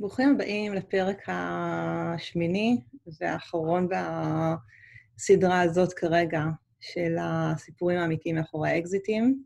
ברוכים 0.00 0.30
הבאים 0.34 0.74
לפרק 0.74 1.22
השמיני 1.26 2.80
והאחרון 3.20 3.88
בסדרה 5.18 5.60
הזאת 5.60 5.92
כרגע 5.92 6.44
של 6.80 7.16
הסיפורים 7.20 7.98
האמיתיים 7.98 8.36
מאחורי 8.36 8.70
האקזיטים. 8.70 9.42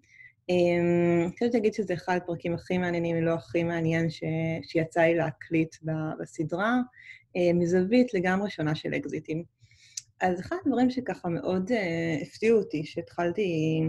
אני 0.48 1.30
חושבת 1.32 1.54
להגיד 1.54 1.74
שזה 1.74 1.94
אחד 1.94 2.16
הפרקים 2.16 2.54
הכי 2.54 2.78
מעניינים, 2.78 3.16
אם 3.16 3.24
לא 3.24 3.34
הכי 3.34 3.62
מעניין, 3.62 4.10
ש... 4.10 4.22
שיצא 4.62 5.00
לי 5.00 5.14
להקליט 5.14 5.76
בסדרה, 6.18 6.76
מזווית 7.54 8.14
לגמרי 8.14 8.50
שונה 8.50 8.74
של 8.74 8.94
אקזיטים. 8.94 9.44
אז 10.20 10.40
אחד 10.40 10.56
הדברים 10.66 10.90
שככה 10.90 11.28
מאוד 11.28 11.70
uh, 11.70 12.22
הפתיעו 12.22 12.58
אותי, 12.58 12.84
שהתחלתי 12.84 13.80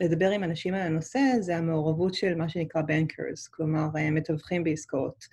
לדבר 0.00 0.30
עם 0.30 0.44
אנשים 0.44 0.74
על 0.74 0.80
הנושא, 0.80 1.20
זה 1.40 1.56
המעורבות 1.56 2.14
של 2.14 2.34
מה 2.34 2.48
שנקרא 2.48 2.82
bankers, 2.82 3.48
כלומר, 3.50 3.86
uh, 3.94 4.10
מתווכים 4.10 4.64
בעסקאות. 4.64 5.24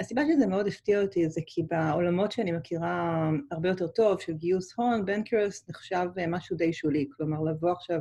הסיבה 0.00 0.22
שזה 0.32 0.46
מאוד 0.46 0.66
הפתיע 0.66 1.02
אותי 1.02 1.28
זה 1.28 1.40
כי 1.46 1.62
בעולמות 1.62 2.32
שאני 2.32 2.52
מכירה 2.52 3.30
הרבה 3.50 3.68
יותר 3.68 3.86
טוב, 3.86 4.20
של 4.20 4.32
גיוס 4.32 4.72
הון, 4.76 5.04
bankers 5.08 5.64
נחשב 5.68 6.06
uh, 6.16 6.20
משהו 6.28 6.56
די 6.56 6.72
שולי. 6.72 7.06
כלומר, 7.16 7.42
לבוא 7.42 7.70
עכשיו 7.70 8.00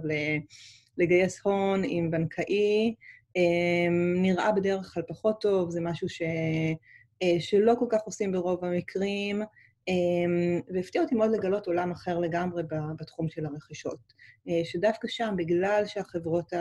לגייס 0.98 1.40
הון 1.44 1.82
עם 1.86 2.12
בנקאי, 2.12 2.96
um, 3.38 4.22
נראה 4.22 4.52
בדרך 4.52 4.94
כלל 4.94 5.04
פחות 5.08 5.42
טוב, 5.42 5.70
זה 5.70 5.82
משהו 5.82 6.10
ש... 6.10 6.22
uh, 6.22 7.40
שלא 7.40 7.74
כל 7.80 7.86
כך 7.90 8.02
עושים 8.06 8.32
ברוב 8.32 8.66
המקרים. 8.66 9.42
אמ, 9.88 10.62
והפתיע 10.74 11.02
אותי 11.02 11.16
מאוד 11.16 11.32
לגלות 11.32 11.68
עולם 11.68 11.92
אחר 11.92 12.20
לגמרי 12.20 12.64
בתחום 13.00 13.30
של 13.30 13.46
הרכישות. 13.46 14.14
אה, 14.50 14.62
שדווקא 14.64 15.08
שם, 15.08 15.34
בגלל 15.38 15.84
שהחברות 15.86 16.54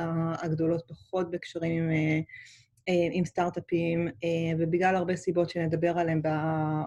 הגדולות 0.43 0.83
פחות 0.89 1.31
בקשרים 1.31 1.83
עם, 1.83 1.91
אה, 1.91 1.95
אה, 1.95 2.21
עם 3.13 3.25
סטארט-אפים, 3.25 4.09
ובגלל 4.59 4.97
הרבה 4.97 5.17
סיבות 5.17 5.51
שנדבר 5.51 5.99
עליהן 5.99 6.23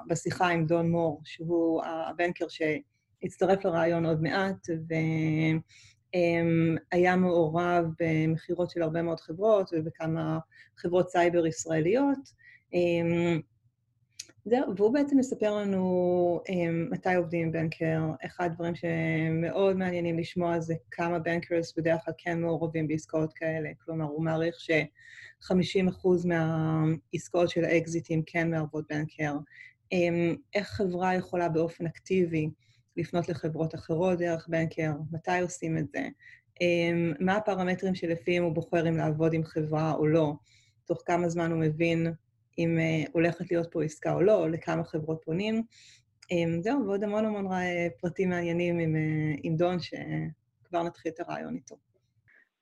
בשיחה 0.09 0.47
עם 0.47 0.65
דון 0.65 0.91
מור, 0.91 1.21
שהוא 1.25 1.81
הבנקר 1.85 2.45
שהצטרף 2.49 3.65
לרעיון 3.65 4.05
עוד 4.05 4.21
מעט, 4.21 4.67
והיה 6.93 7.15
מעורב 7.15 7.85
במכירות 7.99 8.69
של 8.69 8.81
הרבה 8.81 9.01
מאוד 9.01 9.19
חברות 9.19 9.69
ובכמה 9.73 10.39
חברות 10.77 11.09
סייבר 11.09 11.45
ישראליות. 11.45 12.19
זהו, 14.45 14.75
והוא 14.77 14.93
בעצם 14.93 15.17
מספר 15.17 15.55
לנו 15.55 16.41
um, 16.47 16.91
מתי 16.91 17.15
עובדים 17.15 17.45
עם 17.45 17.51
בנקר. 17.51 18.01
אחד 18.25 18.45
הדברים 18.45 18.73
שמאוד 18.75 19.77
מעניינים 19.77 20.19
לשמוע 20.19 20.59
זה 20.59 20.75
כמה 20.91 21.19
בנקרס 21.19 21.73
בדרך 21.77 22.05
כלל 22.05 22.13
כן 22.17 22.41
מעורבים 22.41 22.87
בעסקאות 22.87 23.33
כאלה. 23.33 23.69
כלומר, 23.85 24.05
הוא 24.05 24.23
מעריך 24.23 24.59
ש-50% 24.59 26.07
מהעסקאות 26.25 27.49
של 27.49 27.63
האקזיטים 27.63 28.23
כן 28.25 28.51
מערבות 28.51 28.85
בנקר. 28.89 29.37
Um, 29.93 30.37
איך 30.53 30.67
חברה 30.67 31.15
יכולה 31.15 31.49
באופן 31.49 31.85
אקטיבי 31.85 32.49
לפנות 32.97 33.29
לחברות 33.29 33.75
אחרות 33.75 34.19
דרך 34.19 34.47
בנקר, 34.47 34.91
מתי 35.11 35.39
עושים 35.41 35.77
את 35.77 35.85
זה, 35.89 36.07
um, 36.55 37.15
מה 37.19 37.35
הפרמטרים 37.35 37.95
שלפיהם 37.95 38.43
הוא 38.43 38.53
בוחר 38.53 38.89
אם 38.89 38.97
לעבוד 38.97 39.33
עם 39.33 39.43
חברה 39.43 39.93
או 39.93 40.07
לא, 40.07 40.33
תוך 40.85 41.01
כמה 41.05 41.29
זמן 41.29 41.51
הוא 41.51 41.59
מבין 41.59 42.13
אם 42.59 42.77
uh, 42.77 43.09
הולכת 43.13 43.51
להיות 43.51 43.67
פה 43.71 43.83
עסקה 43.83 44.13
או 44.13 44.21
לא, 44.21 44.35
או 44.35 44.47
לכמה 44.47 44.83
חברות 44.83 45.21
פונים. 45.25 45.63
Um, 46.23 46.61
זהו, 46.61 46.85
ועוד 46.87 47.03
המון 47.03 47.25
המון 47.25 47.47
פרטים 48.01 48.29
מעניינים 48.29 48.79
עם, 48.79 48.95
uh, 48.95 49.39
עם 49.43 49.55
דון, 49.55 49.77
שכבר 49.79 50.83
נתחיל 50.83 51.11
את 51.11 51.19
הרעיון 51.19 51.55
איתו. 51.55 51.75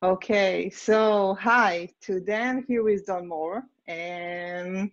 Okay, 0.05 0.69
so 0.69 1.33
hi, 1.39 1.89
to 2.01 2.19
Dan, 2.19 2.63
here 2.67 2.87
is 2.87 3.01
Don 3.01 3.27
Moore. 3.27 3.63
Um, 3.89 4.91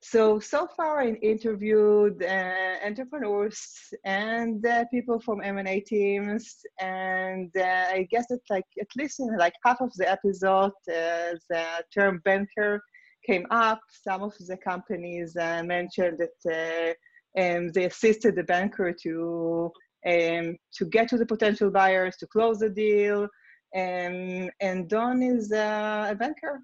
so, 0.00 0.38
so 0.38 0.68
far 0.76 1.00
I 1.00 1.08
interviewed 1.32 2.22
uh, 2.22 2.76
entrepreneurs 2.86 3.60
and 4.04 4.64
uh, 4.64 4.84
people 4.92 5.18
from 5.18 5.42
M&A 5.42 5.80
teams, 5.80 6.64
and 6.80 7.50
uh, 7.56 7.86
I 7.98 8.06
guess 8.12 8.26
it's 8.30 8.48
like 8.48 8.66
at 8.80 8.86
least 8.96 9.18
in 9.18 9.36
like 9.36 9.54
half 9.64 9.80
of 9.80 9.92
the 9.94 10.08
episode, 10.08 10.72
uh, 10.88 11.34
the 11.50 11.64
term 11.92 12.20
banker 12.24 12.80
came 13.26 13.46
up, 13.50 13.80
some 13.90 14.22
of 14.22 14.34
the 14.38 14.56
companies 14.56 15.36
uh, 15.36 15.62
mentioned 15.64 16.18
that 16.18 16.96
uh, 17.36 17.40
um, 17.40 17.68
they 17.72 17.84
assisted 17.84 18.36
the 18.36 18.44
banker 18.44 18.92
to 19.02 19.72
um, 20.06 20.56
to 20.74 20.84
get 20.86 21.08
to 21.08 21.16
the 21.16 21.26
potential 21.26 21.70
buyers, 21.70 22.16
to 22.16 22.26
close 22.26 22.58
the 22.58 22.68
deal. 22.68 23.28
Um, 23.74 24.50
and 24.60 24.88
Don 24.88 25.22
is 25.22 25.52
uh, 25.52 26.08
a 26.10 26.14
banker. 26.14 26.60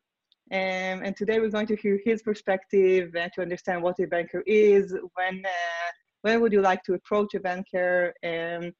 Um, 0.50 1.04
and 1.04 1.16
today 1.16 1.38
we're 1.38 1.50
going 1.50 1.66
to 1.66 1.76
hear 1.76 2.00
his 2.04 2.22
perspective 2.22 3.10
and 3.14 3.30
to 3.34 3.42
understand 3.42 3.82
what 3.82 4.00
a 4.00 4.06
banker 4.06 4.42
is, 4.46 4.94
when, 5.14 5.42
uh, 5.44 5.90
when 6.22 6.40
would 6.40 6.52
you 6.52 6.62
like 6.62 6.82
to 6.84 6.94
approach 6.94 7.34
a 7.34 7.40
banker. 7.40 8.12
Um, 8.24 8.72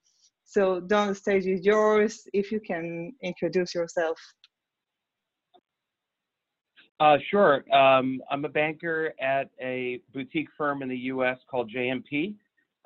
so 0.45 0.81
Don, 0.81 1.09
the 1.09 1.15
stage 1.15 1.47
is 1.47 1.65
yours. 1.65 2.23
If 2.33 2.51
you 2.51 2.61
can 2.61 3.13
introduce 3.23 3.75
yourself. 3.75 4.19
Uh, 7.01 7.17
sure. 7.31 7.65
Um, 7.73 8.21
I'm 8.29 8.45
a 8.45 8.49
banker 8.49 9.13
at 9.21 9.51
a 9.61 10.01
boutique 10.13 10.49
firm 10.57 10.83
in 10.83 10.89
the 10.89 10.97
U.S. 10.97 11.39
called 11.49 11.71
JMP. 11.75 12.35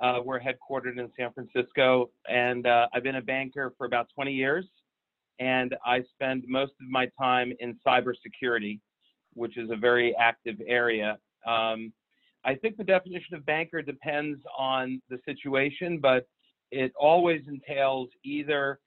Uh, 0.01 0.19
we're 0.23 0.41
headquartered 0.41 0.99
in 0.99 1.11
San 1.17 1.33
Francisco, 1.33 2.11
and 2.29 2.67
uh, 2.67 2.89
I've 2.93 3.05
been 3.05 3.17
a 3.17 3.23
banker 3.23 3.73
for 3.79 3.87
about 3.87 4.09
20 4.15 4.33
years. 4.33 4.67
And 5.39 5.75
I 5.85 6.03
spend 6.13 6.45
most 6.47 6.73
of 6.81 6.89
my 6.91 7.09
time 7.19 7.55
in 7.61 7.79
cybersecurity, 7.87 8.81
which 9.33 9.57
is 9.57 9.71
a 9.71 9.77
very 9.77 10.15
active 10.17 10.57
area. 10.67 11.19
Um, 11.47 11.93
I 12.45 12.55
think 12.55 12.77
the 12.77 12.85
definition 12.85 13.35
of 13.35 13.47
banker 13.47 13.81
depends 13.81 14.41
on 14.59 15.01
the 15.09 15.19
situation, 15.25 15.99
but 15.99 16.27
it 16.71 16.93
always 17.01 17.43
entails 17.49 18.09
either 18.25 18.79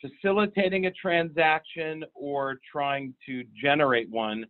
facilitating 0.00 0.86
a 0.86 0.90
transaction 0.90 2.04
or 2.14 2.58
trying 2.70 3.14
to 3.26 3.44
generate 3.60 4.10
one 4.10 4.44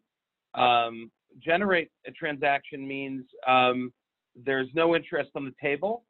um, 0.58 1.10
generate 1.42 1.90
a 2.06 2.10
transaction 2.10 2.86
means 2.86 3.24
um, 3.46 3.92
there's 4.34 4.68
no 4.74 4.94
interest 4.96 5.30
on 5.34 5.44
the 5.44 5.54
table. 5.60 6.04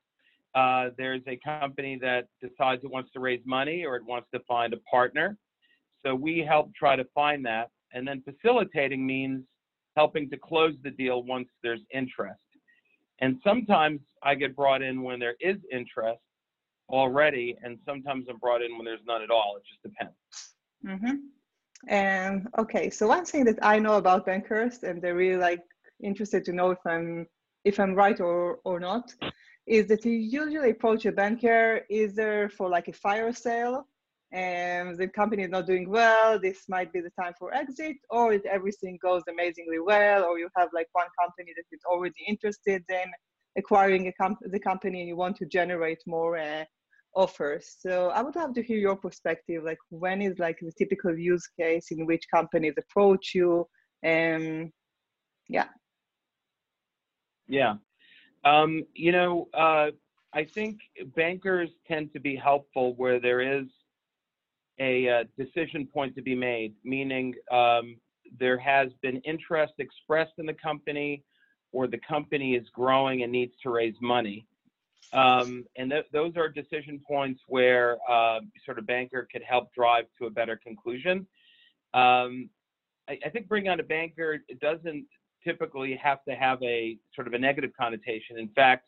Uh, 0.54 0.90
there's 0.96 1.22
a 1.26 1.38
company 1.44 1.98
that 2.00 2.28
decides 2.40 2.82
it 2.82 2.90
wants 2.90 3.10
to 3.12 3.20
raise 3.20 3.40
money 3.44 3.84
or 3.84 3.96
it 3.96 4.04
wants 4.04 4.28
to 4.32 4.40
find 4.48 4.72
a 4.72 4.78
partner. 4.90 5.36
So 6.04 6.14
we 6.14 6.38
help 6.38 6.74
try 6.74 6.96
to 6.96 7.04
find 7.14 7.44
that. 7.46 7.70
And 7.92 8.06
then 8.06 8.22
facilitating 8.22 9.06
means 9.06 9.44
helping 9.96 10.30
to 10.30 10.36
close 10.36 10.74
the 10.82 10.90
deal 10.90 11.22
once 11.22 11.48
there's 11.62 11.80
interest. 11.92 12.40
And 13.20 13.38
sometimes 13.44 14.00
I 14.22 14.34
get 14.34 14.54
brought 14.54 14.82
in 14.82 15.02
when 15.02 15.18
there 15.18 15.34
is 15.40 15.56
interest 15.72 16.20
already, 16.88 17.56
and 17.62 17.78
sometimes 17.84 18.26
I'm 18.30 18.38
brought 18.38 18.62
in 18.62 18.76
when 18.76 18.84
there's 18.84 19.00
none 19.06 19.22
at 19.22 19.30
all. 19.30 19.56
It 19.56 19.64
just 19.68 19.82
depends. 19.82 20.14
Mm-hmm. 20.86 21.16
And 21.86 22.48
okay, 22.58 22.90
so 22.90 23.06
one 23.06 23.24
thing 23.24 23.44
that 23.44 23.58
I 23.62 23.78
know 23.78 23.94
about 23.94 24.26
bankers, 24.26 24.82
and 24.82 25.00
they're 25.00 25.14
really 25.14 25.40
like 25.40 25.62
interested 26.02 26.44
to 26.46 26.52
know 26.52 26.70
if 26.70 26.78
I'm 26.86 27.26
if 27.64 27.78
I'm 27.78 27.94
right 27.94 28.18
or 28.20 28.58
or 28.64 28.80
not, 28.80 29.14
is 29.66 29.86
that 29.88 30.04
you 30.04 30.12
usually 30.12 30.70
approach 30.70 31.06
a 31.06 31.12
banker 31.12 31.82
either 31.90 32.48
for 32.56 32.68
like 32.68 32.88
a 32.88 32.92
fire 32.92 33.32
sale, 33.32 33.86
and 34.32 34.98
the 34.98 35.08
company 35.08 35.44
is 35.44 35.50
not 35.50 35.66
doing 35.66 35.88
well, 35.88 36.38
this 36.38 36.64
might 36.68 36.92
be 36.92 37.00
the 37.00 37.10
time 37.20 37.32
for 37.38 37.54
exit, 37.54 37.96
or 38.10 38.32
if 38.32 38.44
everything 38.44 38.98
goes 39.02 39.22
amazingly 39.28 39.78
well, 39.78 40.24
or 40.24 40.38
you 40.38 40.48
have 40.56 40.68
like 40.74 40.88
one 40.92 41.06
company 41.18 41.52
that 41.56 41.64
is 41.74 41.80
already 41.90 42.22
interested 42.26 42.82
in 42.90 43.10
acquiring 43.56 44.12
comp- 44.20 44.38
the 44.50 44.60
company 44.60 45.00
and 45.00 45.08
you 45.08 45.16
want 45.16 45.36
to 45.36 45.46
generate 45.46 45.98
more 46.06 46.36
uh, 46.36 46.64
offers. 47.18 47.76
So 47.80 48.10
I 48.10 48.22
would 48.22 48.36
love 48.36 48.54
to 48.54 48.62
hear 48.62 48.78
your 48.78 48.96
perspective. 48.96 49.64
Like, 49.64 49.78
when 49.90 50.22
is 50.22 50.38
like 50.38 50.58
the 50.60 50.72
typical 50.78 51.18
use 51.18 51.46
case 51.58 51.86
in 51.90 52.06
which 52.06 52.24
companies 52.32 52.74
approach 52.78 53.32
you? 53.34 53.66
And 54.04 54.70
yeah. 55.48 55.68
Yeah. 57.48 57.74
Um, 58.44 58.84
you 58.94 59.10
know, 59.12 59.48
uh, 59.52 59.88
I 60.32 60.44
think 60.44 60.78
bankers 61.16 61.70
tend 61.88 62.12
to 62.12 62.20
be 62.20 62.36
helpful 62.36 62.94
where 62.96 63.18
there 63.18 63.40
is 63.40 63.66
a, 64.78 65.08
uh, 65.08 65.24
decision 65.36 65.88
point 65.92 66.14
to 66.14 66.22
be 66.22 66.36
made, 66.36 66.74
meaning 66.84 67.34
um, 67.50 67.96
there 68.38 68.58
has 68.58 68.88
been 69.02 69.16
interest 69.32 69.72
expressed 69.78 70.34
in 70.38 70.46
the 70.46 70.54
company 70.54 71.24
or 71.72 71.88
the 71.88 72.00
company 72.08 72.54
is 72.54 72.66
growing 72.72 73.22
and 73.22 73.32
needs 73.32 73.54
to 73.62 73.70
raise 73.70 73.96
money. 74.00 74.46
Um, 75.12 75.64
and 75.76 75.90
th- 75.90 76.06
those 76.12 76.36
are 76.36 76.48
decision 76.48 77.00
points 77.06 77.40
where 77.46 77.96
uh, 78.08 78.40
sort 78.64 78.78
of 78.78 78.86
banker 78.86 79.26
could 79.32 79.42
help 79.42 79.72
drive 79.72 80.04
to 80.18 80.26
a 80.26 80.30
better 80.30 80.56
conclusion. 80.56 81.26
Um, 81.94 82.50
I, 83.08 83.18
I, 83.24 83.30
think 83.30 83.48
bringing 83.48 83.70
on 83.70 83.80
a 83.80 83.84
banker 83.84 84.38
doesn't 84.60 85.06
typically 85.42 85.96
have 85.96 86.22
to 86.28 86.34
have 86.34 86.62
a 86.62 86.98
sort 87.14 87.26
of 87.26 87.32
a 87.32 87.38
negative 87.38 87.70
connotation. 87.78 88.38
In 88.38 88.48
fact, 88.48 88.84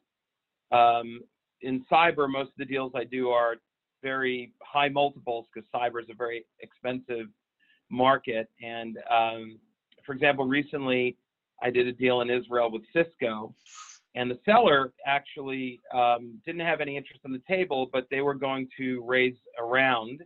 um, 0.73 1.21
in 1.62 1.85
cyber, 1.91 2.31
most 2.31 2.49
of 2.49 2.57
the 2.59 2.67
deals 2.67 2.93
I 2.95 3.05
do 3.05 3.31
are 3.31 3.57
very 4.03 4.53
high 4.62 4.89
multiples 4.89 5.47
because 5.53 5.69
cyber 5.75 6.03
is 6.03 6.09
a 6.11 6.15
very 6.15 6.45
expensive 6.61 7.27
market. 7.91 8.49
And 8.62 8.99
um, 9.11 9.59
for 10.05 10.12
example, 10.12 10.47
recently 10.47 11.17
I 11.62 11.71
did 11.71 11.87
a 11.87 11.93
deal 11.93 12.21
in 12.21 12.31
Israel 12.31 12.71
with 12.71 12.83
Cisco, 12.93 13.55
and 14.15 14.31
the 14.31 14.39
seller 14.45 14.93
actually 15.07 15.81
um, 15.95 16.41
didn't 16.45 16.62
have 16.62 16.81
any 16.81 16.97
interest 16.97 17.21
on 17.25 17.33
the 17.33 17.43
table, 17.49 17.89
but 17.93 18.07
they 18.11 18.21
were 18.21 18.35
going 18.35 18.69
to 18.77 19.03
raise 19.05 19.37
a 19.59 19.65
round. 19.65 20.23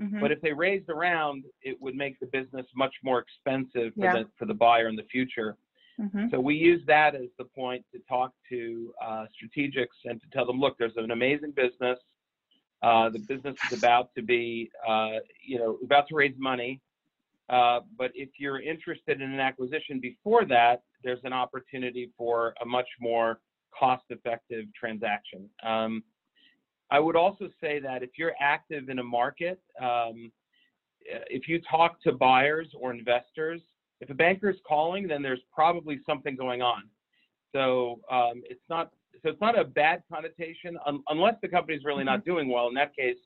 Mhm. 0.00 0.20
But 0.20 0.30
if 0.30 0.40
they 0.40 0.52
raised 0.52 0.88
a 0.88 0.94
round, 0.94 1.44
it 1.62 1.80
would 1.80 1.96
make 1.96 2.18
the 2.20 2.26
business 2.26 2.66
much 2.74 2.94
more 3.02 3.18
expensive 3.18 3.94
for, 3.94 4.04
Yeah. 4.04 4.12
the, 4.12 4.30
for 4.36 4.46
the 4.46 4.54
buyer 4.54 4.88
in 4.88 4.96
the 4.96 5.04
future. 5.04 5.56
Mhm. 6.00 6.30
So 6.30 6.38
we 6.38 6.54
use 6.54 6.84
that 6.86 7.16
as 7.16 7.28
the 7.38 7.44
point 7.44 7.84
to 7.92 7.98
talk 8.08 8.32
to 8.48 8.94
uh, 9.02 9.26
strategics 9.34 9.98
and 10.04 10.20
to 10.20 10.30
tell 10.30 10.46
them, 10.46 10.60
look, 10.60 10.78
there's 10.78 10.96
an 10.96 11.10
amazing 11.10 11.50
business. 11.50 11.98
Uh, 12.82 13.08
the 13.08 13.18
business 13.18 13.56
is 13.70 13.78
about 13.78 14.14
to 14.14 14.22
be, 14.22 14.70
uh, 14.86 15.18
you 15.44 15.58
know, 15.58 15.78
about 15.82 16.06
to 16.08 16.14
raise 16.14 16.36
money. 16.38 16.80
Uh, 17.48 17.80
but 17.96 18.12
if 18.14 18.28
you're 18.38 18.60
interested 18.60 19.20
in 19.20 19.32
an 19.32 19.40
acquisition 19.40 19.98
before 19.98 20.44
that, 20.44 20.82
there's 21.02 21.20
an 21.24 21.32
opportunity 21.32 22.10
for 22.16 22.54
a 22.62 22.66
much 22.66 22.88
more 23.00 23.40
cost-effective 23.78 24.66
transaction. 24.78 25.48
Um, 25.62 26.02
I 26.90 26.98
would 26.98 27.16
also 27.16 27.48
say 27.60 27.80
that 27.80 28.02
if 28.02 28.10
you're 28.16 28.34
active 28.40 28.88
in 28.88 28.98
a 28.98 29.04
market, 29.04 29.60
um, 29.80 30.32
if 31.02 31.48
you 31.48 31.60
talk 31.60 32.00
to 32.02 32.12
buyers 32.12 32.68
or 32.78 32.92
investors, 32.92 33.60
if 34.00 34.10
a 34.10 34.14
banker 34.14 34.48
is 34.48 34.56
calling, 34.66 35.06
then 35.08 35.22
there's 35.22 35.40
probably 35.52 36.00
something 36.06 36.36
going 36.36 36.62
on. 36.62 36.84
So 37.52 38.00
um, 38.10 38.42
it's 38.48 38.62
not 38.68 38.92
so 39.22 39.30
it's 39.30 39.40
not 39.40 39.58
a 39.58 39.64
bad 39.64 40.02
connotation 40.10 40.78
un- 40.86 41.02
unless 41.08 41.34
the 41.42 41.48
company's 41.48 41.82
really 41.84 42.04
not 42.04 42.24
doing 42.24 42.48
well. 42.48 42.68
In 42.68 42.74
that 42.74 42.94
case, 42.94 43.16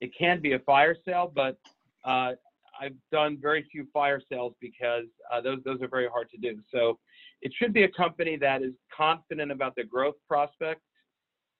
it 0.00 0.10
can 0.18 0.40
be 0.40 0.52
a 0.52 0.58
fire 0.60 0.96
sale, 1.04 1.30
but 1.32 1.58
uh, 2.04 2.32
I've 2.80 2.96
done 3.10 3.38
very 3.40 3.66
few 3.70 3.86
fire 3.92 4.20
sales 4.30 4.54
because 4.60 5.04
uh, 5.32 5.40
those 5.40 5.58
those 5.64 5.80
are 5.82 5.88
very 5.88 6.08
hard 6.08 6.30
to 6.30 6.38
do. 6.38 6.60
So 6.72 6.98
it 7.42 7.52
should 7.58 7.72
be 7.72 7.84
a 7.84 7.88
company 7.88 8.36
that 8.36 8.62
is 8.62 8.72
confident 8.96 9.50
about 9.52 9.74
their 9.76 9.84
growth 9.86 10.16
prospects. 10.26 10.82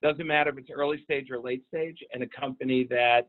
Doesn't 0.03 0.27
matter 0.27 0.51
if 0.51 0.59
it's 0.59 0.71
early 0.71 1.03
stage 1.03 1.31
or 1.31 1.41
late 1.41 1.65
stage, 1.69 1.99
and 2.13 2.23
a 2.23 2.29
company 2.29 2.87
that 2.91 3.29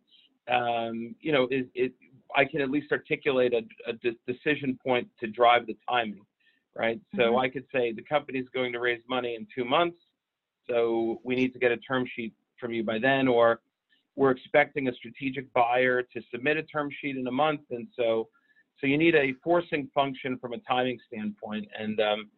um, 0.52 1.16
you 1.20 1.32
know 1.32 1.48
is 1.52 1.66
it. 1.74 1.94
I 2.36 2.46
can 2.46 2.62
at 2.62 2.70
least 2.70 2.92
articulate 2.92 3.54
a, 3.54 3.64
a 3.90 3.94
de- 3.94 4.16
decision 4.28 4.78
point 4.86 5.08
to 5.20 5.26
drive 5.26 5.66
the 5.66 5.76
timing, 5.90 6.26
right? 6.76 7.02
So 7.16 7.24
Mhm. 7.24 7.44
I 7.44 7.50
could 7.50 7.66
say 7.74 7.92
the 7.92 8.04
company 8.04 8.38
is 8.38 8.48
going 8.50 8.72
to 8.74 8.80
raise 8.80 9.02
money 9.10 9.34
in 9.34 9.48
two 9.54 9.66
months, 9.66 9.98
so 10.68 11.20
we 11.24 11.36
need 11.36 11.54
to 11.54 11.60
get 11.60 11.72
a 11.72 11.78
term 11.78 12.06
sheet 12.06 12.34
from 12.60 12.72
you 12.72 12.84
by 12.84 13.00
then, 13.00 13.28
or 13.28 13.62
we're 14.20 14.32
expecting 14.32 14.90
a 14.90 14.94
strategic 14.94 15.52
buyer 15.54 16.04
to 16.04 16.22
submit 16.30 16.58
a 16.58 16.64
term 16.64 16.90
sheet 17.00 17.16
in 17.16 17.26
a 17.28 17.32
month, 17.32 17.62
and 17.72 17.88
so 17.98 18.28
so 18.78 18.86
you 18.86 18.98
need 18.98 19.16
a 19.16 19.34
forcing 19.44 19.90
function 19.96 20.38
from 20.40 20.52
a 20.54 20.60
timing 20.60 21.00
standpoint, 21.08 21.66
and 21.78 22.00
um, 22.02 22.30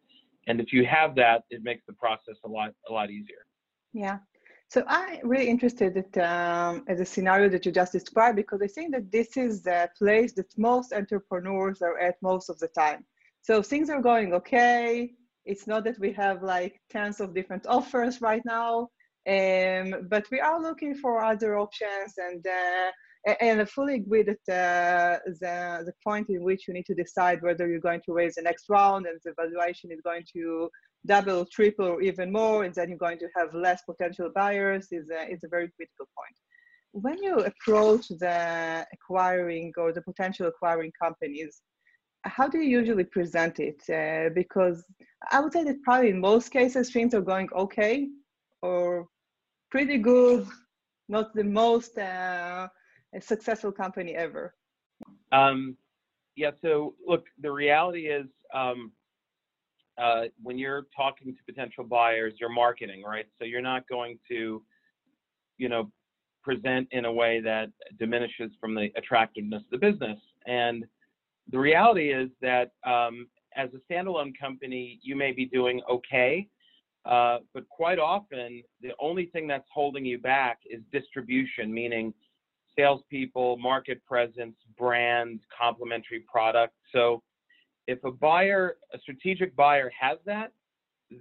and 0.46 0.60
if 0.60 0.72
you 0.72 0.86
have 0.86 1.16
that, 1.16 1.42
it 1.50 1.62
makes 1.64 1.82
the 1.88 1.92
process 1.94 2.36
a 2.44 2.48
lot 2.48 2.70
a 2.88 2.92
lot 2.92 3.10
easier. 3.10 3.44
Yeah. 3.92 4.18
So 4.68 4.84
I'm 4.86 5.28
really 5.28 5.48
interested 5.48 5.92
at, 6.02 6.12
um, 6.32 6.84
at 6.88 6.96
the 6.96 7.04
scenario 7.04 7.50
that 7.50 7.66
you 7.66 7.72
just 7.72 7.92
described 7.92 8.36
because 8.36 8.62
I 8.62 8.68
think 8.68 8.92
that 8.94 9.12
this 9.12 9.36
is 9.36 9.62
the 9.62 9.90
place 9.98 10.32
that 10.38 10.50
most 10.56 10.94
entrepreneurs 10.94 11.82
are 11.82 11.98
at 11.98 12.14
most 12.22 12.48
of 12.48 12.58
the 12.58 12.68
time. 12.68 13.04
So 13.42 13.60
things 13.60 13.90
are 13.90 14.00
going 14.00 14.32
okay. 14.32 15.12
It's 15.44 15.66
not 15.66 15.84
that 15.84 15.98
we 15.98 16.10
have 16.12 16.42
like 16.42 16.80
tons 16.90 17.20
of 17.20 17.34
different 17.34 17.66
offers 17.76 18.22
right 18.22 18.44
now, 18.46 18.88
um, 19.28 20.08
but 20.08 20.26
we 20.32 20.40
are 20.40 20.60
looking 20.60 20.94
for 20.94 21.22
other 21.22 21.58
options. 21.58 22.14
And 22.16 22.44
uh, 22.46 22.90
and 23.40 23.60
I 23.60 23.64
fully 23.66 23.94
agree 23.94 24.24
that 24.24 24.42
uh, 24.48 25.18
the 25.40 25.84
the 25.86 25.92
point 26.02 26.28
in 26.28 26.42
which 26.42 26.66
you 26.66 26.74
need 26.74 26.86
to 26.86 26.94
decide 26.94 27.40
whether 27.40 27.68
you're 27.68 27.78
going 27.78 28.02
to 28.06 28.12
raise 28.12 28.34
the 28.34 28.42
next 28.42 28.68
round 28.68 29.06
and 29.06 29.20
the 29.24 29.32
valuation 29.38 29.92
is 29.92 30.00
going 30.00 30.24
to 30.32 30.68
double, 31.06 31.44
triple, 31.46 31.86
or 31.86 32.02
even 32.02 32.32
more, 32.32 32.64
and 32.64 32.74
then 32.74 32.88
you're 32.88 32.98
going 32.98 33.18
to 33.18 33.28
have 33.36 33.54
less 33.54 33.82
potential 33.82 34.30
buyers 34.34 34.88
is 34.90 35.08
a, 35.10 35.32
is 35.32 35.42
a 35.44 35.48
very 35.48 35.68
critical 35.76 36.06
point. 36.16 36.36
When 36.92 37.22
you 37.22 37.38
approach 37.38 38.08
the 38.08 38.86
acquiring 38.92 39.72
or 39.76 39.92
the 39.92 40.02
potential 40.02 40.46
acquiring 40.46 40.92
companies, 41.00 41.62
how 42.24 42.48
do 42.48 42.58
you 42.58 42.78
usually 42.78 43.04
present 43.04 43.58
it? 43.58 43.80
Uh, 43.88 44.30
because 44.34 44.84
I 45.30 45.40
would 45.40 45.52
say 45.52 45.64
that 45.64 45.82
probably 45.82 46.10
in 46.10 46.20
most 46.20 46.50
cases 46.50 46.92
things 46.92 47.14
are 47.14 47.20
going 47.20 47.48
okay 47.54 48.08
or 48.62 49.08
pretty 49.70 49.98
good, 49.98 50.46
not 51.08 51.34
the 51.34 51.44
most 51.44 51.98
uh, 51.98 52.68
successful 53.20 53.72
company 53.72 54.14
ever. 54.14 54.54
Um, 55.32 55.76
yeah. 56.36 56.50
So 56.62 56.94
look, 57.06 57.26
the 57.40 57.50
reality 57.50 58.06
is, 58.06 58.26
um, 58.54 58.92
uh, 59.98 60.24
when 60.42 60.56
you're 60.56 60.86
talking 60.96 61.34
to 61.34 61.40
potential 61.46 61.84
buyers, 61.84 62.34
you're 62.40 62.48
marketing, 62.52 63.02
right? 63.02 63.26
So 63.38 63.44
you're 63.44 63.60
not 63.60 63.86
going 63.88 64.18
to, 64.30 64.62
you 65.58 65.68
know, 65.68 65.90
present 66.42 66.88
in 66.92 67.04
a 67.04 67.12
way 67.12 67.40
that 67.40 67.68
diminishes 67.98 68.50
from 68.60 68.74
the 68.74 68.90
attractiveness 68.96 69.62
of 69.62 69.80
the 69.80 69.90
business. 69.90 70.18
And 70.46 70.84
the 71.50 71.58
reality 71.58 72.12
is 72.12 72.30
that 72.40 72.72
um, 72.84 73.28
as 73.54 73.68
a 73.74 73.92
standalone 73.92 74.32
company, 74.38 74.98
you 75.02 75.14
may 75.14 75.32
be 75.32 75.46
doing 75.46 75.82
okay, 75.90 76.48
uh, 77.04 77.38
but 77.52 77.68
quite 77.68 77.98
often 77.98 78.62
the 78.80 78.92
only 79.00 79.26
thing 79.26 79.46
that's 79.46 79.68
holding 79.72 80.04
you 80.04 80.18
back 80.18 80.60
is 80.70 80.80
distribution, 80.92 81.72
meaning 81.72 82.14
salespeople, 82.78 83.56
market 83.58 84.04
presence, 84.04 84.56
brand, 84.78 85.40
complementary 85.56 86.20
product. 86.20 86.74
So 86.92 87.22
if 87.86 88.02
a 88.04 88.10
buyer, 88.10 88.76
a 88.94 88.98
strategic 89.00 89.54
buyer 89.56 89.90
has 89.98 90.18
that, 90.26 90.52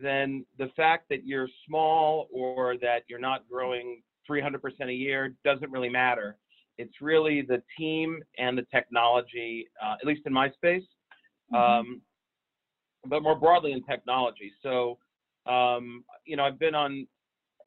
then 0.02 0.46
the 0.58 0.70
fact 0.76 1.10
that 1.10 1.26
you're 1.26 1.50
small 1.68 2.28
or 2.32 2.78
that 2.82 3.04
you're 3.10 3.20
not 3.20 3.48
growing 3.50 4.02
300% 4.30 4.60
a 4.88 4.94
year 4.94 5.36
doesn't 5.44 5.72
really 5.72 5.90
matter. 5.90 6.38
It's 6.78 7.02
really 7.02 7.42
the 7.42 7.62
team 7.78 8.24
and 8.38 8.58
the 8.58 8.66
technology, 8.74 9.68
uh, 9.84 9.96
at 10.02 10.08
least 10.08 10.22
in 10.26 10.34
my 10.34 10.50
space, 10.52 10.84
um, 11.54 12.02
but 13.06 13.22
more 13.22 13.36
broadly 13.36 13.74
in 13.74 13.84
technology. 13.84 14.52
So, 14.64 14.98
um, 15.46 16.04
you 16.26 16.36
know, 16.36 16.44
I've 16.44 16.60
been 16.60 16.76
on, 16.76 17.08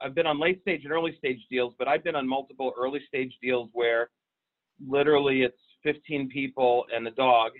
I've 0.00 0.14
been 0.14 0.26
on 0.26 0.40
late 0.40 0.60
stage 0.62 0.82
and 0.84 0.92
early 0.92 1.16
stage 1.18 1.40
deals, 1.50 1.74
but 1.78 1.88
I've 1.88 2.04
been 2.04 2.16
on 2.16 2.28
multiple 2.28 2.72
early 2.78 3.00
stage 3.06 3.34
deals 3.42 3.70
where 3.72 4.10
literally 4.86 5.42
it's 5.42 5.56
15 5.82 6.28
people 6.28 6.84
and 6.94 7.06
a 7.06 7.10
dog, 7.12 7.52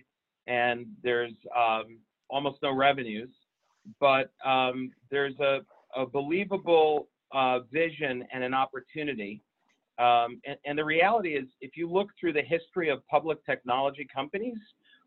and 0.46 0.87
there's 1.02 1.35
um, 1.56 1.99
almost 2.28 2.59
no 2.62 2.75
revenues, 2.75 3.30
but 4.00 4.33
um, 4.44 4.90
there's 5.11 5.38
a, 5.40 5.61
a 5.97 6.06
believable 6.06 7.09
uh, 7.33 7.61
vision 7.73 8.25
and 8.33 8.42
an 8.42 8.54
opportunity. 8.54 9.42
Um, 9.99 10.40
and, 10.47 10.56
and 10.64 10.78
the 10.78 10.85
reality 10.85 11.35
is, 11.35 11.47
if 11.61 11.76
you 11.76 11.88
look 11.88 12.09
through 12.18 12.33
the 12.33 12.42
history 12.42 12.88
of 12.88 13.06
public 13.06 13.44
technology 13.47 14.06
companies, 14.12 14.59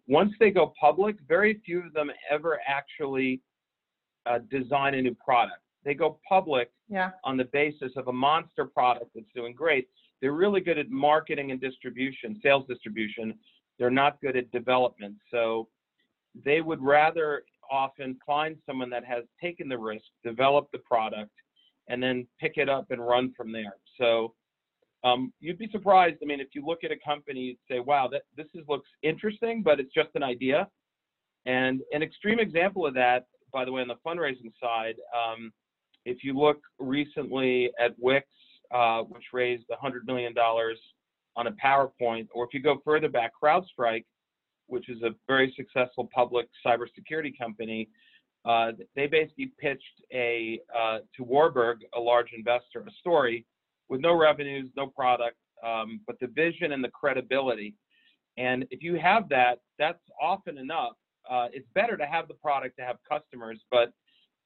once 0.08 0.32
they 0.40 0.52
go 0.52 0.74
public, 0.80 1.18
very 1.28 1.62
few 1.66 1.86
of 1.86 1.94
them 1.94 2.10
ever 2.32 2.60
actually 2.66 3.42
uh, 4.28 4.40
design 4.50 4.94
a 4.96 5.02
new 5.02 5.16
product. 5.16 5.62
They 5.84 5.94
go 5.94 6.20
public 6.28 6.72
Yeah. 6.90 7.12
on 7.24 7.38
the 7.38 7.46
basis 7.46 7.92
of 7.96 8.08
a 8.08 8.14
monster 8.14 8.66
product 8.66 9.12
that's 9.16 9.32
doing 9.34 9.54
great. 9.54 9.88
They're 10.22 10.34
really 10.34 10.62
good 10.62 10.78
at 10.78 10.90
marketing 10.90 11.52
and 11.52 11.62
distribution, 11.62 12.40
sales 12.42 12.66
distribution. 12.68 13.38
They're 13.78 13.90
not 14.04 14.20
good 14.22 14.36
at 14.36 14.52
development. 14.52 15.16
So 15.32 15.70
they 16.44 16.62
would 16.62 16.82
rather 16.82 17.44
often 17.70 18.18
find 18.26 18.58
someone 18.66 18.90
that 18.90 19.06
has 19.06 19.24
taken 19.42 19.70
the 19.70 19.78
risk, 19.78 20.06
develop 20.24 20.70
the 20.72 20.80
product, 20.80 21.32
and 21.90 22.02
then 22.02 22.28
pick 22.40 22.58
it 22.58 22.70
up 22.70 22.92
and 22.92 23.06
run 23.06 23.34
from 23.36 23.52
there. 23.52 23.76
So 24.00 24.34
um, 25.04 25.32
you'd 25.40 25.60
be 25.60 25.70
surprised. 25.72 26.18
I 26.22 26.26
mean, 26.26 26.40
if 26.40 26.50
you 26.54 26.66
look 26.66 26.84
at 26.84 26.92
a 26.92 26.98
company, 26.98 27.40
you'd 27.42 27.58
say, 27.70 27.80
wow, 27.80 28.08
that, 28.10 28.24
this 28.36 28.48
is, 28.56 28.68
looks 28.68 28.90
interesting, 29.04 29.62
but 29.64 29.80
it's 29.80 29.94
just 29.94 30.10
an 30.16 30.24
idea. 30.24 30.68
And 31.46 31.82
an 31.92 32.02
extreme 32.04 32.40
example 32.40 32.86
of 32.86 32.94
that, 32.96 33.28
by 33.52 33.66
the 33.66 33.72
way, 33.72 33.82
on 33.82 33.88
the 33.88 33.96
fundraising 34.06 34.52
side, 34.62 34.96
um, 35.16 35.52
if 36.06 36.24
you 36.24 36.34
look 36.38 36.60
recently 36.80 37.72
at 37.80 37.92
Wiz, 38.00 38.22
uh, 38.74 39.02
which 39.04 39.24
raised 39.34 39.66
$100 39.70 40.06
million 40.06 40.34
on 40.38 41.48
a 41.48 41.52
PowerPoint, 41.52 42.28
or 42.34 42.46
if 42.46 42.54
you 42.54 42.62
go 42.62 42.82
further 42.84 43.10
back, 43.10 43.32
CrowdStrike, 43.42 44.06
which 44.68 44.90
is 44.90 45.02
a 45.04 45.12
very 45.28 45.54
successful 45.56 46.10
public 46.14 46.48
cybersecurity 46.66 47.38
company, 47.38 47.90
uh, 48.46 48.72
they 48.96 49.08
basically 49.08 49.52
pitched 49.60 49.84
a 50.14 50.60
uh, 50.78 51.00
to 51.16 51.24
Warburg, 51.24 51.80
a 51.96 52.00
large 52.00 52.32
investor, 52.36 52.80
a 52.88 52.92
story 53.00 53.46
with 53.90 54.02
no 54.02 54.14
revenues, 54.14 54.70
no 54.76 54.88
product, 54.88 55.38
um, 55.66 56.02
but 56.08 56.18
the 56.20 56.28
vision 56.28 56.72
and 56.72 56.84
the 56.84 56.90
credibility. 56.90 57.74
And 58.38 58.66
if 58.72 58.84
you 58.84 58.96
have 59.00 59.28
that, 59.30 59.60
that's 59.80 60.00
often 60.22 60.58
enough. 60.58 60.94
Uh, 61.30 61.48
it's 61.54 61.68
better 61.74 61.98
to 61.98 62.06
have 62.06 62.28
the 62.28 62.34
product 62.36 62.78
to 62.78 62.84
have 62.86 62.98
customers, 63.10 63.64
but 63.72 63.92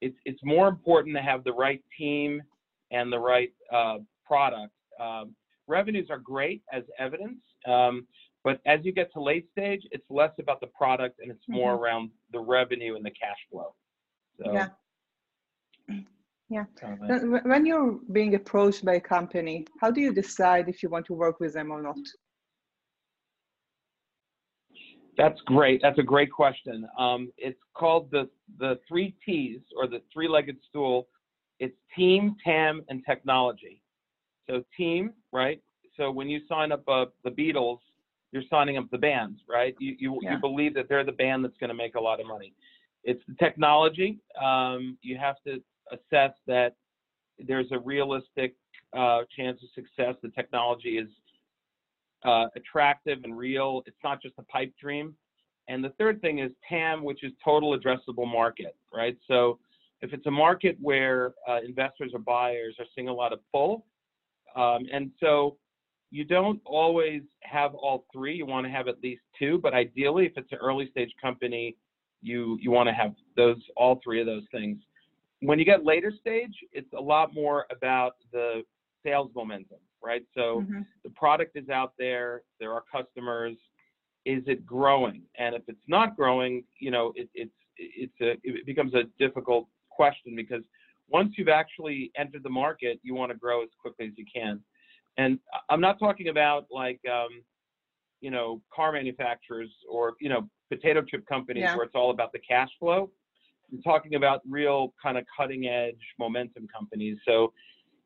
it's 0.00 0.16
it's 0.24 0.40
more 0.44 0.68
important 0.68 1.14
to 1.16 1.22
have 1.22 1.44
the 1.44 1.52
right 1.52 1.82
team 1.98 2.42
and 2.90 3.12
the 3.12 3.18
right 3.18 3.52
uh, 3.72 3.98
product. 4.26 4.72
Um, 5.00 5.34
revenues 5.68 6.08
are 6.10 6.18
great 6.18 6.62
as 6.72 6.82
evidence, 6.98 7.40
um, 7.66 8.06
But 8.44 8.60
as 8.66 8.80
you 8.84 8.92
get 8.92 9.08
to 9.12 9.20
late 9.22 9.46
stage, 9.52 9.82
it's 9.92 10.08
less 10.10 10.32
about 10.44 10.60
the 10.60 10.66
product 10.82 11.14
and 11.20 11.30
it's 11.30 11.46
more 11.48 11.72
Mm-hmm. 11.74 11.84
around 11.84 12.10
the 12.32 12.40
revenue 12.40 12.96
and 12.96 13.04
the 13.08 13.12
cash 13.22 13.38
flow. 13.50 13.70
So, 14.38 14.52
Yeah. 14.52 14.68
Yeah. 16.48 16.64
kind 16.80 16.92
of 16.94 17.02
a- 17.02 17.06
Then 17.06 17.20
wh- 17.32 17.46
When 17.52 17.64
you're 17.64 17.92
being 18.18 18.34
approached 18.34 18.84
by 18.84 18.94
a 18.94 19.00
company, 19.16 19.56
how 19.80 19.90
do 19.92 20.00
you 20.00 20.12
decide 20.12 20.68
if 20.68 20.82
you 20.82 20.88
want 20.94 21.06
to 21.06 21.14
work 21.14 21.38
with 21.40 21.52
them 21.54 21.70
or 21.70 21.80
not? 21.88 22.04
That's 25.16 25.40
great. 25.42 25.80
That's 25.82 25.98
a 25.98 26.02
great 26.02 26.30
question. 26.32 26.86
Um, 26.98 27.30
it's 27.36 27.58
called 27.74 28.10
the 28.10 28.28
the 28.58 28.78
three 28.88 29.14
T's 29.24 29.60
or 29.76 29.86
the 29.86 30.00
three-legged 30.12 30.56
stool. 30.68 31.08
It's 31.58 31.76
team, 31.94 32.36
TAM, 32.44 32.82
and 32.88 33.02
technology. 33.06 33.82
So 34.48 34.62
team, 34.76 35.12
right? 35.32 35.60
So 35.96 36.10
when 36.10 36.28
you 36.28 36.40
sign 36.48 36.72
up 36.72 36.82
uh, 36.88 37.06
the 37.24 37.30
Beatles, 37.30 37.78
you're 38.32 38.42
signing 38.48 38.78
up 38.78 38.86
the 38.90 38.98
bands, 38.98 39.40
right? 39.48 39.74
You 39.78 39.94
you, 39.98 40.18
Yeah. 40.22 40.32
you 40.32 40.38
believe 40.40 40.74
that 40.74 40.88
they're 40.88 41.04
the 41.04 41.12
band 41.12 41.44
that's 41.44 41.56
going 41.58 41.68
to 41.68 41.74
make 41.74 41.94
a 41.94 42.00
lot 42.00 42.18
of 42.20 42.26
money. 42.26 42.54
It's 43.04 43.22
the 43.28 43.34
technology. 43.34 44.18
Um, 44.42 44.96
you 45.02 45.18
have 45.18 45.36
to 45.46 45.62
assess 45.90 46.32
that 46.46 46.76
there's 47.38 47.70
a 47.72 47.78
realistic 47.78 48.54
uh, 48.96 49.20
chance 49.36 49.60
of 49.62 49.68
success. 49.74 50.14
The 50.22 50.30
technology 50.30 50.98
is 50.98 51.08
uh, 52.24 52.46
attractive 52.56 53.18
and 53.24 53.36
real. 53.36 53.82
It's 53.86 53.96
not 54.02 54.22
just 54.22 54.34
a 54.38 54.42
pipe 54.44 54.72
dream. 54.80 55.14
And 55.68 55.82
the 55.82 55.90
third 55.90 56.20
thing 56.20 56.40
is 56.40 56.50
TAM, 56.68 57.04
which 57.04 57.22
is 57.22 57.32
total 57.44 57.78
addressable 57.78 58.30
market, 58.30 58.76
right? 58.92 59.16
So 59.28 59.58
if 60.00 60.12
it's 60.12 60.26
a 60.26 60.30
market 60.30 60.76
where 60.80 61.34
uh, 61.48 61.60
investors 61.64 62.10
or 62.12 62.18
buyers 62.18 62.76
are 62.78 62.86
seeing 62.94 63.08
a 63.08 63.12
lot 63.12 63.32
of 63.32 63.38
pull, 63.52 63.86
um, 64.56 64.86
and 64.92 65.10
so 65.20 65.56
you 66.10 66.24
don't 66.24 66.60
always 66.66 67.22
have 67.40 67.74
all 67.74 68.04
three. 68.12 68.34
You 68.34 68.44
want 68.44 68.66
to 68.66 68.70
have 68.70 68.86
at 68.86 69.02
least 69.02 69.22
two, 69.38 69.58
but 69.62 69.72
ideally, 69.72 70.26
if 70.26 70.32
it's 70.36 70.52
an 70.52 70.58
early 70.60 70.90
stage 70.90 71.10
company, 71.20 71.76
you 72.20 72.58
you 72.60 72.70
want 72.70 72.88
to 72.88 72.92
have 72.92 73.14
those 73.36 73.56
all 73.76 74.00
three 74.04 74.20
of 74.20 74.26
those 74.26 74.44
things. 74.52 74.78
When 75.40 75.58
you 75.58 75.64
get 75.64 75.84
later 75.84 76.12
stage, 76.20 76.54
it's 76.72 76.92
a 76.92 77.00
lot 77.00 77.34
more 77.34 77.66
about 77.70 78.16
the 78.32 78.62
sales 79.04 79.30
momentum, 79.34 79.78
right? 80.02 80.24
So 80.34 80.62
Mhm. 80.62 80.86
the 81.04 81.10
product 81.10 81.56
is 81.56 81.68
out 81.68 81.94
there, 81.98 82.42
there 82.58 82.72
are 82.72 82.82
customers. 82.82 83.56
Is 84.24 84.46
it 84.46 84.64
growing? 84.64 85.26
And 85.36 85.54
if 85.54 85.62
it's 85.68 85.88
not 85.88 86.16
growing, 86.16 86.64
you 86.78 86.90
know, 86.90 87.12
it, 87.16 87.28
it's 87.34 87.54
it's 87.76 88.20
a 88.20 88.32
it 88.44 88.66
becomes 88.66 88.94
a 88.94 89.04
difficult 89.18 89.68
question 89.90 90.36
because 90.36 90.62
once 91.08 91.36
you've 91.36 91.48
actually 91.48 92.12
entered 92.16 92.42
the 92.42 92.50
market, 92.50 93.00
you 93.02 93.14
want 93.14 93.32
to 93.32 93.38
grow 93.38 93.62
as 93.62 93.70
quickly 93.80 94.06
as 94.06 94.12
you 94.16 94.24
can. 94.32 94.62
And 95.16 95.38
I'm 95.68 95.80
not 95.80 95.98
talking 95.98 96.28
about 96.28 96.66
like 96.70 97.00
um, 97.10 97.42
you 98.20 98.30
know 98.30 98.62
car 98.72 98.92
manufacturers 98.92 99.70
or 99.88 100.14
you 100.20 100.28
know 100.28 100.48
potato 100.70 101.02
chip 101.02 101.26
companies 101.26 101.64
Yeah. 101.64 101.76
where 101.76 101.84
it's 101.84 101.94
all 101.94 102.10
about 102.10 102.32
the 102.32 102.38
cash 102.38 102.70
flow. 102.78 103.10
I'm 103.72 103.82
talking 103.82 104.14
about 104.14 104.42
real 104.48 104.94
kind 105.02 105.18
of 105.18 105.24
cutting 105.36 105.66
edge 105.66 106.00
momentum 106.18 106.68
companies. 106.68 107.18
So 107.24 107.52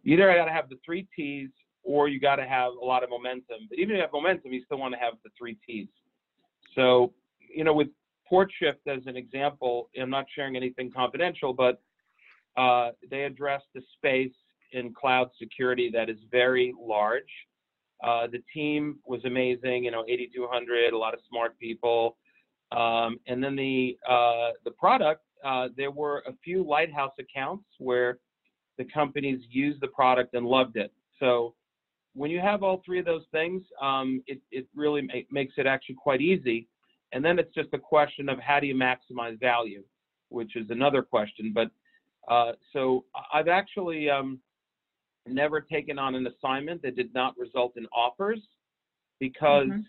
you 0.03 0.15
either 0.15 0.33
got 0.33 0.47
to 0.47 0.53
have 0.53 0.69
the 0.69 0.79
three 0.85 1.07
T's 1.15 1.51
or 1.87 2.09
you 2.09 2.19
got 2.19 2.37
to 2.37 2.47
have 2.47 2.73
a 2.73 2.85
lot 2.85 3.05
of 3.05 3.11
momentum. 3.11 3.69
But 3.71 3.79
even 3.79 3.93
if 3.93 3.97
you 3.97 4.03
have 4.03 4.13
momentum, 4.13 4.53
you 4.53 4.63
still 4.65 4.79
want 4.79 4.93
to 4.93 5.01
have 5.01 5.15
the 5.23 5.31
three 5.39 5.57
T's. 5.65 5.87
So, 6.75 7.13
you 7.39 7.65
know, 7.65 7.73
with 7.73 7.89
Portshift 8.31 8.87
as 8.89 9.07
an 9.07 9.17
example, 9.17 9.89
I'm 9.99 10.11
not 10.11 10.27
sharing 10.35 10.57
anything 10.57 10.91
confidential, 10.91 11.55
but 11.55 11.81
uh, 12.57 12.91
they 13.09 13.23
addressed 13.23 13.67
the 13.73 13.83
space 13.97 14.33
in 14.73 14.93
cloud 14.93 15.31
security 15.39 15.91
that 15.95 16.11
is 16.11 16.19
very 16.31 16.75
large. 16.79 17.23
Uh, 18.03 18.27
the 18.27 18.43
team 18.53 18.99
was 19.07 19.25
amazing, 19.25 19.85
you 19.85 19.91
know, 19.91 20.05
8,200, 20.09 20.93
a 20.93 20.99
lot 20.99 21.15
of 21.15 21.21
smart 21.31 21.57
people. 21.59 22.17
Um, 22.73 23.21
and 23.29 23.43
then 23.43 23.55
the 23.55 23.97
uh, 24.09 24.51
the 24.65 24.73
product, 24.73 25.23
uh, 25.45 25.69
there 25.77 25.93
were 25.93 26.25
a 26.27 26.33
few 26.45 26.65
lighthouse 26.65 27.13
accounts 27.21 27.65
where 27.79 28.19
the 28.77 28.85
companies 28.85 29.41
used 29.49 29.81
the 29.81 29.89
product 29.89 30.35
and 30.35 30.45
loved 30.45 30.77
it. 30.77 30.93
So 31.21 31.55
when 32.17 32.31
you 32.31 32.41
have 32.41 32.63
all 32.63 32.83
three 32.85 32.99
of 32.99 33.05
those 33.05 33.25
things, 33.31 33.63
um, 33.81 34.23
it, 34.27 34.41
it 34.51 34.67
really 34.75 35.03
ma- 35.03 35.27
makes 35.31 35.55
it 35.59 35.67
actually 35.67 35.97
quite 35.97 36.23
easy. 36.23 36.67
And 37.13 37.25
then 37.25 37.39
it's 37.39 37.55
just 37.55 37.69
a 37.75 37.79
question 37.79 38.29
of 38.29 38.39
how 38.41 38.59
do 38.59 38.67
you 38.67 38.75
maximize 38.75 39.39
value, 39.39 39.85
which 40.31 40.57
is 40.57 40.71
another 40.71 41.03
question. 41.03 41.53
But 41.55 41.71
uh, 42.29 42.53
so 42.73 43.05
I've 43.33 43.49
actually 43.49 44.11
um, 44.11 44.41
never 45.27 45.61
taken 45.61 45.99
on 45.99 46.15
an 46.15 46.27
assignment 46.27 46.83
that 46.83 46.97
did 46.97 47.13
not 47.15 47.37
result 47.39 47.77
in 47.77 47.87
offers 47.95 48.41
because 49.21 49.69
Mhm. 49.69 49.85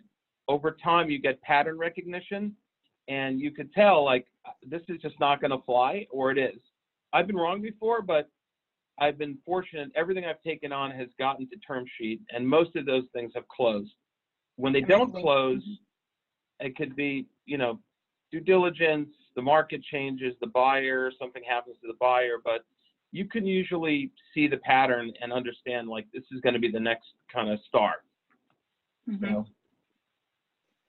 over 0.47 0.71
time 0.71 1.09
you 1.09 1.19
get 1.19 1.41
pattern 1.41 1.77
recognition 1.77 2.55
and 3.07 3.39
you 3.39 3.51
could 3.51 3.73
tell 3.73 4.03
like 4.03 4.27
this 4.65 4.81
is 4.89 5.01
just 5.01 5.19
not 5.19 5.39
going 5.41 5.51
to 5.51 5.61
fly 5.65 6.05
or 6.11 6.31
it 6.31 6.37
is. 6.37 6.59
I've 7.13 7.27
been 7.27 7.37
wrong 7.37 7.61
before, 7.61 8.01
but 8.01 8.29
I've 8.99 9.17
been 9.17 9.37
fortunate. 9.45 9.91
Everything 9.95 10.25
I've 10.25 10.41
taken 10.41 10.71
on 10.71 10.91
has 10.91 11.07
gotten 11.19 11.47
to 11.49 11.55
term 11.57 11.85
sheet, 11.97 12.21
and 12.31 12.47
most 12.47 12.75
of 12.75 12.85
those 12.85 13.03
things 13.13 13.31
have 13.35 13.47
closed. 13.47 13.93
When 14.55 14.73
they 14.73 14.81
don't 14.81 15.13
close, 15.13 15.61
it 16.59 16.75
could 16.75 16.95
be, 16.95 17.27
you 17.45 17.57
know, 17.57 17.79
due 18.31 18.39
diligence, 18.39 19.09
the 19.35 19.41
market 19.41 19.83
changes, 19.83 20.33
the 20.41 20.47
buyer, 20.47 21.11
something 21.19 21.43
happens 21.47 21.77
to 21.81 21.87
the 21.87 21.97
buyer, 21.99 22.37
but 22.43 22.65
you 23.11 23.25
can 23.25 23.45
usually 23.45 24.11
see 24.33 24.47
the 24.47 24.57
pattern 24.57 25.13
and 25.21 25.31
understand 25.31 25.87
like 25.87 26.07
this 26.13 26.23
is 26.31 26.41
going 26.41 26.53
to 26.53 26.59
be 26.59 26.71
the 26.71 26.79
next 26.79 27.07
kind 27.31 27.49
of 27.49 27.59
star. 27.67 28.03
Mhm. 29.07 29.21
So, 29.21 29.47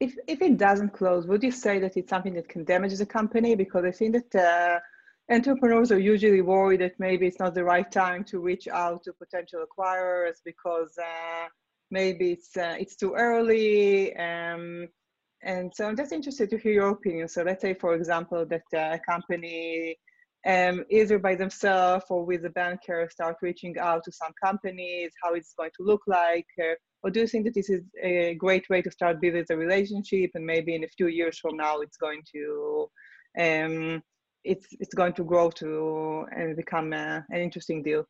If 0.00 0.16
if 0.26 0.40
it 0.42 0.56
doesn't 0.56 0.90
close, 0.90 1.26
would 1.26 1.42
you 1.42 1.50
say 1.50 1.78
that 1.80 1.96
it's 1.96 2.08
something 2.08 2.34
that 2.34 2.48
can 2.48 2.64
damage 2.64 2.96
the 2.96 3.06
company? 3.06 3.54
Because 3.54 3.84
I 3.84 3.90
think 3.90 4.10
that 4.16 4.30
uh, 4.34 4.80
entrepreneurs 5.30 5.92
are 5.92 5.98
usually 5.98 6.40
worried 6.40 6.80
that 6.80 6.98
maybe 6.98 7.26
it's 7.26 7.38
not 7.38 7.54
the 7.54 7.64
right 7.64 7.90
time 7.90 8.24
to 8.24 8.40
reach 8.40 8.68
out 8.68 9.02
to 9.04 9.12
potential 9.12 9.64
acquirers 9.64 10.36
because 10.44 10.92
uh, 10.98 11.46
maybe 11.90 12.32
it's 12.32 12.56
uh, 12.56 12.76
it's 12.78 12.96
too 12.96 13.14
early. 13.14 14.16
Um, 14.16 14.88
and 15.42 15.72
so 15.74 15.86
I'm 15.86 15.96
just 15.96 16.12
interested 16.12 16.50
to 16.50 16.58
hear 16.58 16.72
your 16.72 16.90
opinion. 16.90 17.28
So 17.28 17.42
let's 17.42 17.62
say, 17.62 17.74
for 17.74 17.94
example, 17.94 18.44
that 18.46 18.62
uh, 18.74 18.96
a 18.96 19.00
company 19.08 19.96
um, 20.46 20.84
either 20.90 21.18
by 21.18 21.34
themselves 21.34 22.04
or 22.08 22.24
with 22.24 22.44
a 22.44 22.50
banker 22.50 23.08
start 23.10 23.36
reaching 23.42 23.76
out 23.78 24.02
to 24.04 24.12
some 24.12 24.32
companies, 24.42 25.10
how 25.22 25.34
it's 25.34 25.54
going 25.54 25.70
to 25.76 25.84
look 25.84 26.02
like. 26.06 26.46
Uh, 26.60 26.74
or 27.02 27.10
do 27.10 27.20
you 27.20 27.26
think 27.26 27.44
that 27.44 27.54
this 27.54 27.70
is 27.70 27.82
a 28.02 28.34
great 28.34 28.68
way 28.68 28.82
to 28.82 28.90
start 28.90 29.20
building 29.20 29.44
a 29.48 29.56
relationship 29.56 30.30
and 30.34 30.44
maybe 30.44 30.74
in 30.74 30.84
a 30.84 30.88
few 30.88 31.06
years 31.06 31.38
from 31.38 31.56
now 31.56 31.78
it's 31.78 31.96
going 31.96 32.22
to 32.34 32.90
um, 33.38 34.02
it's 34.44 34.66
it's 34.80 34.94
going 34.94 35.12
to 35.12 35.24
grow 35.24 35.50
to 35.50 36.26
and 36.30 36.56
become 36.56 36.92
a, 36.92 37.24
an 37.30 37.40
interesting 37.40 37.82
deal 37.82 38.06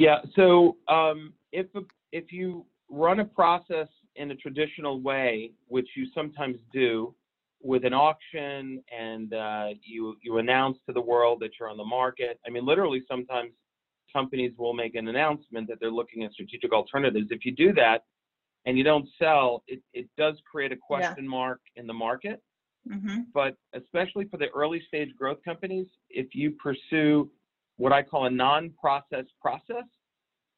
yeah. 0.00 0.20
So 0.34 0.78
um, 0.88 1.34
if 1.52 1.66
if 2.12 2.32
you 2.32 2.64
run 2.88 3.20
a 3.20 3.24
process 3.24 3.88
in 4.16 4.30
a 4.30 4.34
traditional 4.34 5.00
way, 5.00 5.52
which 5.68 5.88
you 5.94 6.06
sometimes 6.14 6.58
do, 6.72 7.14
with 7.62 7.84
an 7.84 7.92
auction 7.92 8.82
and 8.98 9.34
uh, 9.34 9.68
you 9.82 10.16
you 10.22 10.38
announce 10.38 10.78
to 10.86 10.94
the 10.94 11.00
world 11.00 11.38
that 11.40 11.50
you're 11.58 11.68
on 11.68 11.76
the 11.76 11.84
market. 11.84 12.40
I 12.46 12.50
mean, 12.50 12.64
literally, 12.64 13.02
sometimes 13.08 13.50
companies 14.10 14.52
will 14.56 14.72
make 14.72 14.94
an 14.94 15.08
announcement 15.08 15.68
that 15.68 15.78
they're 15.80 15.90
looking 15.90 16.24
at 16.24 16.32
strategic 16.32 16.72
alternatives. 16.72 17.26
If 17.30 17.44
you 17.44 17.52
do 17.52 17.72
that 17.74 18.04
and 18.66 18.78
you 18.78 18.84
don't 18.84 19.06
sell, 19.18 19.62
it, 19.68 19.80
it 19.92 20.08
does 20.16 20.36
create 20.50 20.72
a 20.72 20.76
question 20.76 21.28
mark 21.28 21.60
in 21.76 21.86
the 21.86 21.92
market. 21.92 22.42
Mm-hmm. 22.88 23.20
But 23.32 23.56
especially 23.74 24.26
for 24.26 24.36
the 24.36 24.48
early 24.48 24.82
stage 24.86 25.14
growth 25.16 25.38
companies, 25.44 25.86
if 26.08 26.34
you 26.34 26.52
pursue 26.52 27.30
what 27.76 27.92
I 27.92 28.02
call 28.02 28.26
a 28.26 28.30
non-process 28.30 29.24
process, 29.40 29.84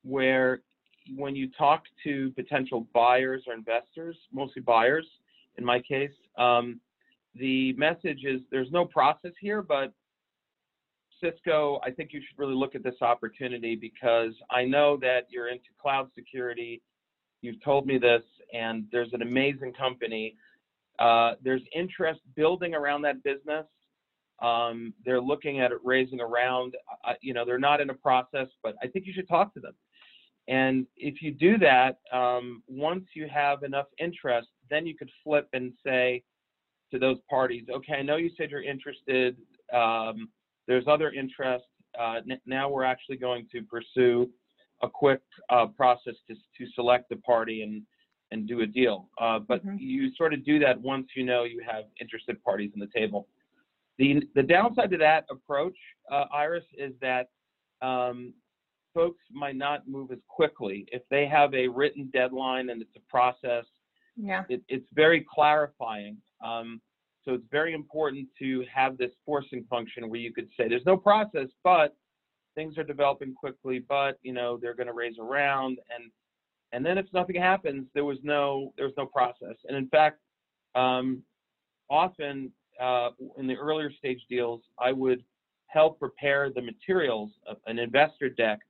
where 0.03 0.63
when 1.17 1.37
you 1.37 1.49
talk 1.57 1.85
to 2.05 2.31
potential 2.33 2.87
buyers 2.93 3.45
or 3.47 3.55
investors, 3.55 4.17
mostly 4.33 4.63
buyers 4.63 5.07
in 5.59 5.65
my 5.65 5.81
case, 5.81 6.13
um, 6.39 6.81
the 7.35 7.73
message 7.75 8.25
is 8.25 8.41
there's 8.51 8.71
no 8.71 8.85
process 8.85 9.33
here, 9.41 9.63
but 9.63 9.93
Cisco, 11.23 11.81
I 11.85 11.91
think 11.91 12.13
you 12.13 12.21
should 12.21 12.39
really 12.39 12.55
look 12.55 12.75
at 12.75 12.83
this 12.83 13.01
opportunity 13.01 13.77
because 13.77 14.33
I 14.51 14.65
know 14.65 14.97
that 14.99 15.27
you're 15.31 15.49
into 15.49 15.69
cloud 15.81 16.11
security. 16.15 16.83
You've 17.41 17.63
told 17.63 17.87
me 17.87 17.99
this, 17.99 18.23
and 18.53 18.87
there's 18.93 19.13
an 19.13 19.23
amazing 19.23 19.73
company. 19.73 20.37
Uh, 21.03 21.35
there's 21.43 21.63
interest 21.75 22.21
building 22.37 22.75
around 22.75 23.03
that 23.03 23.23
business. 23.25 23.67
Um, 24.41 24.95
they're 25.05 25.21
looking 25.21 25.61
at 25.61 25.73
it 25.73 25.79
raising 25.85 26.21
around. 26.21 26.75
Uh, 27.05 27.15
you 27.21 27.35
know, 27.35 27.45
they're 27.45 27.59
not 27.59 27.81
in 27.81 27.91
a 27.91 27.95
process, 27.95 28.47
but 28.63 28.77
I 28.83 28.87
think 28.87 29.07
you 29.07 29.13
should 29.13 29.29
talk 29.29 29.53
to 29.55 29.61
them. 29.61 29.75
And 30.49 30.87
if 30.97 31.21
you 31.21 31.33
do 31.33 31.59
that, 31.59 31.99
um, 32.13 32.63
once 32.69 33.05
you 33.15 33.29
have 33.29 33.65
enough 33.65 33.87
interest, 33.99 34.49
then 34.71 34.87
you 34.87 34.97
could 34.97 35.11
flip 35.25 35.49
and 35.53 35.73
say 35.85 36.23
to 36.93 36.99
those 37.01 37.19
parties, 37.29 37.65
okay, 37.75 37.95
I 37.95 38.03
know 38.03 38.17
you 38.17 38.31
said 38.37 38.51
you're 38.51 38.63
interested. 38.63 39.37
Um, 39.73 40.29
there's 40.69 40.85
other 40.87 41.11
interest. 41.11 41.65
Uh, 41.99 42.21
n- 42.31 42.41
now 42.47 42.69
we're 42.69 42.85
actually 42.85 43.17
going 43.17 43.47
to 43.53 43.63
pursue 43.63 44.31
a 44.83 44.89
quick 44.89 45.23
uh, 45.51 45.67
process 45.67 46.15
to 46.29 46.35
to 46.35 46.71
select 46.75 47.09
the 47.09 47.17
party 47.17 47.63
and 47.63 47.83
and 48.33 48.49
do 48.49 48.63
a 48.63 48.67
deal. 48.67 49.09
Uh, 49.19 49.39
but 49.39 49.65
Mhm. 49.65 49.79
you 49.79 50.13
sort 50.15 50.33
of 50.35 50.43
do 50.45 50.59
that 50.59 50.81
once 50.81 51.15
you 51.15 51.23
know 51.25 51.45
you 51.45 51.61
have 51.61 51.85
interested 52.01 52.43
parties 52.43 52.73
on 52.75 52.81
the 52.81 52.89
table. 52.89 53.29
The 53.99 54.27
the 54.35 54.43
downside 54.43 54.91
to 54.91 54.97
that 54.99 55.27
approach, 55.31 55.77
uh, 56.11 56.27
Iris, 56.33 56.65
is 56.77 56.99
that 57.01 57.31
um, 57.83 58.33
folks 58.95 59.23
might 59.31 59.57
not 59.57 59.87
move 59.89 60.11
as 60.13 60.19
quickly 60.29 60.87
if 60.93 61.03
they 61.09 61.27
have 61.27 61.53
a 61.55 61.69
written 61.69 62.11
deadline 62.13 62.71
and 62.71 62.81
it's 62.83 62.97
a 62.97 63.01
process. 63.01 63.67
Yeah. 64.17 64.45
It, 64.49 64.63
it's 64.69 64.87
very 64.93 65.21
clarifying. 65.21 66.17
Um, 66.43 66.81
so 67.25 67.35
it's 67.35 67.47
very 67.51 67.73
important 67.73 68.29
to 68.39 68.65
have 68.73 68.97
this 68.99 69.13
forcing 69.25 69.65
function 69.65 70.09
where 70.09 70.21
you 70.21 70.33
could 70.33 70.49
say 70.57 70.69
there's 70.69 70.87
no 70.87 70.97
process, 70.97 71.49
but 71.65 71.97
things 72.55 72.77
are 72.79 72.85
developing 72.85 73.35
quickly, 73.35 73.79
but 73.79 74.19
you 74.23 74.33
know 74.33 74.57
they're 74.57 74.75
going 74.75 74.87
to 74.89 74.93
raise 74.93 75.19
a 75.19 75.23
round, 75.23 75.79
and 75.95 76.11
and 76.73 76.85
then 76.85 76.99
if 76.99 77.07
nothing 77.13 77.37
happens, 77.37 77.87
there 77.95 78.05
was 78.05 78.19
no 78.23 78.73
there 78.77 78.87
was 78.87 78.95
no 78.97 79.07
process. 79.07 79.57
And 79.69 79.77
in 79.77 79.89
fact, 79.89 80.19
um, 80.75 81.23
often 81.91 82.51
uh, 82.81 83.11
in 83.37 83.47
the 83.47 83.55
earlier 83.57 83.91
stage 83.93 84.21
deals, 84.29 84.63
I 84.79 84.93
would 84.93 85.23
help 85.67 85.99
prepare 85.99 86.51
the 86.51 86.63
materials, 86.63 87.31
of 87.47 87.57
an 87.67 87.79
investor 87.79 88.29
deck, 88.29 88.61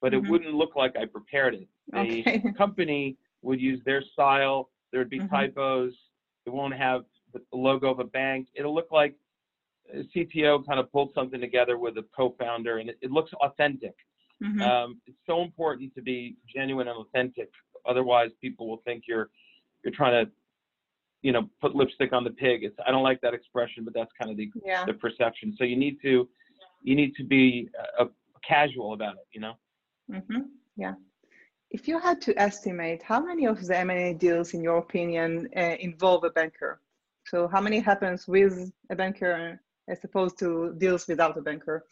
but 0.00 0.12
Mhm. 0.12 0.16
it 0.16 0.30
wouldn't 0.30 0.54
look 0.54 0.76
like 0.76 0.96
I 0.96 1.06
prepared 1.06 1.54
it. 1.54 1.68
The 1.92 2.20
Okay. 2.20 2.42
company 2.56 3.16
would 3.42 3.60
use 3.60 3.82
their 3.84 4.02
style. 4.02 4.70
There 4.90 5.00
would 5.00 5.10
be 5.10 5.20
Mhm. 5.20 5.30
typos. 5.30 5.94
It 6.46 6.50
won't 6.50 6.74
have 6.74 7.04
the 7.32 7.42
logo 7.52 7.90
of 7.90 7.98
a 7.98 8.04
bank. 8.04 8.48
It'll 8.54 8.74
look 8.74 8.90
like 8.90 9.14
a 9.92 10.02
CTO 10.04 10.64
kind 10.66 10.80
of 10.80 10.90
pulled 10.92 11.12
something 11.14 11.40
together 11.40 11.78
with 11.78 11.96
a 11.98 12.02
co-founder, 12.14 12.78
and 12.78 12.90
it, 12.90 12.98
it 13.02 13.10
looks 13.10 13.32
authentic. 13.34 13.94
Mhm. 14.42 14.60
Um, 14.60 15.00
it's 15.06 15.18
so 15.26 15.42
important 15.42 15.94
to 15.94 16.02
be 16.02 16.36
genuine 16.54 16.88
and 16.88 16.98
authentic. 16.98 17.50
Otherwise, 17.86 18.30
people 18.40 18.68
will 18.68 18.82
think 18.84 19.04
you're 19.06 19.30
you're 19.82 19.94
trying 19.94 20.26
to, 20.26 20.30
you 21.22 21.32
know, 21.32 21.48
put 21.60 21.74
lipstick 21.74 22.12
on 22.12 22.24
the 22.24 22.30
pig. 22.30 22.64
It's 22.64 22.76
I 22.86 22.90
don't 22.90 23.02
like 23.02 23.20
that 23.22 23.34
expression, 23.34 23.84
but 23.84 23.94
that's 23.94 24.10
kind 24.20 24.30
of 24.30 24.36
the 24.36 24.50
yeah. 24.64 24.84
the 24.84 24.94
perception. 24.94 25.54
So 25.56 25.64
you 25.64 25.76
need 25.76 26.00
to 26.02 26.28
you 26.82 26.94
need 26.94 27.14
to 27.16 27.24
be 27.24 27.70
uh, 27.98 28.06
casual 28.46 28.92
about 28.92 29.14
it. 29.14 29.26
You 29.32 29.40
know. 29.40 29.54
hmm 30.10 30.42
Yeah. 30.76 30.94
If 31.70 31.88
you 31.88 31.98
had 31.98 32.20
to 32.22 32.38
estimate 32.40 33.02
how 33.02 33.20
many 33.20 33.46
of 33.46 33.64
the 33.66 33.76
M&A 33.76 34.14
deals, 34.14 34.54
in 34.54 34.62
your 34.62 34.78
opinion, 34.78 35.48
uh, 35.56 35.76
involve 35.80 36.22
a 36.24 36.30
banker? 36.30 36.80
So 37.24 37.48
how 37.48 37.60
many 37.60 37.80
happens 37.80 38.28
with 38.28 38.72
a 38.88 38.94
banker 38.94 39.60
as 39.88 39.98
opposed 40.04 40.38
to 40.38 40.74
deals 40.78 41.08
without 41.08 41.36
a 41.36 41.40
banker? 41.40 41.84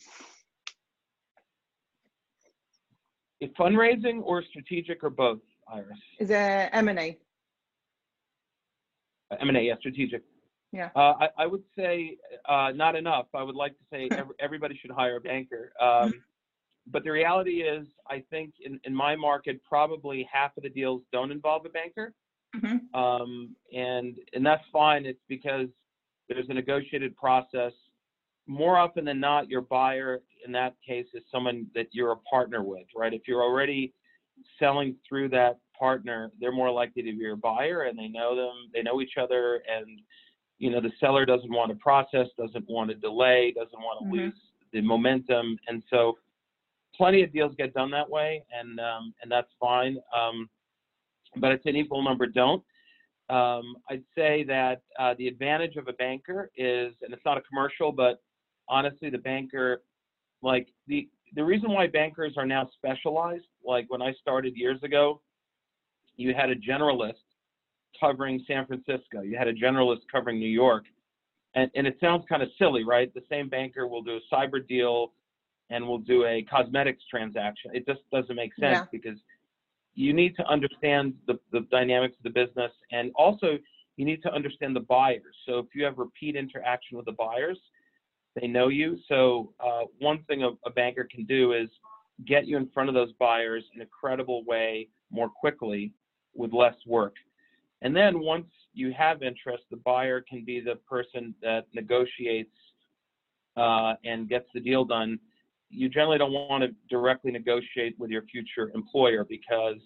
If 3.34 3.34
fundraising 3.59 4.21
or 4.23 4.43
strategic 4.43 5.03
or 5.03 5.11
both, 5.11 5.41
Iris. 5.73 5.99
Is 6.19 6.31
it 6.31 6.71
M&A? 6.73 7.19
Uh, 9.31 9.37
M&A, 9.41 9.61
yeah, 9.61 9.75
strategic. 9.79 10.23
Yeah. 10.73 10.91
Uh, 10.97 11.15
I, 11.21 11.29
I 11.39 11.47
would 11.47 11.63
say 11.77 12.17
uh, 12.49 12.73
not 12.75 12.97
enough. 12.97 13.27
I 13.35 13.43
would 13.43 13.55
like 13.55 13.73
to 13.73 13.85
say 13.93 14.09
every, 14.17 14.35
everybody 14.41 14.79
should 14.81 14.91
hire 14.91 15.17
a 15.17 15.21
banker. 15.21 15.73
Um, 15.81 16.15
but 16.87 17.05
the 17.05 17.11
reality 17.11 17.63
is, 17.63 17.87
I 18.11 18.23
think 18.31 18.55
in, 18.61 18.81
in 18.85 18.95
my 18.95 19.17
market, 19.17 19.63
probably 19.65 20.29
half 20.31 20.57
of 20.57 20.65
the 20.65 20.69
deals 20.69 21.03
don't 21.13 21.31
involve 21.31 21.65
a 21.65 21.71
banker. 21.71 22.13
Mhm. 22.57 22.95
Um, 22.95 23.57
and, 23.75 24.17
and 24.33 24.45
that's 24.45 24.63
fine. 24.73 25.07
It's 25.07 25.23
because 25.29 25.69
there's 26.29 26.49
a 26.49 26.55
negotiated 26.55 27.17
process. 27.17 27.73
More 28.47 28.77
often 28.77 29.05
than 29.05 29.21
not, 29.21 29.49
your 29.49 29.63
buyer 29.63 30.21
in 30.45 30.53
that 30.53 30.75
case 30.87 31.07
is 31.15 31.23
someone 31.31 31.67
that 31.75 31.87
you're 31.93 32.13
a 32.13 32.17
partner 32.17 32.63
with, 32.63 32.87
right? 32.95 33.15
If 33.15 33.23
you're 33.27 33.43
already 33.43 33.93
selling 34.59 34.97
through 35.09 35.31
that 35.31 35.59
partner, 35.79 36.31
they're 36.41 36.53
more 36.53 36.71
likely 36.71 37.03
to 37.03 37.13
be 37.13 37.17
your 37.19 37.37
buyer 37.37 37.83
and 37.83 37.99
they 37.99 38.09
know 38.09 38.37
them, 38.37 38.71
they 38.73 38.83
know 38.83 39.01
each 39.01 39.17
other, 39.21 39.63
and 39.71 40.01
you 40.59 40.71
know 40.71 40.81
the 40.81 40.93
seller 41.01 41.25
doesn't 41.25 41.51
want 41.51 41.71
to 41.71 41.76
process, 41.76 42.28
doesn't 42.39 42.69
want 42.69 42.91
to 42.91 42.97
delay, 42.97 43.52
doesn't 43.52 43.80
want 43.80 43.99
to 44.00 44.07
Mhm. 44.07 44.25
lose 44.26 44.50
the 44.73 44.80
momentum, 44.80 45.59
and 45.69 45.83
so 45.89 46.19
plenty 46.95 47.23
of 47.23 47.33
deals 47.33 47.54
get 47.57 47.73
done 47.75 47.91
that 47.91 48.09
way, 48.09 48.45
and 48.52 48.78
um, 48.78 49.15
and 49.23 49.30
that's 49.30 49.52
fine. 49.59 49.99
Um, 50.15 50.49
but 51.37 51.50
it's 51.50 51.67
an 51.67 51.76
equal 51.76 52.02
number 52.02 52.26
don't. 52.26 52.63
Um, 53.30 53.76
I'd 53.89 54.04
say 54.15 54.45
that 54.45 54.83
uh, 54.99 55.15
the 55.15 55.28
advantage 55.28 55.76
of 55.76 55.89
a 55.89 55.95
banker 55.95 56.50
is, 56.57 56.95
and 57.02 57.13
it's 57.13 57.25
not 57.25 57.39
a 57.39 57.41
commercial, 57.43 57.91
but 57.91 58.23
honestly, 58.69 59.11
the 59.11 59.19
banker, 59.19 59.83
like 60.43 60.69
the 60.87 61.09
the 61.35 61.45
reason 61.45 61.73
why 61.73 61.87
bankers 61.89 62.35
are 62.37 62.47
now 62.47 62.69
specialized, 62.75 63.47
like 63.65 63.87
when 63.89 64.00
I 64.00 64.13
started 64.21 64.57
years 64.57 64.81
ago, 64.83 65.21
you 66.17 66.33
had 66.35 66.50
a 66.50 66.55
generalist 66.55 67.15
covering 67.99 68.45
San 68.47 68.67
Francisco, 68.67 69.23
you 69.23 69.37
had 69.37 69.49
a 69.49 69.53
generalist 69.55 70.03
covering 70.11 70.39
New 70.39 70.47
York, 70.49 70.85
and 71.55 71.71
and 71.75 71.87
it 71.87 71.97
sounds 72.00 72.25
kind 72.29 72.43
of 72.43 72.49
silly, 72.59 72.85
right? 72.85 73.13
The 73.15 73.23
same 73.29 73.49
banker 73.49 73.87
will 73.87 74.03
do 74.03 74.17
a 74.17 74.35
cyber 74.35 74.67
deal 74.67 75.13
and 75.71 75.87
will 75.87 75.99
do 75.99 76.25
a 76.27 76.43
cosmetics 76.43 77.03
transaction. 77.11 77.71
It 77.75 77.87
just 77.87 78.00
doesn't 78.13 78.37
make 78.37 78.55
sense 78.55 78.81
Yeah. 78.81 78.85
because 78.93 79.19
you 79.95 80.13
need 80.13 80.37
to 80.37 80.47
understand 80.47 81.15
the, 81.27 81.39
the 81.53 81.61
dynamics 81.71 82.17
of 82.19 82.25
the 82.25 82.31
business 82.47 82.73
and 82.93 83.13
also 83.15 83.59
you 83.97 84.05
need 84.05 84.23
to 84.23 84.33
understand 84.33 84.75
the 84.75 84.81
buyers. 84.81 85.37
So 85.47 85.59
if 85.59 85.67
you 85.75 85.85
have 85.85 85.99
repeat 85.99 86.37
interaction 86.37 86.97
with 86.97 87.07
the 87.07 87.13
buyers, 87.13 87.59
they 88.40 88.47
know 88.47 88.68
you. 88.68 88.99
So 89.08 89.52
uh, 89.64 89.82
one 89.99 90.23
thing 90.25 90.42
a, 90.42 90.50
a 90.66 90.70
banker 90.70 91.06
can 91.10 91.25
do 91.25 91.52
is 91.52 91.68
get 92.26 92.47
you 92.47 92.56
in 92.56 92.68
front 92.73 92.88
of 92.88 92.94
those 92.94 93.12
buyers 93.18 93.64
in 93.75 93.82
a 93.82 93.86
credible 93.86 94.44
way 94.44 94.88
more 95.10 95.28
quickly 95.28 95.92
with 96.34 96.52
less 96.52 96.75
work. 96.86 97.14
And 97.82 97.94
then 97.94 98.20
once 98.20 98.47
you 98.73 98.92
have 98.92 99.23
interest, 99.23 99.64
the 99.70 99.76
buyer 99.78 100.25
can 100.28 100.44
be 100.44 100.60
the 100.60 100.76
person 100.88 101.34
that 101.42 101.66
negotiates 101.75 102.56
uh, 103.56 103.94
and 104.04 104.28
gets 104.28 104.47
the 104.54 104.60
deal 104.60 104.84
done. 104.84 105.18
You 105.70 105.88
generally 105.88 106.18
don't 106.18 106.32
want 106.32 106.62
to 106.62 106.75
directly 106.88 107.30
negotiate 107.30 107.94
with 107.99 108.10
your 108.10 108.23
future 108.23 108.70
employer 108.75 109.25
because 109.28 109.76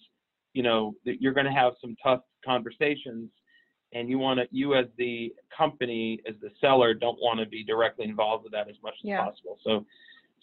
you 0.54 0.62
know 0.62 0.94
you're 1.04 1.32
going 1.32 1.46
to 1.46 1.52
have 1.52 1.74
some 1.80 1.96
tough 2.02 2.20
conversations 2.44 3.30
and 3.92 4.09
you 4.09 4.18
want 4.18 4.38
to 4.40 4.46
you 4.51 4.74
as 4.74 4.87
the 4.96 5.35
company 5.57 6.20
as 6.29 6.35
the 6.40 6.51
seller 6.61 6.94
don't 6.94 7.18
want 7.20 7.40
to 7.40 7.46
be 7.46 7.64
directly 7.64 8.05
involved 8.05 8.44
with 8.44 8.53
that 8.53 8.68
as 8.68 8.77
much 8.83 8.94
as 9.03 9.09
Yeah. 9.09 9.24
possible. 9.24 9.59
So 9.64 9.87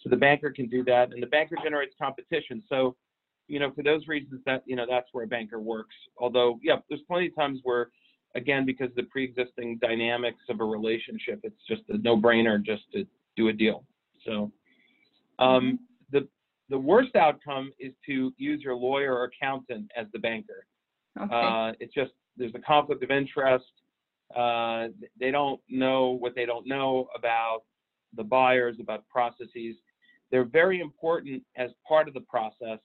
so 0.02 0.10
the 0.10 0.16
banker 0.16 0.50
can 0.50 0.66
do 0.68 0.84
that 0.84 1.12
and 1.12 1.22
the 1.22 1.26
banker 1.26 1.56
generates 1.62 1.94
competition. 2.00 2.62
So 2.68 2.96
you 3.48 3.60
know 3.60 3.70
for 3.72 3.82
those 3.82 4.06
reasons 4.08 4.40
that 4.46 4.62
you 4.66 4.76
know 4.76 4.86
that's 4.88 5.08
where 5.12 5.24
a 5.24 5.28
banker 5.28 5.60
works. 5.60 5.94
Although 6.18 6.58
yeah 6.62 6.76
there's 6.88 7.02
plenty 7.02 7.28
of 7.28 7.36
times 7.36 7.60
where 7.62 7.90
again 8.34 8.66
because 8.66 8.90
the 8.96 9.04
pre-existing 9.04 9.78
dynamics 9.78 10.42
of 10.48 10.60
a 10.60 10.64
relationship 10.64 11.40
it's 11.42 11.62
just 11.68 11.82
a 11.88 11.98
no-brainer 11.98 12.62
just 12.62 12.82
to 12.92 13.06
do 13.36 13.48
a 13.48 13.52
deal. 13.52 13.84
So 14.24 14.50
um, 15.38 15.78
the 16.10 16.26
the 16.68 16.78
worst 16.78 17.14
outcome 17.14 17.72
is 17.78 17.92
to 18.06 18.32
use 18.38 18.60
your 18.62 18.74
lawyer 18.74 19.14
or 19.14 19.24
accountant 19.24 19.90
as 19.96 20.06
the 20.12 20.18
banker. 20.18 20.66
Okay. 21.20 21.32
uh, 21.32 21.72
it's 21.80 21.94
just 21.94 22.12
there's 22.36 22.54
a 22.54 22.58
conflict 22.60 23.02
of 23.02 23.10
interest. 23.10 23.64
Uh, 24.34 24.88
they 25.18 25.30
don't 25.30 25.60
know 25.68 26.10
what 26.10 26.34
they 26.34 26.44
don't 26.46 26.66
know 26.66 27.08
about 27.16 27.60
the 28.16 28.24
buyers, 28.24 28.76
about 28.80 29.06
processes. 29.08 29.76
They're 30.30 30.44
very 30.44 30.80
important 30.80 31.42
as 31.56 31.70
part 31.86 32.08
of 32.08 32.14
the 32.14 32.20
process, 32.20 32.78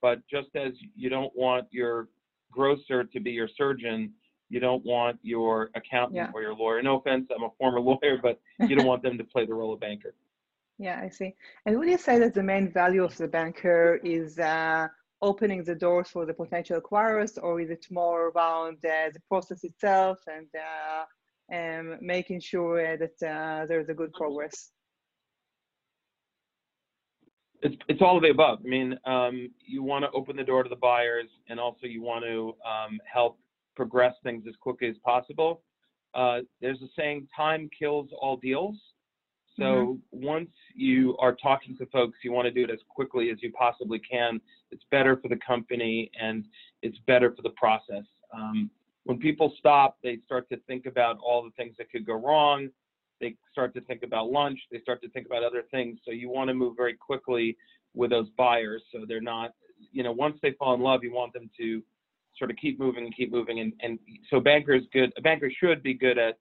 but 0.00 0.20
just 0.30 0.48
as 0.54 0.72
you 0.96 1.10
don't 1.10 1.32
want 1.36 1.66
your 1.70 2.08
grocer 2.50 3.04
to 3.04 3.20
be 3.20 3.30
your 3.30 3.48
surgeon, 3.56 4.12
you 4.48 4.58
don't 4.58 4.84
want 4.84 5.18
your 5.22 5.70
accountant 5.74 6.16
Yeah. 6.16 6.30
or 6.34 6.42
your 6.42 6.54
lawyer. 6.54 6.82
No 6.82 6.96
offense, 6.98 7.28
I'm 7.34 7.42
a 7.44 7.50
former 7.58 7.80
lawyer, 7.90 8.18
but 8.22 8.40
you 8.68 8.74
don't 8.76 8.86
want 8.86 9.02
them 9.02 9.18
to 9.18 9.24
play 9.24 9.46
the 9.46 9.54
role 9.54 9.72
of 9.72 9.80
banker. 9.80 10.14
Yeah, 10.78 10.98
I 11.04 11.10
see. 11.10 11.34
And 11.66 11.78
would 11.78 11.88
you 11.88 11.98
say 11.98 12.18
that 12.18 12.32
the 12.32 12.42
main 12.42 12.72
value 12.72 13.04
of 13.04 13.14
the 13.18 13.28
banker 13.28 14.00
is 14.02 14.38
uh, 14.38 14.88
opening 15.22 15.62
the 15.64 15.74
doors 15.74 16.08
for 16.08 16.24
the 16.24 16.34
potential 16.34 16.80
acquirers, 16.80 17.38
or 17.42 17.60
is 17.60 17.70
it 17.70 17.86
more 17.90 18.28
around 18.28 18.76
uh, 18.84 19.10
the 19.12 19.20
process 19.28 19.64
itself 19.64 20.18
and 20.26 20.48
uh, 20.54 21.04
um, 21.54 21.98
making 22.00 22.40
sure 22.40 22.94
uh, 22.94 22.96
that 22.96 23.26
uh, 23.26 23.66
there's 23.66 23.88
a 23.88 23.94
good 23.94 24.12
progress? 24.12 24.70
It's 27.62 27.76
it's 27.88 28.00
all 28.00 28.16
of 28.16 28.22
the 28.22 28.30
above. 28.30 28.60
I 28.64 28.68
mean, 28.68 28.98
um, 29.04 29.50
you 29.66 29.82
want 29.82 30.04
to 30.04 30.10
open 30.12 30.36
the 30.36 30.44
door 30.44 30.62
to 30.62 30.68
the 30.70 30.76
buyers, 30.76 31.28
and 31.48 31.60
also 31.60 31.86
you 31.86 32.00
want 32.00 32.24
to 32.24 32.54
um, 32.66 32.98
help 33.12 33.38
progress 33.76 34.14
things 34.22 34.44
as 34.48 34.54
quickly 34.56 34.88
as 34.88 34.96
possible. 35.04 35.62
Uh, 36.14 36.40
there's 36.62 36.80
a 36.80 36.88
saying, 36.96 37.28
"Time 37.36 37.68
kills 37.78 38.08
all 38.18 38.38
deals." 38.38 38.76
So 39.60 39.98
once 40.10 40.50
you 40.74 41.16
are 41.18 41.34
talking 41.34 41.76
to 41.78 41.86
folks, 41.86 42.18
you 42.24 42.32
want 42.32 42.46
to 42.46 42.50
do 42.50 42.64
it 42.64 42.70
as 42.70 42.78
quickly 42.88 43.30
as 43.30 43.38
you 43.42 43.52
possibly 43.52 43.98
can. 43.98 44.40
It's 44.70 44.84
better 44.90 45.16
for 45.16 45.28
the 45.28 45.38
company 45.46 46.10
and 46.20 46.44
it's 46.82 46.98
better 47.06 47.34
for 47.34 47.42
the 47.42 47.50
process. 47.50 48.04
Um, 48.34 48.70
when 49.04 49.18
people 49.18 49.52
stop, 49.58 49.98
they 50.02 50.18
start 50.24 50.48
to 50.50 50.56
think 50.66 50.86
about 50.86 51.18
all 51.18 51.42
the 51.42 51.50
things 51.50 51.74
that 51.78 51.90
could 51.90 52.06
go 52.06 52.14
wrong. 52.14 52.68
They 53.20 53.36
start 53.52 53.74
to 53.74 53.80
think 53.82 54.02
about 54.02 54.30
lunch. 54.30 54.58
They 54.70 54.80
start 54.80 55.02
to 55.02 55.10
think 55.10 55.26
about 55.26 55.42
other 55.42 55.62
things. 55.70 55.98
So 56.04 56.10
you 56.10 56.30
want 56.30 56.48
to 56.48 56.54
move 56.54 56.76
very 56.76 56.94
quickly 56.94 57.56
with 57.94 58.10
those 58.10 58.28
buyers, 58.38 58.82
so 58.92 59.04
they're 59.06 59.20
not 59.20 59.52
you 59.92 60.02
know, 60.02 60.12
once 60.12 60.38
they 60.42 60.52
fall 60.52 60.74
in 60.74 60.80
love, 60.80 61.02
you 61.02 61.12
want 61.12 61.32
them 61.32 61.50
to 61.58 61.82
sort 62.36 62.50
of 62.50 62.56
keep 62.56 62.78
moving 62.78 63.04
and 63.04 63.16
keep 63.16 63.32
moving. 63.32 63.60
And, 63.60 63.72
and 63.80 63.98
so 64.30 64.40
bankers 64.40 64.82
good, 64.92 65.12
a 65.16 65.20
banker 65.20 65.50
should 65.50 65.82
be 65.82 65.94
good 65.94 66.18
at 66.18 66.38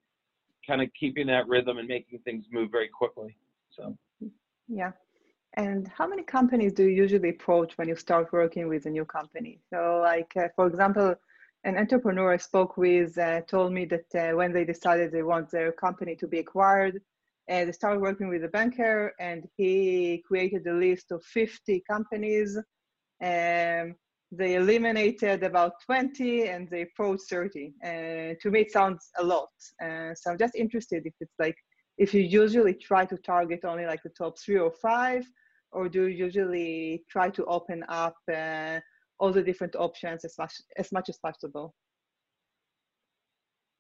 kind 0.70 0.82
of 0.84 0.90
keeping 0.94 1.28
that 1.28 1.48
rhythm 1.48 1.80
and 1.80 1.88
making 1.88 2.20
things 2.20 2.46
move 2.52 2.70
very 2.72 2.88
quickly. 2.88 3.36
So, 3.72 3.98
yeah. 4.68 4.92
And 5.56 5.88
how 5.98 6.08
many 6.08 6.24
companies 6.24 6.74
do 6.74 6.84
you 6.84 6.96
usually 7.04 7.30
approach 7.30 7.72
when 7.78 7.88
you 7.88 7.96
start 7.96 8.32
working 8.32 8.68
with 8.68 8.86
a 8.86 8.90
new 8.98 9.04
company? 9.04 9.60
So, 9.72 10.02
like, 10.04 10.32
uh, 10.38 10.50
for 10.56 10.68
example, 10.68 11.16
an 11.64 11.76
entrepreneur 11.76 12.34
I 12.34 12.38
spoke 12.38 12.78
with 12.78 13.18
uh, 13.18 13.42
told 13.42 13.74
me 13.74 13.86
that 13.86 14.10
uh, 14.16 14.38
when 14.38 14.54
they 14.54 14.64
decided 14.64 15.12
they 15.12 15.24
want 15.24 15.50
their 15.50 15.72
company 15.72 16.16
to 16.18 16.28
be 16.28 16.40
acquired, 16.40 17.02
uh, 17.50 17.66
they 17.66 17.72
started 17.72 18.00
working 18.00 18.30
with 18.30 18.44
a 18.44 18.48
banker 18.48 19.14
and 19.20 19.50
he 19.58 20.24
created 20.28 20.68
a 20.68 20.74
list 20.74 21.12
of 21.12 21.24
50 21.24 21.84
companies. 21.90 22.58
Um, 23.22 23.96
they 24.32 24.56
eliminated 24.56 25.44
about 25.44 25.74
20 25.86 26.48
and 26.48 26.70
they 26.70 26.84
approached 26.84 27.24
30. 27.30 27.74
Uh, 27.84 27.88
to 28.42 28.52
me, 28.52 28.62
it 28.62 28.72
sounds 28.72 29.10
a 29.18 29.24
lot. 29.24 29.50
Uh, 29.84 30.14
so 30.14 30.32
I'm 30.32 30.38
just 30.38 30.56
interested 30.56 31.04
if 31.06 31.14
it's 31.20 31.40
like, 31.40 31.56
if 31.98 32.14
you 32.14 32.22
usually 32.22 32.74
try 32.74 33.06
to 33.06 33.18
target 33.18 33.62
only 33.66 33.86
like 33.86 34.02
the 34.04 34.12
top 34.18 34.38
three 34.40 34.58
or 34.58 34.72
five, 34.72 35.26
or 35.72 35.90
do 35.90 36.08
you 36.08 36.26
usually 36.26 37.04
try 37.10 37.30
to 37.30 37.46
open 37.46 37.84
up 37.90 38.16
uh, 38.34 38.80
all 39.20 39.32
the 39.32 39.44
different 39.44 39.76
options 39.76 40.24
as 40.26 40.36
much 40.38 40.54
as 40.78 40.92
much 40.92 41.10
as 41.10 41.18
possible? 41.18 41.74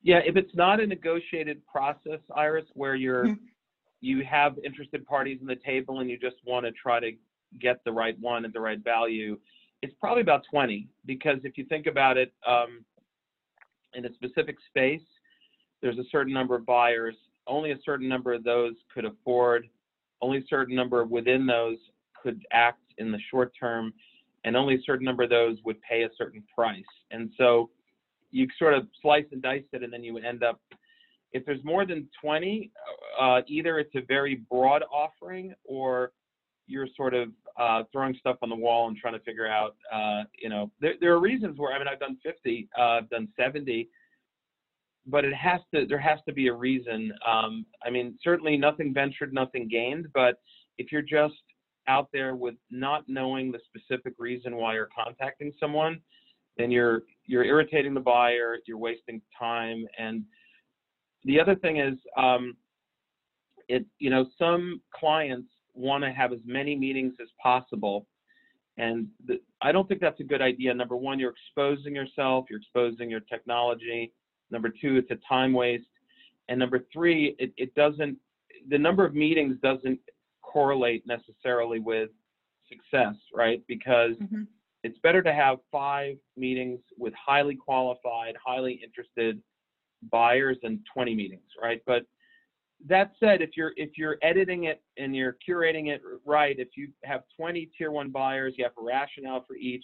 Yeah, 0.02 0.20
if 0.26 0.36
it's 0.36 0.56
not 0.56 0.80
a 0.80 0.88
negotiated 0.88 1.66
process, 1.66 2.20
Iris, 2.36 2.66
where 2.74 2.96
you're 2.96 3.26
mm-hmm. 3.26 3.46
you 4.02 4.24
have 4.24 4.58
interested 4.64 5.06
parties 5.06 5.40
on 5.42 5.48
the 5.48 5.56
table 5.56 6.00
and 6.00 6.10
you 6.10 6.18
just 6.18 6.38
want 6.46 6.66
to 6.66 6.72
try 6.72 7.00
to 7.00 7.12
get 7.60 7.84
the 7.86 7.92
right 7.92 8.18
one 8.20 8.46
at 8.46 8.54
the 8.54 8.60
right 8.60 8.84
value, 8.84 9.38
it's 9.82 9.94
probably 10.00 10.22
about 10.22 10.44
20 10.50 10.88
because 11.06 11.40
if 11.44 11.58
you 11.58 11.66
think 11.66 11.88
about 11.88 12.18
it, 12.18 12.34
um, 12.48 12.84
in 13.94 14.06
a 14.06 14.14
specific 14.14 14.58
space, 14.68 15.02
there's 15.82 15.98
a 15.98 16.04
certain 16.12 16.34
number 16.34 16.56
of 16.56 16.66
buyers. 16.66 17.16
Only 17.48 17.72
a 17.72 17.78
certain 17.84 18.08
number 18.08 18.34
of 18.34 18.44
those 18.44 18.74
could 18.94 19.06
afford. 19.06 19.68
Only 20.22 20.40
a 20.40 20.44
certain 20.50 20.76
number 20.76 21.04
within 21.06 21.46
those 21.46 21.78
could 22.22 22.42
act 22.52 22.82
in 22.98 23.12
the 23.12 23.20
short 23.32 23.54
term, 23.58 23.94
and 24.44 24.56
only 24.58 24.76
a 24.76 24.82
certain 24.86 25.06
number 25.06 25.24
of 25.24 25.30
those 25.30 25.58
would 25.64 25.82
pay 25.82 26.04
a 26.04 26.10
certain 26.18 26.44
price. 26.54 26.84
And 27.12 27.32
so 27.38 27.70
you 28.32 28.48
sort 28.58 28.74
of 28.74 28.88
slice 29.02 29.26
and 29.32 29.42
dice 29.42 29.64
it, 29.72 29.84
and 29.84 29.92
then 29.92 30.04
you 30.04 30.18
end 30.18 30.44
up. 30.44 30.60
If 31.32 31.46
there's 31.46 31.64
more 31.64 31.86
than 31.86 32.08
20, 32.22 32.72
uh, 33.20 33.42
either 33.48 33.80
it's 33.80 33.94
a 33.96 34.02
very 34.02 34.36
broad 34.50 34.84
offering 34.92 35.54
or 35.64 36.12
you're 36.68 36.88
sort 36.98 37.14
of 37.14 37.30
uh, 37.60 37.84
throwing 37.92 38.16
stuff 38.20 38.38
on 38.42 38.50
the 38.50 38.56
wall 38.56 38.88
and 38.88 38.98
trying 38.98 39.14
to 39.14 39.20
figure 39.20 39.48
out, 39.48 39.76
uh, 39.94 40.24
you 40.42 40.50
know, 40.50 40.72
there, 40.80 40.94
there 41.02 41.14
are 41.14 41.20
reasons 41.20 41.60
where, 41.60 41.74
I 41.74 41.78
mean, 41.78 41.88
I've 41.88 42.00
done 42.00 42.18
50, 42.24 42.70
uh, 42.78 42.82
I've 42.82 43.10
done 43.10 43.28
70, 43.38 43.90
but 45.06 45.26
it 45.26 45.34
has 45.34 45.60
to, 45.74 45.86
there 45.86 46.00
has 46.00 46.20
to 46.28 46.34
be 46.34 46.48
a 46.48 46.54
reason. 46.54 47.12
Um, 47.28 47.66
I 47.86 47.90
mean, 47.90 48.18
certainly 48.24 48.56
nothing 48.56 48.94
ventured, 48.94 49.34
nothing 49.34 49.68
gained, 49.68 50.08
but 50.14 50.36
if 50.78 50.92
you're 50.92 51.02
just 51.02 51.42
out 51.88 52.08
there 52.14 52.36
with 52.36 52.56
not 52.72 53.04
knowing 53.08 53.52
the 53.52 53.60
specific 53.66 54.14
reason 54.18 54.56
why 54.56 54.76
you're 54.76 54.90
contacting 54.96 55.52
someone, 55.60 56.00
then 56.58 56.72
you're, 56.72 57.04
you're 57.26 57.44
irritating 57.44 57.94
the 57.94 58.00
buyer, 58.00 58.58
you're 58.68 58.78
wasting 58.78 59.22
time. 59.38 59.86
And 59.98 60.24
the 61.26 61.40
other 61.40 61.56
thing 61.56 61.78
is, 61.78 61.96
um, 62.16 62.56
it, 63.68 63.86
you 64.00 64.10
know, 64.10 64.26
some 64.38 64.82
clients 64.96 65.50
want 65.80 66.04
to 66.04 66.12
have 66.12 66.34
as 66.34 66.40
many 66.46 66.76
meetings 66.76 67.14
as 67.22 67.30
possible. 67.42 68.06
And 68.78 69.08
the, 69.26 69.40
I 69.62 69.72
don't 69.72 69.88
think 69.88 70.02
that's 70.02 70.20
a 70.20 70.24
good 70.24 70.42
idea. 70.42 70.74
Number 70.74 70.96
one, 70.96 71.20
you're 71.20 71.34
exposing 71.34 71.96
yourself, 71.96 72.46
you're 72.50 72.60
exposing 72.60 73.10
your 73.10 73.22
technology. 73.22 74.12
Number 74.52 74.70
two, 74.70 74.98
it's 74.98 75.12
a 75.12 75.18
time 75.28 75.54
waste. 75.54 75.86
And 76.48 76.60
number 76.60 76.86
three, 76.92 77.36
it, 77.40 77.54
it 77.58 77.74
doesn't, 77.76 78.18
the 78.70 78.78
number 78.78 79.06
of 79.06 79.14
meetings 79.14 79.58
doesn't 79.62 80.00
correlate 80.42 81.04
necessarily 81.06 81.80
with 81.80 82.10
success, 82.68 83.16
right? 83.34 83.62
Because 83.68 84.16
mm-hmm. 84.22 84.44
it's 84.84 84.98
better 85.04 85.22
to 85.22 85.34
have 85.34 85.60
five 85.72 86.16
meetings 86.38 86.80
with 86.98 87.14
highly 87.14 87.56
qualified, 87.56 88.36
highly 88.44 88.80
interested 88.84 89.42
buyers 90.12 90.58
than 90.64 90.82
20 90.94 91.14
meetings, 91.16 91.42
right? 91.62 91.82
But 91.86 92.04
that 92.88 93.12
said, 93.20 93.42
if 93.42 93.52
you're 93.58 93.74
if 93.76 93.98
you're 93.98 94.18
editing 94.22 94.66
it 94.66 94.82
and 94.98 95.16
you're 95.16 95.38
curating 95.48 95.88
it 95.88 96.02
right, 96.26 96.58
if 96.60 96.70
you 96.76 96.90
have 97.04 97.24
20 97.36 97.70
tier 97.78 97.92
one 97.92 98.10
buyers, 98.10 98.54
you 98.58 98.64
have 98.64 98.74
a 98.80 98.84
rationale 98.84 99.44
for 99.46 99.56
each, 99.56 99.84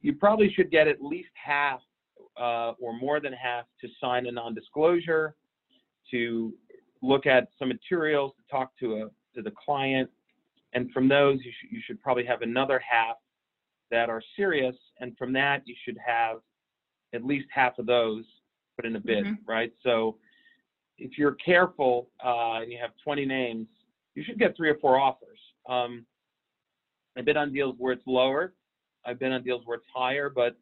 you 0.00 0.14
probably 0.14 0.52
should 0.54 0.70
get 0.70 0.88
at 0.88 1.02
least 1.02 1.28
half 1.34 1.80
uh, 2.40 2.72
or 2.80 2.98
more 2.98 3.20
than 3.20 3.32
half 3.32 3.64
to 3.80 3.88
sign 4.00 4.26
a 4.26 4.32
non-disclosure, 4.32 5.34
to 6.10 6.54
look 7.02 7.26
at 7.26 7.48
some 7.58 7.68
materials, 7.68 8.32
to 8.36 8.56
talk 8.56 8.72
to 8.80 8.94
a 8.96 9.08
to 9.36 9.42
the 9.42 9.52
client, 9.64 10.08
and 10.72 10.90
from 10.92 11.08
those 11.08 11.38
you 11.44 11.52
should 11.60 11.70
you 11.70 11.80
should 11.86 12.00
probably 12.00 12.24
have 12.24 12.40
another 12.40 12.80
half 12.88 13.16
that 13.90 14.08
are 14.08 14.22
serious, 14.34 14.76
and 15.00 15.16
from 15.18 15.32
that 15.34 15.62
you 15.66 15.74
should 15.84 15.98
have 16.04 16.38
at 17.14 17.24
least 17.24 17.46
half 17.50 17.78
of 17.78 17.86
those 17.86 18.24
put 18.76 18.86
in 18.86 18.96
a 18.96 19.00
bid, 19.00 19.24
mm-hmm. 19.24 19.50
right? 19.50 19.72
So 19.82 20.16
if 20.98 21.16
you're 21.16 21.34
careful 21.34 22.10
uh, 22.24 22.60
and 22.60 22.72
you 22.72 22.78
have 22.80 22.90
20 23.02 23.24
names, 23.24 23.66
you 24.14 24.24
should 24.24 24.38
get 24.38 24.56
three 24.56 24.68
or 24.68 24.78
four 24.78 24.98
offers. 24.98 25.38
Um, 25.68 26.04
I've 27.16 27.24
been 27.24 27.36
on 27.36 27.52
deals 27.52 27.74
where 27.78 27.92
it's 27.92 28.06
lower. 28.06 28.54
I've 29.04 29.18
been 29.18 29.32
on 29.32 29.42
deals 29.42 29.62
where 29.64 29.76
it's 29.76 29.86
higher, 29.94 30.28
but 30.28 30.56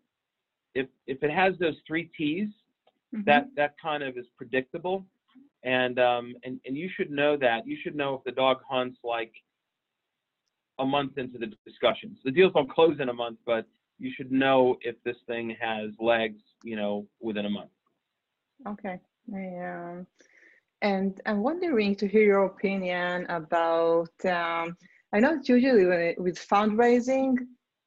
if 0.75 0.87
if 1.07 1.23
it 1.23 1.31
has 1.31 1.55
those 1.59 1.75
three 1.87 2.11
T's, 2.17 2.49
mm-hmm. 3.15 3.23
that 3.27 3.49
that 3.57 3.75
kind 3.83 4.03
of 4.03 4.17
is 4.17 4.27
predictable, 4.37 5.05
and 5.65 5.99
um, 5.99 6.35
and 6.45 6.61
and 6.67 6.77
you 6.77 6.89
should 6.95 7.11
know 7.11 7.37
that. 7.37 7.67
You 7.67 7.77
should 7.83 7.97
know 7.97 8.15
if 8.15 8.25
the 8.25 8.33
dog 8.33 8.59
hunts 8.69 8.99
like 9.03 9.33
a 10.79 10.85
month 10.85 11.19
into 11.19 11.39
the 11.39 11.51
discussions. 11.67 12.19
The 12.25 12.31
deals 12.31 12.53
don't 12.53 12.71
close 12.71 12.99
in 13.01 13.09
a 13.09 13.13
month, 13.13 13.39
but 13.47 13.67
you 13.99 14.13
should 14.15 14.31
know 14.31 14.77
if 14.83 14.97
this 15.05 15.17
thing 15.27 15.57
has 15.61 15.91
legs, 15.99 16.41
you 16.63 16.77
know, 16.77 17.07
within 17.21 17.47
a 17.47 17.51
month. 17.51 17.71
Okay. 18.67 19.01
Yeah. 19.33 20.03
And 20.83 21.21
I'm 21.27 21.43
wondering 21.43 21.97
to 21.97 22.09
hear 22.09 22.23
your 22.23 22.45
opinion 22.45 23.27
about. 23.29 24.11
Um, 24.25 24.77
I 25.13 25.21
know 25.21 25.41
usually 25.43 25.87
when 25.87 26.01
it, 26.01 26.21
with 26.21 26.37
fundraising, 26.37 27.37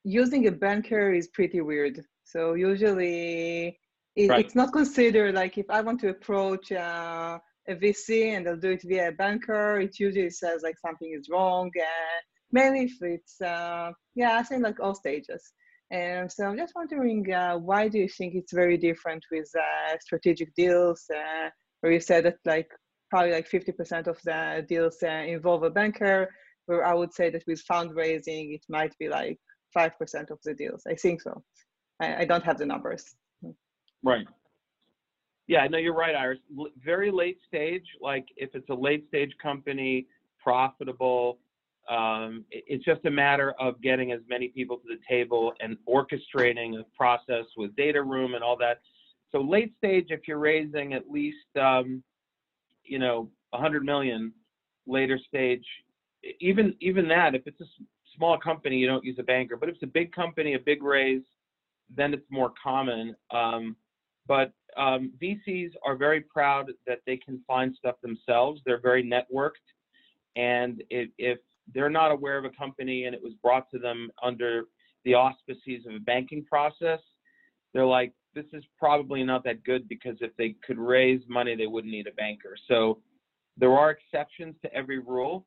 using 0.03 0.47
a 0.47 0.51
banker 0.51 1.13
is 1.13 1.27
pretty 1.27 1.61
weird. 1.61 2.03
So 2.23 2.53
usually 2.53 3.79
it, 4.15 4.29
right. 4.29 4.45
it's 4.45 4.55
not 4.55 4.73
considered 4.73 5.35
like 5.35 5.57
if 5.57 5.69
I 5.69 5.81
want 5.81 5.99
to 6.01 6.09
approach 6.09 6.71
uh, 6.71 7.39
a 7.67 7.75
VC 7.75 8.35
and 8.35 8.45
they'll 8.45 8.57
do 8.57 8.71
it 8.71 8.83
via 8.83 9.09
a 9.09 9.11
banker, 9.11 9.79
it 9.79 9.99
usually 9.99 10.29
says 10.29 10.61
like 10.63 10.77
something 10.79 11.11
is 11.11 11.29
wrong. 11.29 11.71
And 11.75 12.23
mainly 12.51 12.85
if 12.85 13.01
it's 13.01 13.39
uh, 13.41 13.91
yeah, 14.15 14.37
I 14.37 14.43
think 14.43 14.63
like 14.63 14.79
all 14.79 14.95
stages. 14.95 15.53
And 15.91 16.31
so 16.31 16.45
I'm 16.45 16.57
just 16.57 16.73
wondering, 16.75 17.31
uh, 17.33 17.57
why 17.57 17.87
do 17.87 17.97
you 17.97 18.07
think 18.07 18.35
it's 18.35 18.53
very 18.53 18.77
different 18.77 19.23
with 19.31 19.49
uh, 19.57 19.97
strategic 19.99 20.53
deals, 20.53 21.03
uh, 21.13 21.49
where 21.81 21.91
you 21.91 21.99
said 21.99 22.25
that 22.25 22.37
like 22.45 22.69
probably 23.09 23.31
like 23.31 23.49
50% 23.49 24.07
of 24.07 24.19
the 24.23 24.65
deals 24.69 24.97
uh, 25.01 25.07
involve 25.07 25.63
a 25.63 25.69
banker, 25.69 26.29
where 26.67 26.85
I 26.85 26.93
would 26.93 27.13
say 27.13 27.31
that 27.31 27.43
with 27.47 27.63
fundraising, 27.65 28.53
it 28.53 28.63
might 28.69 28.95
be 28.99 29.09
like 29.09 29.39
5% 29.75 29.91
of 30.29 30.37
the 30.43 30.53
deals. 30.53 30.83
I 30.87 30.93
think 30.93 31.21
so. 31.21 31.43
I, 31.99 32.21
I 32.21 32.25
don't 32.25 32.43
have 32.43 32.59
the 32.59 32.65
numbers. 32.67 33.03
Right. 34.03 34.27
Yeah, 35.47 35.65
no, 35.67 35.79
you're 35.79 35.95
right, 35.95 36.15
Iris. 36.15 36.39
L- 36.57 36.69
very 36.77 37.09
late 37.09 37.39
stage, 37.47 37.85
like 37.99 38.27
if 38.37 38.51
it's 38.53 38.69
a 38.69 38.75
late 38.75 39.07
stage 39.07 39.31
company, 39.41 40.05
profitable, 40.41 41.39
um, 41.89 42.45
it's 42.51 42.85
just 42.85 43.03
a 43.05 43.11
matter 43.11 43.53
of 43.59 43.81
getting 43.81 44.11
as 44.11 44.19
many 44.29 44.49
people 44.49 44.77
to 44.77 44.83
the 44.87 44.99
table 45.09 45.53
and 45.59 45.75
orchestrating 45.87 46.79
a 46.79 46.83
process 46.95 47.45
with 47.57 47.75
data 47.75 48.01
room 48.01 48.35
and 48.35 48.43
all 48.43 48.55
that. 48.57 48.81
So 49.31 49.41
late 49.41 49.73
stage, 49.77 50.07
if 50.09 50.27
you're 50.27 50.37
raising 50.37 50.93
at 50.93 51.09
least, 51.09 51.37
um, 51.59 52.03
you 52.83 52.99
know, 52.99 53.29
100 53.51 53.83
million, 53.83 54.31
later 54.85 55.19
stage, 55.27 55.65
even 56.39 56.75
even 56.79 57.07
that, 57.07 57.33
if 57.33 57.43
it's 57.47 57.61
a 57.61 57.65
small 58.15 58.37
company, 58.37 58.77
you 58.77 58.87
don't 58.87 59.03
use 59.03 59.17
a 59.19 59.23
banker. 59.23 59.57
But 59.57 59.69
if 59.69 59.75
it's 59.75 59.83
a 59.83 59.87
big 59.87 60.11
company, 60.11 60.53
a 60.53 60.59
big 60.59 60.83
raise, 60.83 61.23
then 61.95 62.13
it's 62.13 62.25
more 62.29 62.51
common. 62.61 63.15
Um, 63.31 63.75
but 64.27 64.53
um, 64.77 65.11
VCs 65.21 65.71
are 65.83 65.95
very 65.95 66.21
proud 66.21 66.71
that 66.85 66.99
they 67.07 67.17
can 67.17 67.41
find 67.47 67.73
stuff 67.75 67.95
themselves. 68.03 68.61
They're 68.65 68.81
very 68.81 69.03
networked, 69.03 69.65
and 70.35 70.83
if, 70.89 71.09
if 71.17 71.39
they're 71.73 71.89
not 71.89 72.11
aware 72.11 72.37
of 72.37 72.45
a 72.45 72.49
company 72.49 73.05
and 73.05 73.15
it 73.15 73.21
was 73.21 73.33
brought 73.41 73.69
to 73.71 73.79
them 73.79 74.09
under 74.23 74.63
the 75.05 75.13
auspices 75.13 75.85
of 75.87 75.95
a 75.95 75.99
banking 75.99 76.43
process, 76.45 76.99
they're 77.73 77.85
like, 77.85 78.13
this 78.35 78.45
is 78.53 78.63
probably 78.77 79.23
not 79.23 79.43
that 79.43 79.63
good 79.63 79.87
because 79.87 80.17
if 80.21 80.35
they 80.37 80.55
could 80.65 80.77
raise 80.77 81.21
money, 81.27 81.55
they 81.55 81.67
wouldn't 81.67 81.91
need 81.91 82.07
a 82.07 82.11
banker. 82.11 82.55
So 82.67 82.99
there 83.57 83.71
are 83.73 83.91
exceptions 83.91 84.55
to 84.61 84.73
every 84.73 84.99
rule. 84.99 85.45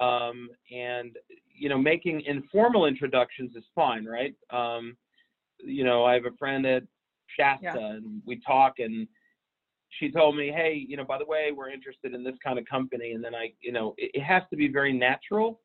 Um, 0.00 0.50
and 0.72 1.16
you 1.56 1.68
know, 1.68 1.78
making 1.78 2.22
informal 2.22 2.86
introductions 2.86 3.54
is 3.54 3.64
fine, 3.74 4.04
right? 4.04 4.34
Um, 4.50 4.96
you 5.62 5.84
know, 5.84 6.04
I 6.04 6.14
have 6.14 6.26
a 6.26 6.36
friend 6.36 6.66
at 6.66 6.82
Shasta, 7.38 7.70
yeah. 7.78 7.90
and 7.92 8.20
we 8.26 8.40
talk, 8.40 8.74
and 8.78 9.06
she 9.98 10.10
told 10.10 10.36
me, 10.36 10.48
hey, 10.48 10.84
you 10.88 10.96
know, 10.96 11.04
by 11.04 11.18
the 11.18 11.24
way, 11.24 11.50
we're 11.54 11.70
interested 11.70 12.14
in 12.14 12.24
this 12.24 12.34
kind 12.42 12.58
of 12.58 12.64
company, 12.66 13.12
and 13.12 13.22
then 13.22 13.34
I, 13.34 13.52
you 13.60 13.72
know, 13.72 13.94
it, 13.96 14.10
it 14.14 14.22
has 14.22 14.42
to 14.50 14.56
be 14.56 14.68
very 14.68 14.92
natural, 14.92 15.60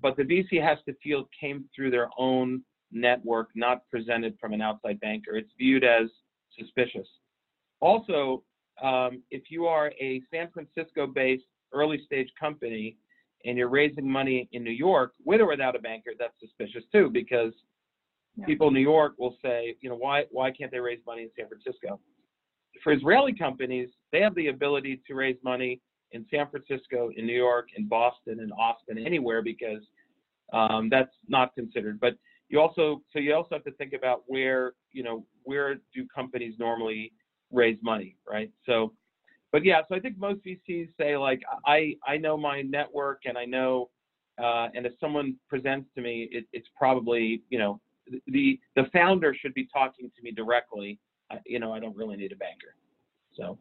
but 0.00 0.16
the 0.16 0.22
VC 0.22 0.62
has 0.62 0.78
to 0.86 0.94
feel 1.02 1.20
it 1.20 1.26
came 1.38 1.64
through 1.74 1.90
their 1.90 2.08
own 2.18 2.62
network, 2.92 3.48
not 3.54 3.88
presented 3.90 4.36
from 4.40 4.52
an 4.52 4.60
outside 4.60 5.00
banker. 5.00 5.36
It's 5.36 5.50
viewed 5.58 5.84
as 5.84 6.08
suspicious. 6.58 7.08
Also, 7.80 8.42
um, 8.82 9.22
if 9.30 9.50
you 9.50 9.66
are 9.66 9.92
a 10.00 10.22
San 10.32 10.50
Francisco-based 10.50 11.44
early 11.72 12.02
stage 12.04 12.30
company 12.38 12.96
and 13.44 13.58
you're 13.58 13.68
raising 13.68 14.08
money 14.08 14.48
in 14.52 14.62
New 14.62 14.70
York 14.70 15.12
with 15.24 15.40
or 15.40 15.48
without 15.48 15.74
a 15.74 15.78
banker, 15.78 16.12
that's 16.18 16.34
suspicious 16.40 16.84
too, 16.92 17.10
because 17.10 17.52
yeah. 18.36 18.46
people 18.46 18.68
in 18.68 18.74
New 18.74 18.80
York 18.80 19.14
will 19.18 19.36
say, 19.42 19.76
you 19.80 19.90
know, 19.90 19.96
why 19.96 20.24
why 20.30 20.50
can't 20.50 20.70
they 20.70 20.80
raise 20.80 21.00
money 21.06 21.22
in 21.22 21.30
San 21.36 21.48
Francisco? 21.48 22.00
For 22.82 22.92
Israeli 22.92 23.34
companies, 23.34 23.88
they 24.12 24.20
have 24.20 24.34
the 24.34 24.48
ability 24.48 25.02
to 25.06 25.14
raise 25.14 25.36
money 25.42 25.80
in 26.12 26.26
San 26.30 26.48
Francisco, 26.50 27.10
in 27.16 27.26
New 27.26 27.36
York, 27.36 27.68
in 27.76 27.86
Boston, 27.86 28.40
in 28.40 28.50
Austin, 28.52 28.98
anywhere 28.98 29.42
because 29.42 29.82
um, 30.52 30.88
that's 30.90 31.14
not 31.28 31.54
considered. 31.54 31.98
But 32.00 32.14
you 32.48 32.60
also 32.60 33.02
so 33.12 33.18
you 33.18 33.34
also 33.34 33.54
have 33.54 33.64
to 33.64 33.72
think 33.72 33.94
about 33.94 34.22
where 34.26 34.74
you 34.92 35.02
know 35.02 35.24
where 35.44 35.76
do 35.94 36.06
companies 36.14 36.54
normally 36.58 37.12
raise 37.50 37.78
money, 37.82 38.16
right? 38.28 38.50
So 38.66 38.92
but 39.52 39.64
yeah, 39.64 39.80
so 39.88 39.94
I 39.94 40.00
think 40.00 40.18
most 40.18 40.40
VCs 40.44 40.88
say 40.98 41.16
like 41.16 41.42
I 41.66 41.94
I 42.06 42.16
know 42.18 42.36
my 42.36 42.62
network 42.62 43.22
and 43.24 43.38
I 43.38 43.44
know 43.44 43.90
uh, 44.42 44.68
and 44.74 44.86
if 44.86 44.92
someone 44.98 45.36
presents 45.48 45.88
to 45.94 46.02
me, 46.02 46.28
it, 46.30 46.46
it's 46.52 46.68
probably 46.76 47.42
you 47.50 47.58
know 47.58 47.80
the 48.26 48.58
the 48.76 48.84
founder 48.92 49.34
should 49.34 49.54
be 49.54 49.68
talking 49.72 50.10
to 50.16 50.22
me 50.22 50.30
directly. 50.30 50.98
I, 51.32 51.38
you 51.46 51.58
know, 51.58 51.72
I 51.72 51.80
don't 51.80 51.96
really 51.96 52.16
need 52.16 52.32
a 52.32 52.36
banker. 52.36 52.74
So. 53.32 53.58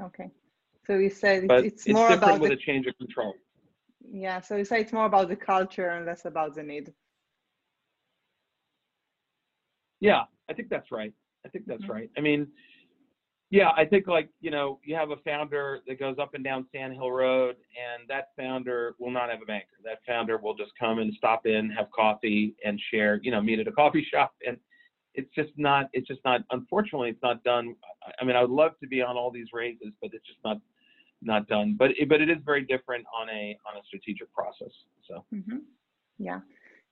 Okay, 0.00 0.30
so 0.86 0.96
you 0.96 1.10
said 1.10 1.44
it's, 1.50 1.86
it's, 1.86 1.88
more 1.88 2.08
different 2.08 2.22
about 2.22 2.40
with 2.40 2.50
the, 2.50 2.56
a 2.56 2.60
change 2.60 2.86
of 2.86 2.96
control. 2.98 3.34
Yeah, 4.12 4.40
so 4.40 4.56
you 4.56 4.64
say 4.64 4.80
it's 4.80 4.92
more 4.92 5.06
about 5.06 5.28
the 5.28 5.36
culture 5.36 5.90
and 5.90 6.06
less 6.06 6.24
about 6.24 6.54
the 6.54 6.62
need. 6.62 6.92
Yeah, 10.00 10.22
I 10.48 10.54
think 10.54 10.68
that's 10.70 10.90
right. 10.90 11.12
I 11.44 11.48
think 11.48 11.66
that's 11.66 11.82
mm-hmm. 11.82 11.92
right. 11.92 12.10
I 12.16 12.20
mean, 12.20 12.48
yeah, 13.50 13.70
I 13.76 13.84
think 13.84 14.06
like, 14.06 14.28
you 14.40 14.50
know, 14.50 14.78
you 14.84 14.94
have 14.94 15.10
a 15.10 15.16
founder 15.18 15.80
that 15.86 15.98
goes 15.98 16.16
up 16.20 16.34
and 16.34 16.44
down 16.44 16.66
Sand 16.72 16.94
Hill 16.94 17.10
Road 17.10 17.56
and 17.76 18.08
that 18.08 18.28
founder 18.38 18.94
will 18.98 19.10
not 19.10 19.28
have 19.28 19.42
a 19.42 19.46
banker. 19.46 19.76
That 19.84 19.98
founder 20.06 20.38
will 20.38 20.54
just 20.54 20.70
come 20.78 21.00
and 21.00 21.12
stop 21.14 21.46
in, 21.46 21.68
have 21.70 21.90
coffee 21.90 22.54
and 22.64 22.80
share, 22.92 23.20
you 23.22 23.32
know, 23.32 23.40
meet 23.40 23.58
at 23.58 23.66
a 23.66 23.72
coffee 23.72 24.06
shop. 24.12 24.34
And 24.46 24.56
it's 25.14 25.32
just 25.34 25.52
not, 25.56 25.88
it's 25.92 26.06
just 26.06 26.20
not, 26.24 26.42
unfortunately, 26.50 27.10
it's 27.10 27.22
not 27.22 27.42
done. 27.44 27.74
I 28.20 28.24
mean, 28.24 28.36
I 28.36 28.42
would 28.42 28.50
love 28.50 28.72
to 28.80 28.86
be 28.86 29.02
on 29.02 29.16
all 29.16 29.30
these 29.30 29.48
raises, 29.52 29.92
but 30.00 30.10
it's 30.12 30.26
just 30.26 30.38
not, 30.44 30.58
not 31.22 31.48
done. 31.48 31.76
But, 31.78 31.90
it, 31.98 32.08
but 32.08 32.20
it 32.20 32.30
is 32.30 32.38
very 32.44 32.62
different 32.62 33.04
on 33.18 33.28
a, 33.28 33.56
on 33.68 33.78
a 33.78 33.84
strategic 33.84 34.32
process. 34.32 34.72
So, 35.06 35.24
mm-hmm. 35.34 35.58
yeah. 36.18 36.40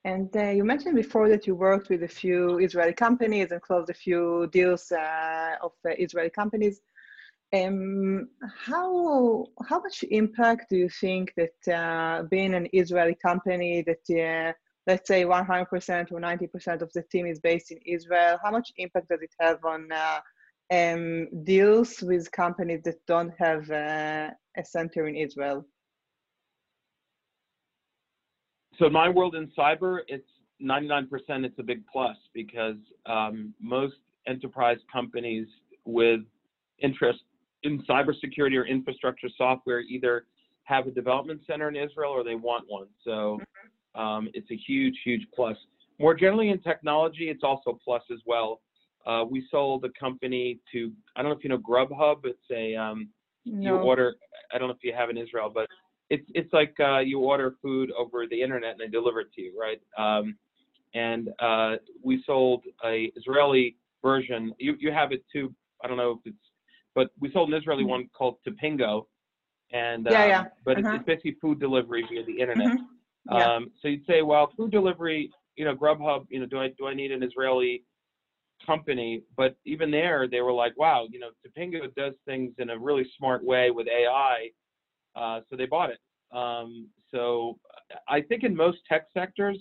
And 0.05 0.35
uh, 0.37 0.51
you 0.51 0.65
mentioned 0.65 0.95
before 0.95 1.29
that 1.29 1.47
you 1.47 1.55
worked 1.55 1.89
with 1.89 2.03
a 2.03 2.09
few 2.09 2.59
Israeli 2.59 2.93
companies 2.93 3.51
and 3.51 3.61
closed 3.61 3.91
a 3.91 3.95
few 3.95 4.49
deals 4.53 4.93
uh, 4.93 5.57
of 5.63 5.73
uh, 5.85 5.91
Israeli 5.99 6.31
companies. 6.31 6.81
Um, 7.53 8.29
how 8.67 9.47
how 9.67 9.81
much 9.81 10.05
impact 10.11 10.69
do 10.69 10.77
you 10.77 10.91
think 10.91 11.33
that 11.37 11.75
uh, 11.81 12.23
being 12.25 12.55
an 12.55 12.69
Israeli 12.73 13.15
company 13.15 13.83
that 13.91 14.05
uh, 14.11 14.53
let's 14.89 15.07
say 15.07 15.23
100% 15.25 16.13
or 16.13 16.21
90% 16.21 16.83
of 16.83 16.91
the 16.95 17.03
team 17.13 17.27
is 17.27 17.39
based 17.39 17.71
in 17.71 17.79
Israel, 17.87 18.39
how 18.43 18.51
much 18.51 18.73
impact 18.79 19.09
does 19.11 19.21
it 19.23 19.31
have 19.39 19.59
on 19.65 19.89
uh, 19.93 20.21
um, 20.73 21.29
deals 21.45 22.03
with 22.03 22.31
companies 22.33 22.81
that 22.85 22.99
don't 23.07 23.33
have 23.39 23.71
a 23.71 24.35
center 24.65 25.07
in 25.07 25.15
Israel? 25.15 25.65
so 28.79 28.87
in 28.87 28.93
my 28.93 29.09
world 29.09 29.35
in 29.35 29.51
cyber, 29.59 30.01
it's 30.07 30.29
99% 30.63 31.09
it's 31.45 31.59
a 31.59 31.63
big 31.63 31.83
plus 31.93 32.17
because 32.33 32.77
um, 33.07 33.53
most 33.61 33.97
enterprise 34.27 34.79
companies 34.93 35.47
with 35.85 36.21
interest 36.81 37.21
in 37.65 37.83
cybersecurity 37.83 38.57
or 38.57 38.67
infrastructure 38.67 39.29
software 39.37 39.81
either 39.81 40.27
have 40.65 40.87
a 40.87 40.91
development 40.91 41.41
center 41.47 41.69
in 41.69 41.77
Israel 41.77 42.13
or 42.13 42.23
they 42.23 42.35
want 42.35 42.65
one. 42.69 42.87
So 43.05 43.41
um, 43.99 44.29
it's 44.33 44.51
a 44.51 44.57
huge, 44.57 44.95
huge 45.05 45.27
plus. 45.35 45.57
More 45.99 46.15
generally 46.15 46.51
in 46.51 46.61
technology, 46.61 47.29
it's 47.29 47.43
also 47.43 47.71
a 47.71 47.75
plus 47.75 48.03
as 48.13 48.21
well. 48.25 48.61
Uh, 49.07 49.25
we 49.29 49.47
sold 49.51 49.85
a 49.85 49.91
company 49.99 50.61
to, 50.73 50.93
I 51.17 51.23
don't 51.23 51.31
know 51.31 51.37
if 51.37 51.43
you 51.43 51.51
know 51.51 51.59
Grubhub. 51.59 52.21
It's 52.25 52.39
a, 52.51 52.77
um, 52.77 53.09
no. 53.45 53.75
you 53.75 53.77
order, 53.81 54.15
I 54.53 54.59
don't 54.59 54.69
know 54.69 54.75
if 54.75 54.85
you 54.85 54.95
have 54.95 55.11
in 55.11 55.19
Israel, 55.19 55.51
but 55.53 55.67
it's 56.11 56.25
it's 56.35 56.53
like 56.53 56.75
uh, 56.81 57.01
you 57.01 57.21
order 57.21 57.57
food 57.61 57.91
over 57.99 58.27
the 58.27 58.41
internet 58.41 58.73
and 58.73 58.81
they 58.81 58.89
deliver 58.89 59.21
it 59.21 59.33
to 59.35 59.43
you, 59.43 59.53
right? 59.59 59.81
Um, 59.99 60.37
and 60.95 61.31
uh, 61.39 61.77
we 62.03 62.23
sold 62.27 62.65
a 62.85 63.13
Israeli 63.17 63.77
version. 64.03 64.55
You 64.59 64.77
you 64.79 64.91
have 64.91 65.13
it 65.13 65.23
too. 65.33 65.55
I 65.85 65.89
don't 65.89 65.97
know 65.97 66.13
if 66.13 66.19
it's, 66.25 66.37
but 66.95 67.11
we 67.21 67.31
sold 67.33 67.51
an 67.51 67.55
Israeli 67.55 67.83
mm-hmm. 67.83 67.91
one 67.91 68.11
called 68.17 68.37
Tapingo, 68.47 69.07
and 69.73 70.09
yeah, 70.11 70.23
um, 70.23 70.29
yeah. 70.29 70.45
But 70.65 70.79
uh-huh. 70.79 70.89
it's, 70.89 70.97
it's, 70.97 71.07
basically 71.07 71.37
food 71.41 71.61
delivery 71.61 72.05
via 72.09 72.25
the 72.25 72.41
internet. 72.41 72.69
Mm-hmm. 72.69 72.85
Yeah. 73.31 73.57
Um, 73.57 73.71
so 73.81 73.89
you'd 73.89 74.07
say, 74.07 74.23
well, 74.23 74.53
food 74.57 74.71
delivery, 74.71 75.31
you 75.57 75.65
know, 75.65 75.75
Grubhub, 75.75 76.27
you 76.31 76.41
know, 76.41 76.47
do 76.47 76.59
I 76.59 76.69
do 76.79 76.87
I 76.87 76.95
need 76.95 77.13
an 77.13 77.23
Israeli 77.23 77.85
company? 78.65 79.23
But 79.37 79.57
even 79.65 79.91
there, 79.91 80.29
they 80.29 80.41
were 80.41 80.53
like, 80.53 80.77
wow, 80.79 81.07
you 81.11 81.19
know, 81.19 81.31
Tapingo 81.47 81.95
does 81.95 82.15
things 82.25 82.53
in 82.59 82.71
a 82.71 82.79
really 82.79 83.07
smart 83.19 83.45
way 83.45 83.71
with 83.71 83.87
AI 83.89 84.51
uh, 85.19 85.41
so 85.51 85.57
they 85.57 85.67
bought 85.67 85.91
it. 85.91 85.99
Um, 86.37 86.89
so 87.11 87.59
I 88.09 88.21
think 88.21 88.45
in 88.45 88.55
most 88.55 88.79
tech 88.89 89.07
sectors, 89.13 89.59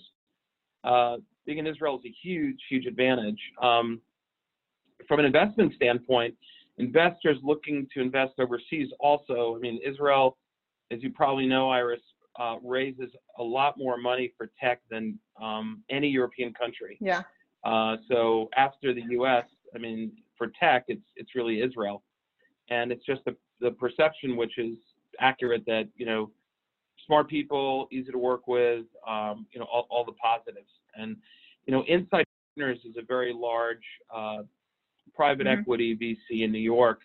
uh, 0.84 1.16
being 1.46 1.58
in 1.58 1.66
Israel 1.66 1.98
is 1.98 2.04
a 2.06 2.14
huge, 2.22 2.58
huge 2.68 2.86
advantage. 2.86 3.40
Um, 3.62 4.00
from 5.06 5.20
an 5.20 5.26
investment 5.26 5.74
standpoint, 5.74 6.34
investors 6.76 7.38
looking 7.42 7.88
to 7.94 8.00
invest 8.00 8.34
overseas 8.38 8.88
also, 9.00 9.56
I 9.56 9.58
mean, 9.58 9.80
Israel, 9.84 10.36
as 10.90 11.02
you 11.02 11.10
probably 11.10 11.46
know, 11.46 11.70
Iris, 11.70 12.00
uh, 12.38 12.56
raises 12.62 13.10
a 13.38 13.42
lot 13.42 13.76
more 13.76 13.96
money 13.96 14.32
for 14.36 14.50
tech 14.62 14.80
than 14.90 15.18
um, 15.42 15.82
any 15.90 16.08
European 16.08 16.52
country. 16.54 16.96
Yeah. 17.00 17.22
Uh, 17.64 17.96
so 18.08 18.48
after 18.56 18.94
the 18.94 19.02
U.S., 19.10 19.44
I 19.74 19.78
mean, 19.78 20.12
for 20.36 20.52
tech, 20.58 20.84
it's 20.88 21.04
it's 21.16 21.34
really 21.34 21.60
Israel, 21.60 22.02
and 22.70 22.92
it's 22.92 23.04
just 23.04 23.24
the 23.24 23.36
the 23.60 23.72
perception, 23.72 24.36
which 24.36 24.56
is 24.58 24.76
accurate 25.20 25.64
that 25.66 25.88
you 25.96 26.06
know 26.06 26.30
smart 27.06 27.28
people, 27.28 27.88
easy 27.90 28.12
to 28.12 28.18
work 28.18 28.46
with, 28.46 28.84
um, 29.06 29.46
you 29.52 29.58
know 29.58 29.66
all, 29.66 29.86
all, 29.90 30.04
the 30.04 30.12
positives. 30.12 30.70
And 30.94 31.16
you 31.66 31.72
know 31.72 31.82
Insight 31.84 32.24
Partners 32.56 32.78
is 32.84 32.96
a 32.96 33.04
very 33.04 33.32
large 33.34 33.84
uh, 34.14 34.42
private 35.14 35.46
mm-hmm. 35.46 35.60
equity 35.60 35.96
VC 35.96 36.44
in 36.44 36.52
New 36.52 36.58
York, 36.58 37.00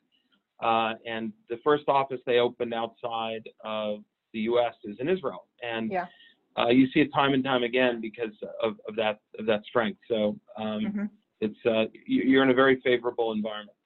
uh, 0.62 0.94
and 1.06 1.34
the 1.50 1.58
first 1.64 1.86
office 1.88 2.20
they 2.26 2.38
opened 2.38 2.74
outside 2.74 3.50
of 3.66 4.04
the 4.34 4.40
U.S. 4.42 4.74
is 4.84 4.98
in 5.00 5.10
Israel, 5.10 5.46
and 5.62 5.92
yeah. 5.92 6.08
uh, 6.58 6.68
you 6.68 6.88
see 6.92 7.02
it 7.02 7.14
time 7.14 7.34
and 7.34 7.44
time 7.44 7.64
again 7.64 8.02
because 8.02 8.36
of, 8.62 8.76
of 8.88 8.96
that 8.96 9.20
of 9.40 9.46
that 9.46 9.64
strength. 9.66 10.00
So 10.10 10.40
um, 10.58 10.66
mm-hmm. 10.66 11.06
it's 11.42 11.66
uh, 11.66 11.86
you're 12.06 12.44
in 12.44 12.50
a 12.50 12.54
very 12.54 12.82
favorable 12.82 13.32
environment. 13.32 13.78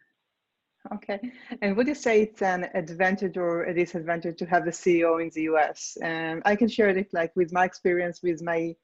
Okay. 0.94 1.20
And 1.62 1.76
would 1.76 1.88
you 1.88 1.96
say 1.96 2.22
it's 2.22 2.42
an 2.42 2.70
advantage 2.74 3.38
or 3.38 3.64
a 3.64 3.74
disadvantage 3.74 4.38
to 4.38 4.46
have 4.46 4.64
the 4.66 4.72
CEO 4.72 5.22
in 5.22 5.30
the 5.34 5.44
US? 5.44 5.98
And 6.02 6.42
I 6.46 6.56
can 6.56 6.68
share 6.70 6.90
it 6.90 7.14
like 7.14 7.36
with 7.36 7.52
my 7.52 7.66
experience 7.66 8.22
with 8.24 8.42
my 8.42 8.76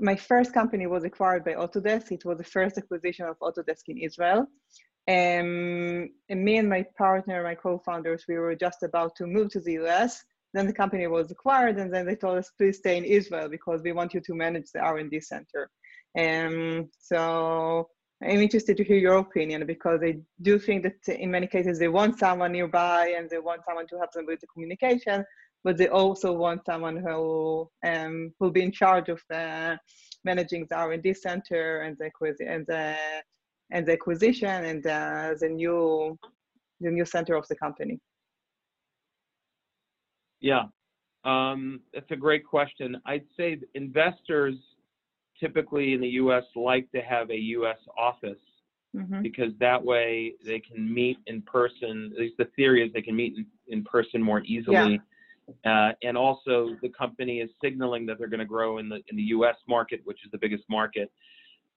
my 0.00 0.16
first 0.16 0.52
company 0.52 0.86
was 0.86 1.04
acquired 1.04 1.44
by 1.44 1.54
Autodesk. 1.54 2.12
It 2.12 2.24
was 2.24 2.38
the 2.38 2.44
first 2.44 2.78
acquisition 2.78 3.26
of 3.26 3.38
Autodesk 3.40 3.88
in 3.88 3.98
Israel. 3.98 4.46
Um, 5.08 6.10
and 6.28 6.44
me 6.44 6.58
and 6.58 6.68
my 6.68 6.84
partner, 6.96 7.42
my 7.42 7.54
co-founders, 7.54 8.26
we 8.28 8.36
were 8.36 8.54
just 8.54 8.82
about 8.82 9.16
to 9.16 9.26
move 9.26 9.50
to 9.52 9.60
the 9.60 9.72
US. 9.84 10.22
Then 10.54 10.66
the 10.66 10.72
company 10.72 11.06
was 11.06 11.30
acquired, 11.30 11.78
and 11.78 11.92
then 11.92 12.06
they 12.06 12.16
told 12.16 12.38
us, 12.38 12.50
please 12.56 12.78
stay 12.78 12.96
in 12.96 13.04
Israel 13.04 13.48
because 13.48 13.82
we 13.82 13.92
want 13.92 14.14
you 14.14 14.20
to 14.20 14.34
manage 14.34 14.70
the 14.72 14.80
R&D 14.80 15.20
center. 15.20 15.70
And 16.14 16.80
um, 16.80 16.88
so 16.98 17.88
I'm 18.22 18.40
interested 18.40 18.76
to 18.78 18.84
hear 18.84 18.96
your 18.96 19.18
opinion 19.18 19.64
because 19.66 20.00
I 20.02 20.18
do 20.42 20.58
think 20.58 20.82
that 20.84 21.08
in 21.08 21.30
many 21.30 21.46
cases 21.46 21.78
they 21.78 21.88
want 21.88 22.18
someone 22.18 22.52
nearby 22.52 23.14
and 23.16 23.28
they 23.30 23.38
want 23.38 23.62
someone 23.66 23.86
to 23.88 23.98
help 23.98 24.12
them 24.12 24.26
with 24.26 24.40
the 24.40 24.46
communication, 24.48 25.24
but 25.62 25.76
they 25.76 25.88
also 25.88 26.32
want 26.32 26.64
someone 26.64 26.96
who 26.96 27.68
um, 27.86 28.32
will 28.40 28.50
be 28.50 28.62
in 28.62 28.72
charge 28.72 29.08
of 29.08 29.20
the 29.28 29.78
managing 30.24 30.66
the 30.68 30.76
R&D 30.76 31.14
center 31.14 31.82
and 31.82 31.96
the 31.98 32.10
and 32.40 32.66
the 32.66 32.96
and 33.70 33.86
the 33.86 33.92
acquisition 33.92 34.64
and 34.64 34.82
the, 34.82 35.36
the 35.40 35.48
new 35.48 36.18
the 36.80 36.90
new 36.90 37.04
center 37.04 37.34
of 37.34 37.46
the 37.48 37.56
company. 37.56 38.00
Yeah, 40.40 40.64
Um, 41.24 41.80
that's 41.92 42.10
a 42.10 42.16
great 42.16 42.46
question. 42.46 43.00
I'd 43.04 43.24
say 43.36 43.58
investors 43.74 44.54
typically 45.40 45.94
in 45.94 46.00
the 46.00 46.08
U.S. 46.08 46.44
like 46.54 46.90
to 46.92 47.00
have 47.00 47.30
a 47.30 47.36
U.S. 47.36 47.78
office 47.96 48.38
mm-hmm. 48.96 49.22
because 49.22 49.52
that 49.60 49.82
way 49.82 50.34
they 50.44 50.60
can 50.60 50.92
meet 50.92 51.18
in 51.26 51.42
person. 51.42 52.12
At 52.14 52.20
least 52.20 52.36
the 52.38 52.48
theory 52.56 52.86
is 52.86 52.92
they 52.92 53.02
can 53.02 53.16
meet 53.16 53.34
in, 53.36 53.46
in 53.68 53.84
person 53.84 54.22
more 54.22 54.42
easily. 54.44 55.00
Yeah. 55.64 55.88
Uh, 55.88 55.92
and 56.02 56.16
also, 56.16 56.76
the 56.82 56.90
company 56.90 57.40
is 57.40 57.50
signaling 57.62 58.04
that 58.06 58.18
they're 58.18 58.28
going 58.28 58.38
to 58.40 58.46
grow 58.46 58.78
in 58.78 58.88
the 58.88 59.00
in 59.08 59.16
the 59.16 59.22
U.S. 59.22 59.56
market, 59.66 60.00
which 60.04 60.18
is 60.24 60.30
the 60.30 60.38
biggest 60.38 60.64
market. 60.68 61.10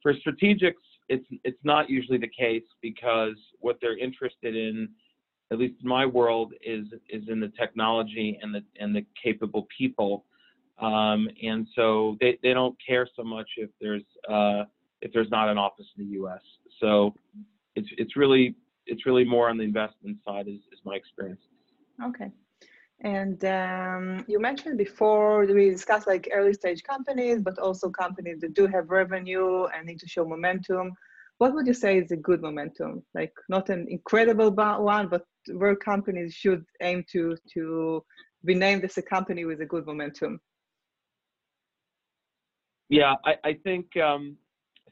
For 0.03 0.13
strategics, 0.13 0.73
it's 1.07 1.25
it's 1.45 1.59
not 1.63 1.89
usually 1.89 2.17
the 2.17 2.27
case 2.27 2.63
because 2.81 3.35
what 3.59 3.77
they're 3.81 3.97
interested 3.97 4.55
in 4.55 4.89
at 5.51 5.59
least 5.59 5.75
my 5.83 6.05
world, 6.05 6.53
is 6.65 6.87
is 7.09 7.23
in 7.27 7.39
the 7.39 7.51
technology 7.59 8.39
and 8.41 8.53
the 8.55 8.63
and 8.79 8.95
the 8.95 9.05
capable 9.21 9.67
people. 9.77 10.25
Um, 10.79 11.29
and 11.43 11.67
so 11.75 12.17
they, 12.19 12.39
they 12.41 12.53
don't 12.55 12.75
care 12.85 13.07
so 13.15 13.23
much 13.23 13.47
if 13.57 13.69
there's 13.79 14.03
uh, 14.29 14.63
if 15.01 15.11
there's 15.13 15.29
not 15.29 15.49
an 15.49 15.57
office 15.57 15.85
in 15.97 16.05
the 16.05 16.11
U.S. 16.13 16.41
So 16.79 17.13
it's 17.75 17.89
it's 17.97 18.15
really 18.15 18.55
it's 18.87 19.05
really 19.05 19.25
more 19.25 19.49
on 19.49 19.57
the 19.57 19.63
investment 19.63 20.17
side 20.25 20.47
is, 20.47 20.59
is 20.71 20.79
my 20.83 20.95
experience. 20.95 21.41
Okay. 22.03 22.31
And 23.03 23.43
um, 23.45 24.25
you 24.27 24.39
mentioned 24.39 24.77
before 24.77 25.45
we 25.45 25.69
discussed 25.69 26.07
like 26.07 26.29
early 26.31 26.53
stage 26.53 26.83
companies, 26.83 27.41
but 27.41 27.57
also 27.57 27.89
companies 27.89 28.39
that 28.41 28.53
do 28.53 28.67
have 28.67 28.89
revenue 28.89 29.65
and 29.65 29.87
need 29.87 29.99
to 29.99 30.07
show 30.07 30.23
momentum 30.23 30.93
what 31.41 31.55
would 31.55 31.65
you 31.65 31.73
say 31.73 31.97
is 31.97 32.11
a 32.11 32.15
good 32.15 32.39
momentum? 32.39 33.01
Like 33.15 33.33
not 33.49 33.69
an 33.69 33.87
incredible 33.89 34.51
one, 34.51 35.07
but 35.07 35.23
where 35.51 35.75
companies 35.75 36.35
should 36.35 36.63
aim 36.83 37.03
to 37.13 37.35
to 37.55 38.03
be 38.45 38.53
named 38.53 38.83
as 38.83 38.95
a 38.99 39.01
company 39.01 39.43
with 39.45 39.59
a 39.59 39.65
good 39.65 39.87
momentum. 39.87 40.39
Yeah, 42.89 43.15
I, 43.25 43.33
I 43.43 43.53
think 43.63 43.97
um, 43.97 44.37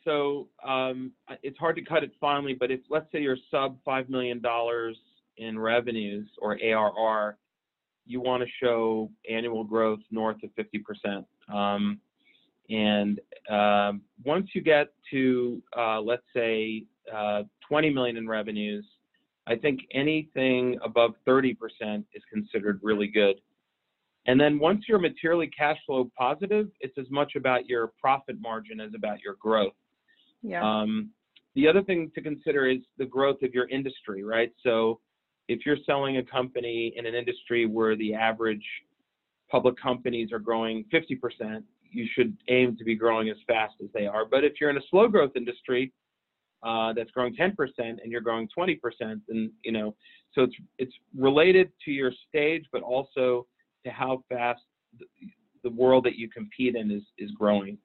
so. 0.03 0.47
Um, 0.67 1.11
it's 1.43 1.59
hard 1.59 1.75
to 1.75 1.83
cut 1.83 2.03
it 2.03 2.13
finally, 2.19 2.55
but 2.59 2.71
if 2.71 2.79
let's 2.89 3.11
say 3.11 3.21
you're 3.21 3.37
sub 3.51 3.77
five 3.85 4.09
million 4.09 4.41
dollars 4.41 4.97
in 5.37 5.59
revenues 5.59 6.27
or 6.41 6.57
ARR, 6.59 7.37
you 8.07 8.21
want 8.21 8.41
to 8.41 8.49
show 8.59 9.11
annual 9.29 9.63
growth 9.63 9.99
north 10.09 10.37
of 10.43 10.49
50%. 10.57 11.25
Um, 11.55 11.99
and 12.69 13.19
um, 13.49 14.01
once 14.23 14.49
you 14.53 14.61
get 14.61 14.87
to, 15.11 15.61
uh, 15.77 15.99
let's 16.01 16.23
say, 16.35 16.85
uh, 17.13 17.43
20 17.67 17.89
million 17.89 18.17
in 18.17 18.27
revenues, 18.27 18.85
I 19.47 19.55
think 19.55 19.79
anything 19.93 20.77
above 20.83 21.11
30% 21.27 21.55
is 22.13 22.23
considered 22.31 22.79
really 22.83 23.07
good. 23.07 23.35
And 24.27 24.39
then 24.39 24.59
once 24.59 24.85
you're 24.87 24.99
materially 24.99 25.47
cash 25.47 25.77
flow 25.87 26.11
positive, 26.17 26.67
it's 26.81 26.97
as 26.99 27.09
much 27.09 27.33
about 27.35 27.65
your 27.65 27.91
profit 27.99 28.39
margin 28.39 28.79
as 28.79 28.91
about 28.95 29.21
your 29.21 29.35
growth. 29.41 29.73
Yeah. 30.43 30.61
Um, 30.63 31.09
the 31.55 31.67
other 31.67 31.81
thing 31.81 32.11
to 32.13 32.21
consider 32.21 32.67
is 32.67 32.79
the 32.99 33.05
growth 33.05 33.41
of 33.41 33.53
your 33.53 33.67
industry, 33.69 34.23
right? 34.23 34.51
So 34.63 34.99
if 35.47 35.65
you're 35.65 35.77
selling 35.85 36.17
a 36.17 36.23
company 36.23 36.93
in 36.95 37.07
an 37.07 37.15
industry 37.15 37.65
where 37.65 37.95
the 37.95 38.13
average 38.13 38.63
public 39.49 39.75
companies 39.81 40.31
are 40.31 40.37
growing 40.37 40.85
50%, 40.93 41.63
you 41.91 42.07
should 42.13 42.37
aim 42.47 42.75
to 42.77 42.83
be 42.83 42.95
growing 42.95 43.29
as 43.29 43.37
fast 43.47 43.75
as 43.83 43.89
they 43.93 44.07
are. 44.07 44.25
But 44.25 44.43
if 44.43 44.53
you're 44.59 44.69
in 44.69 44.77
a 44.77 44.87
slow 44.89 45.07
growth 45.07 45.31
industry 45.35 45.91
uh, 46.63 46.93
that's 46.93 47.11
growing 47.11 47.35
10% 47.35 47.53
and 47.77 48.11
you're 48.11 48.21
growing 48.21 48.47
20%, 48.57 48.79
then 49.27 49.51
you 49.63 49.71
know, 49.71 49.95
so 50.33 50.43
it's 50.43 50.55
it's 50.77 50.93
related 51.17 51.71
to 51.85 51.91
your 51.91 52.11
stage, 52.27 52.65
but 52.71 52.81
also 52.81 53.47
to 53.85 53.91
how 53.91 54.23
fast 54.29 54.61
the, 54.99 55.05
the 55.63 55.69
world 55.69 56.03
that 56.05 56.15
you 56.15 56.29
compete 56.29 56.75
in 56.75 56.91
is 56.91 57.03
is 57.17 57.31
growing. 57.31 57.77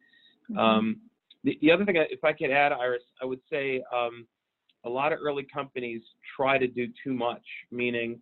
Mm-hmm. 0.51 0.59
Um, 0.59 1.01
the, 1.45 1.59
the 1.61 1.71
other 1.71 1.85
thing, 1.85 1.97
if 1.97 2.25
I 2.25 2.33
could 2.33 2.51
add, 2.51 2.73
Iris, 2.73 3.03
I 3.23 3.27
would 3.27 3.41
say 3.51 3.83
um, 3.95 4.27
a 4.85 4.89
lot 4.89 5.13
of 5.13 5.19
early 5.23 5.47
companies 5.53 6.03
try 6.37 6.59
to 6.59 6.67
do 6.67 6.89
too 7.03 7.13
much, 7.13 7.43
meaning, 7.71 8.19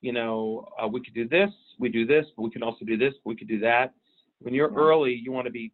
you 0.00 0.12
know, 0.12 0.66
uh, 0.82 0.86
we 0.86 1.02
could 1.02 1.14
do 1.14 1.26
this, 1.28 1.50
we 1.78 1.88
do 1.88 2.06
this, 2.06 2.26
but 2.36 2.42
we 2.42 2.50
can 2.50 2.62
also 2.62 2.84
do 2.84 2.96
this, 2.96 3.14
we 3.24 3.36
could 3.36 3.48
do 3.48 3.58
that. 3.60 3.94
When 4.40 4.54
you're 4.54 4.70
yeah. 4.70 4.78
early, 4.78 5.14
you 5.14 5.32
want 5.32 5.46
to 5.46 5.52
be 5.52 5.72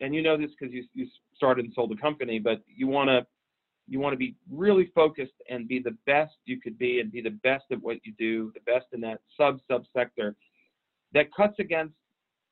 and 0.00 0.14
you 0.14 0.22
know 0.22 0.36
this 0.36 0.50
because 0.58 0.72
you 0.72 0.84
you 0.94 1.06
started 1.34 1.64
and 1.64 1.74
sold 1.74 1.92
a 1.92 1.96
company, 1.96 2.38
but 2.38 2.62
you 2.66 2.86
want 2.86 3.08
to 3.08 3.26
you 3.86 4.00
want 4.00 4.12
to 4.12 4.16
be 4.18 4.34
really 4.50 4.90
focused 4.94 5.34
and 5.50 5.68
be 5.68 5.78
the 5.78 5.96
best 6.06 6.34
you 6.46 6.60
could 6.60 6.78
be 6.78 7.00
and 7.00 7.12
be 7.12 7.20
the 7.20 7.36
best 7.42 7.64
at 7.70 7.82
what 7.82 7.98
you 8.04 8.12
do, 8.18 8.50
the 8.54 8.72
best 8.72 8.86
in 8.92 9.00
that 9.02 9.20
sub 9.36 9.60
sub 9.70 9.84
sector. 9.96 10.34
That 11.12 11.32
cuts 11.34 11.58
against 11.58 11.94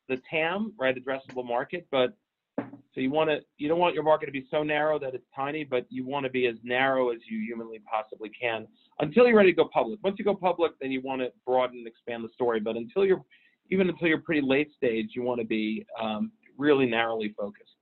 the 0.08 0.20
TAM, 0.30 0.72
right, 0.78 0.94
addressable 0.96 1.44
market, 1.44 1.86
but 1.90 2.16
so 2.58 3.00
you 3.00 3.10
want 3.10 3.30
to 3.30 3.40
you 3.56 3.68
don't 3.68 3.78
want 3.78 3.94
your 3.94 4.04
market 4.04 4.26
to 4.26 4.32
be 4.32 4.46
so 4.50 4.62
narrow 4.62 4.98
that 4.98 5.14
it's 5.14 5.24
tiny, 5.34 5.64
but 5.64 5.86
you 5.88 6.04
want 6.04 6.24
to 6.24 6.30
be 6.30 6.46
as 6.46 6.56
narrow 6.62 7.10
as 7.10 7.18
you 7.28 7.40
humanly 7.40 7.80
possibly 7.90 8.28
can 8.28 8.66
until 9.00 9.26
you're 9.26 9.36
ready 9.36 9.52
to 9.52 9.56
go 9.56 9.68
public. 9.72 9.98
Once 10.04 10.16
you 10.18 10.24
go 10.24 10.34
public, 10.34 10.72
then 10.80 10.92
you 10.92 11.00
want 11.00 11.22
to 11.22 11.32
broaden 11.46 11.78
and 11.78 11.86
expand 11.86 12.22
the 12.22 12.28
story. 12.34 12.60
But 12.60 12.76
until 12.76 13.06
you're 13.06 13.22
even 13.70 13.88
until 13.88 14.08
you're 14.08 14.20
pretty 14.20 14.46
late 14.46 14.72
stage, 14.72 15.10
you 15.14 15.22
want 15.22 15.40
to 15.40 15.46
be 15.46 15.86
um, 16.00 16.32
really 16.58 16.86
narrowly 16.86 17.34
focused. 17.38 17.76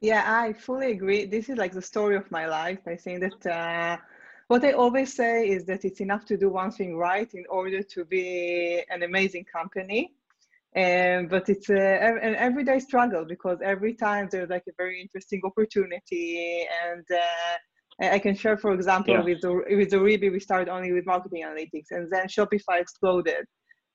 Yeah, 0.00 0.24
I 0.26 0.52
fully 0.52 0.92
agree. 0.92 1.24
This 1.24 1.48
is 1.48 1.56
like 1.56 1.72
the 1.72 1.82
story 1.82 2.16
of 2.16 2.30
my 2.30 2.46
life. 2.46 2.80
I 2.86 2.96
think 2.96 3.20
that 3.20 3.46
uh, 3.46 3.96
what 4.48 4.64
I 4.64 4.72
always 4.72 5.14
say 5.14 5.48
is 5.48 5.64
that 5.66 5.84
it's 5.84 6.00
enough 6.00 6.24
to 6.26 6.36
do 6.36 6.50
one 6.50 6.70
thing 6.70 6.96
right 6.96 7.32
in 7.32 7.44
order 7.48 7.82
to 7.82 8.04
be 8.04 8.82
an 8.90 9.02
amazing 9.02 9.44
company. 9.44 10.12
And 10.74 11.30
but 11.30 11.48
it's 11.48 11.70
a, 11.70 12.18
an 12.22 12.34
everyday 12.34 12.78
struggle 12.80 13.24
because 13.24 13.58
every 13.64 13.94
time 13.94 14.28
there's 14.30 14.50
like 14.50 14.64
a 14.68 14.72
very 14.76 15.00
interesting 15.00 15.40
opportunity 15.44 16.66
and 16.84 17.04
uh, 17.10 17.56
I 17.98 18.18
can 18.18 18.34
share, 18.34 18.58
for 18.58 18.72
example, 18.72 19.14
yeah. 19.14 19.22
with 19.22 19.40
the, 19.40 19.54
with 19.70 19.90
the 19.90 19.98
Ruby, 19.98 20.28
we 20.28 20.38
started 20.38 20.68
only 20.68 20.92
with 20.92 21.06
marketing 21.06 21.44
analytics, 21.44 21.86
and 21.90 22.12
then 22.12 22.26
Shopify 22.26 22.78
exploded 22.78 23.46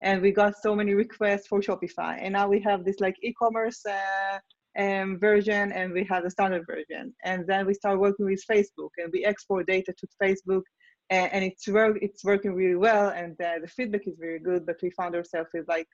and 0.01 0.21
we 0.21 0.31
got 0.31 0.57
so 0.57 0.75
many 0.75 0.93
requests 0.93 1.47
for 1.47 1.59
Shopify. 1.59 2.17
And 2.19 2.33
now 2.33 2.47
we 2.47 2.59
have 2.61 2.83
this 2.83 2.99
like 2.99 3.15
e-commerce 3.21 3.85
uh, 3.85 4.39
um, 4.77 5.19
version 5.19 5.71
and 5.71 5.93
we 5.93 6.03
have 6.05 6.23
the 6.23 6.29
standard 6.29 6.65
version. 6.65 7.13
And 7.23 7.45
then 7.47 7.65
we 7.65 7.73
start 7.73 7.99
working 7.99 8.25
with 8.25 8.43
Facebook 8.49 8.89
and 8.97 9.11
we 9.13 9.25
export 9.25 9.67
data 9.67 9.93
to 9.97 10.07
Facebook 10.21 10.63
and, 11.09 11.31
and 11.33 11.43
it's 11.43 11.67
work 11.67 11.97
it's 12.01 12.23
working 12.23 12.53
really 12.53 12.75
well 12.75 13.09
and 13.09 13.39
uh, 13.41 13.59
the 13.61 13.67
feedback 13.67 14.07
is 14.07 14.17
very 14.19 14.39
good. 14.39 14.65
But 14.65 14.77
we 14.81 14.89
found 14.91 15.15
ourselves 15.15 15.49
with 15.53 15.67
like 15.67 15.87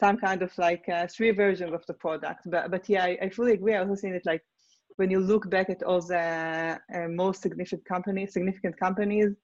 some 0.00 0.16
kind 0.16 0.42
of 0.42 0.56
like 0.58 0.88
uh, 0.88 1.06
three 1.06 1.30
versions 1.30 1.72
of 1.72 1.84
the 1.86 1.94
product. 1.94 2.42
But 2.46 2.70
but 2.70 2.88
yeah, 2.88 3.04
I, 3.04 3.18
I 3.22 3.28
fully 3.28 3.52
agree. 3.52 3.74
I 3.74 3.80
also 3.80 3.96
think 3.96 4.14
it 4.14 4.22
like 4.24 4.42
when 4.96 5.10
you 5.10 5.20
look 5.20 5.50
back 5.50 5.70
at 5.70 5.82
all 5.82 6.00
the 6.00 6.78
uh, 6.94 7.08
most 7.08 7.42
significant 7.42 7.84
companies, 7.84 8.32
significant 8.32 8.78
companies, 8.78 9.34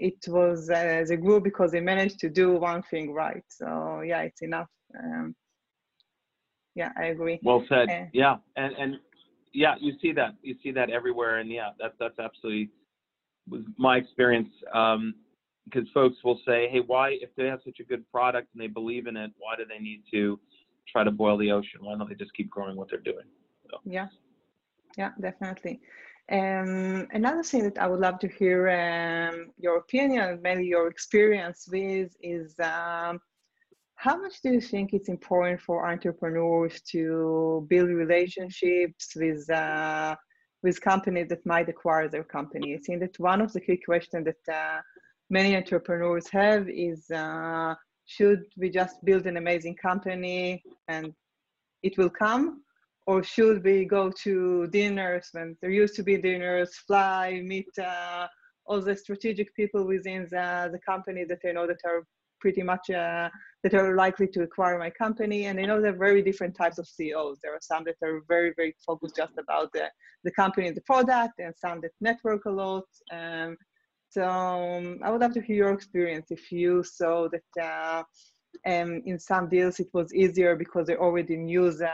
it 0.00 0.24
was 0.28 0.70
uh, 0.70 1.04
the 1.06 1.16
group 1.16 1.44
because 1.44 1.72
they 1.72 1.80
managed 1.80 2.18
to 2.20 2.30
do 2.30 2.52
one 2.52 2.82
thing 2.90 3.12
right. 3.12 3.44
So 3.48 4.00
yeah, 4.00 4.22
it's 4.22 4.42
enough. 4.42 4.68
Um, 4.98 5.34
yeah, 6.74 6.90
I 6.96 7.06
agree. 7.06 7.38
Well 7.42 7.64
said. 7.68 7.90
Uh, 7.90 8.06
yeah, 8.12 8.36
and 8.56 8.74
and 8.76 8.96
yeah, 9.52 9.74
you 9.78 9.92
see 10.00 10.12
that 10.12 10.34
you 10.42 10.56
see 10.62 10.70
that 10.72 10.88
everywhere, 10.90 11.38
and 11.38 11.50
yeah, 11.50 11.70
that's 11.78 11.94
that's 12.00 12.18
absolutely 12.18 12.70
was 13.48 13.62
my 13.76 13.96
experience. 13.96 14.50
Um, 14.72 15.14
because 15.64 15.88
folks 15.94 16.16
will 16.24 16.40
say, 16.44 16.68
hey, 16.72 16.80
why 16.84 17.10
if 17.20 17.30
they 17.36 17.46
have 17.46 17.60
such 17.64 17.78
a 17.80 17.84
good 17.84 18.10
product 18.10 18.48
and 18.54 18.62
they 18.62 18.66
believe 18.66 19.06
in 19.06 19.16
it, 19.16 19.30
why 19.38 19.54
do 19.56 19.64
they 19.68 19.78
need 19.78 20.02
to 20.10 20.40
try 20.90 21.04
to 21.04 21.10
boil 21.10 21.36
the 21.36 21.52
ocean? 21.52 21.80
Why 21.82 21.96
don't 21.96 22.08
they 22.08 22.16
just 22.16 22.34
keep 22.34 22.50
growing 22.50 22.76
what 22.76 22.88
they're 22.90 22.98
doing? 22.98 23.26
So. 23.70 23.78
Yeah, 23.84 24.08
yeah, 24.96 25.10
definitely. 25.20 25.80
Um, 26.30 27.08
another 27.12 27.42
thing 27.42 27.64
that 27.64 27.78
I 27.78 27.88
would 27.88 27.98
love 27.98 28.20
to 28.20 28.28
hear 28.28 28.68
um, 28.70 29.50
your 29.58 29.78
opinion, 29.78 30.38
maybe 30.42 30.64
your 30.64 30.86
experience 30.86 31.66
with, 31.70 32.14
is 32.22 32.54
um, 32.60 33.18
how 33.96 34.16
much 34.16 34.40
do 34.40 34.52
you 34.52 34.60
think 34.60 34.92
it's 34.92 35.08
important 35.08 35.60
for 35.60 35.90
entrepreneurs 35.90 36.80
to 36.92 37.66
build 37.68 37.88
relationships 37.88 39.12
with 39.16 39.50
uh, 39.50 40.14
with 40.62 40.80
companies 40.80 41.28
that 41.30 41.44
might 41.44 41.68
acquire 41.68 42.08
their 42.08 42.24
company? 42.24 42.74
I 42.74 42.78
think 42.78 43.00
that 43.00 43.18
one 43.18 43.40
of 43.40 43.52
the 43.52 43.60
key 43.60 43.78
questions 43.84 44.26
that 44.26 44.54
uh, 44.54 44.80
many 45.30 45.56
entrepreneurs 45.56 46.28
have 46.28 46.68
is 46.68 47.10
uh, 47.10 47.74
should 48.06 48.44
we 48.56 48.70
just 48.70 49.04
build 49.04 49.26
an 49.26 49.36
amazing 49.36 49.76
company 49.76 50.62
and 50.86 51.12
it 51.82 51.98
will 51.98 52.10
come 52.10 52.62
or 53.06 53.22
should 53.22 53.64
we 53.64 53.84
go 53.84 54.10
to 54.22 54.66
dinners 54.68 55.28
when 55.32 55.56
there 55.60 55.70
used 55.70 55.94
to 55.96 56.02
be 56.02 56.16
dinners, 56.16 56.76
fly, 56.86 57.40
meet 57.44 57.68
uh, 57.78 58.26
all 58.66 58.80
the 58.80 58.96
strategic 58.96 59.54
people 59.54 59.86
within 59.86 60.28
the, 60.30 60.68
the 60.72 60.78
company 60.78 61.24
that 61.24 61.40
I 61.46 61.52
know 61.52 61.66
that 61.66 61.80
are 61.84 62.04
pretty 62.40 62.62
much 62.62 62.90
uh, 62.90 63.28
that 63.62 63.74
are 63.74 63.94
likely 63.94 64.26
to 64.28 64.42
acquire 64.42 64.78
my 64.78 64.90
company. 64.90 65.46
And 65.46 65.60
I 65.60 65.64
know 65.64 65.80
there 65.80 65.92
are 65.92 66.06
very 66.08 66.22
different 66.22 66.56
types 66.56 66.78
of 66.78 66.86
CEOs. 66.88 67.38
There 67.42 67.52
are 67.54 67.60
some 67.60 67.84
that 67.84 67.96
are 68.02 68.22
very, 68.28 68.52
very 68.56 68.74
focused 68.84 69.16
just 69.16 69.34
about 69.38 69.70
the, 69.72 69.88
the 70.24 70.30
company 70.30 70.68
and 70.68 70.76
the 70.76 70.82
product, 70.82 71.34
and 71.38 71.54
some 71.56 71.80
that 71.82 71.92
network 72.00 72.46
a 72.46 72.50
lot. 72.50 72.84
Um, 73.12 73.56
so 74.08 74.24
um, 74.28 74.98
I 75.04 75.10
would 75.10 75.20
love 75.20 75.34
to 75.34 75.42
hear 75.42 75.56
your 75.56 75.72
experience 75.72 76.28
if 76.30 76.50
you 76.50 76.82
saw 76.82 77.28
that 77.28 77.62
uh, 77.62 78.02
um, 78.66 79.02
in 79.06 79.18
some 79.18 79.48
deals 79.48 79.78
it 79.78 79.88
was 79.92 80.12
easier 80.12 80.56
because 80.56 80.86
they 80.86 80.96
already 80.96 81.36
knew 81.36 81.70
the, 81.70 81.90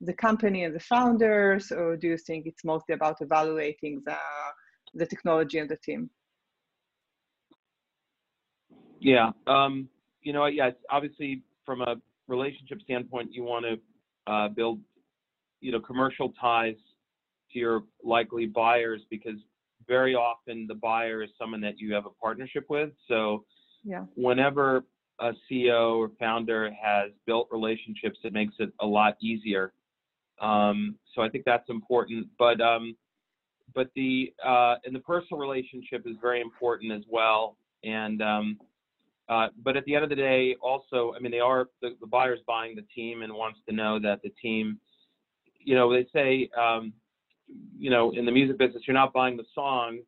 the 0.00 0.12
company 0.12 0.64
and 0.64 0.74
the 0.74 0.80
founders, 0.80 1.72
or 1.72 1.96
do 1.96 2.08
you 2.08 2.18
think 2.18 2.46
it's 2.46 2.64
mostly 2.64 2.94
about 2.94 3.16
evaluating 3.20 4.02
the, 4.04 4.16
the 4.94 5.06
technology 5.06 5.58
and 5.58 5.68
the 5.68 5.76
team? 5.76 6.10
Yeah, 9.00 9.30
um, 9.46 9.88
you 10.22 10.32
know, 10.32 10.46
yeah, 10.46 10.70
obviously 10.90 11.42
from 11.64 11.80
a 11.82 11.96
relationship 12.28 12.80
standpoint, 12.82 13.32
you 13.32 13.42
want 13.42 13.64
to 13.64 14.32
uh, 14.32 14.48
build, 14.48 14.80
you 15.60 15.72
know, 15.72 15.80
commercial 15.80 16.32
ties 16.40 16.76
to 17.52 17.58
your 17.58 17.84
likely 18.02 18.46
buyers 18.46 19.00
because 19.10 19.36
very 19.86 20.14
often 20.14 20.66
the 20.66 20.74
buyer 20.74 21.22
is 21.22 21.30
someone 21.38 21.60
that 21.60 21.78
you 21.78 21.94
have 21.94 22.06
a 22.06 22.10
partnership 22.20 22.66
with. 22.68 22.90
So 23.08 23.44
yeah. 23.84 24.04
whenever 24.14 24.84
a 25.20 25.32
CEO 25.50 25.98
or 25.98 26.10
founder 26.18 26.70
has 26.70 27.10
built 27.26 27.48
relationships, 27.50 28.18
it 28.24 28.32
makes 28.32 28.54
it 28.58 28.70
a 28.80 28.86
lot 28.86 29.16
easier. 29.20 29.72
Um, 30.40 30.96
so 31.14 31.22
I 31.22 31.28
think 31.28 31.44
that's 31.44 31.68
important. 31.68 32.28
But 32.38 32.60
um, 32.60 32.96
but 33.74 33.90
the 33.94 34.32
uh, 34.44 34.76
and 34.84 34.94
the 34.94 35.00
personal 35.00 35.40
relationship 35.40 36.06
is 36.06 36.16
very 36.20 36.40
important 36.40 36.92
as 36.92 37.02
well. 37.08 37.56
And 37.84 38.22
um, 38.22 38.58
uh, 39.28 39.48
but 39.62 39.76
at 39.76 39.84
the 39.84 39.94
end 39.94 40.04
of 40.04 40.10
the 40.10 40.16
day, 40.16 40.56
also, 40.62 41.12
I 41.16 41.20
mean, 41.20 41.32
they 41.32 41.40
are 41.40 41.66
the, 41.82 41.96
the 42.00 42.06
buyer's 42.06 42.38
buying 42.46 42.76
the 42.76 42.84
team 42.94 43.22
and 43.22 43.32
wants 43.32 43.58
to 43.68 43.74
know 43.74 43.98
that 44.00 44.22
the 44.22 44.30
team, 44.40 44.78
you 45.58 45.74
know, 45.74 45.92
they 45.92 46.06
say, 46.12 46.48
um, 46.56 46.92
you 47.76 47.90
know, 47.90 48.12
in 48.12 48.24
the 48.24 48.32
music 48.32 48.58
business, 48.58 48.84
you're 48.86 48.94
not 48.94 49.12
buying 49.12 49.36
the 49.36 49.44
song, 49.54 49.98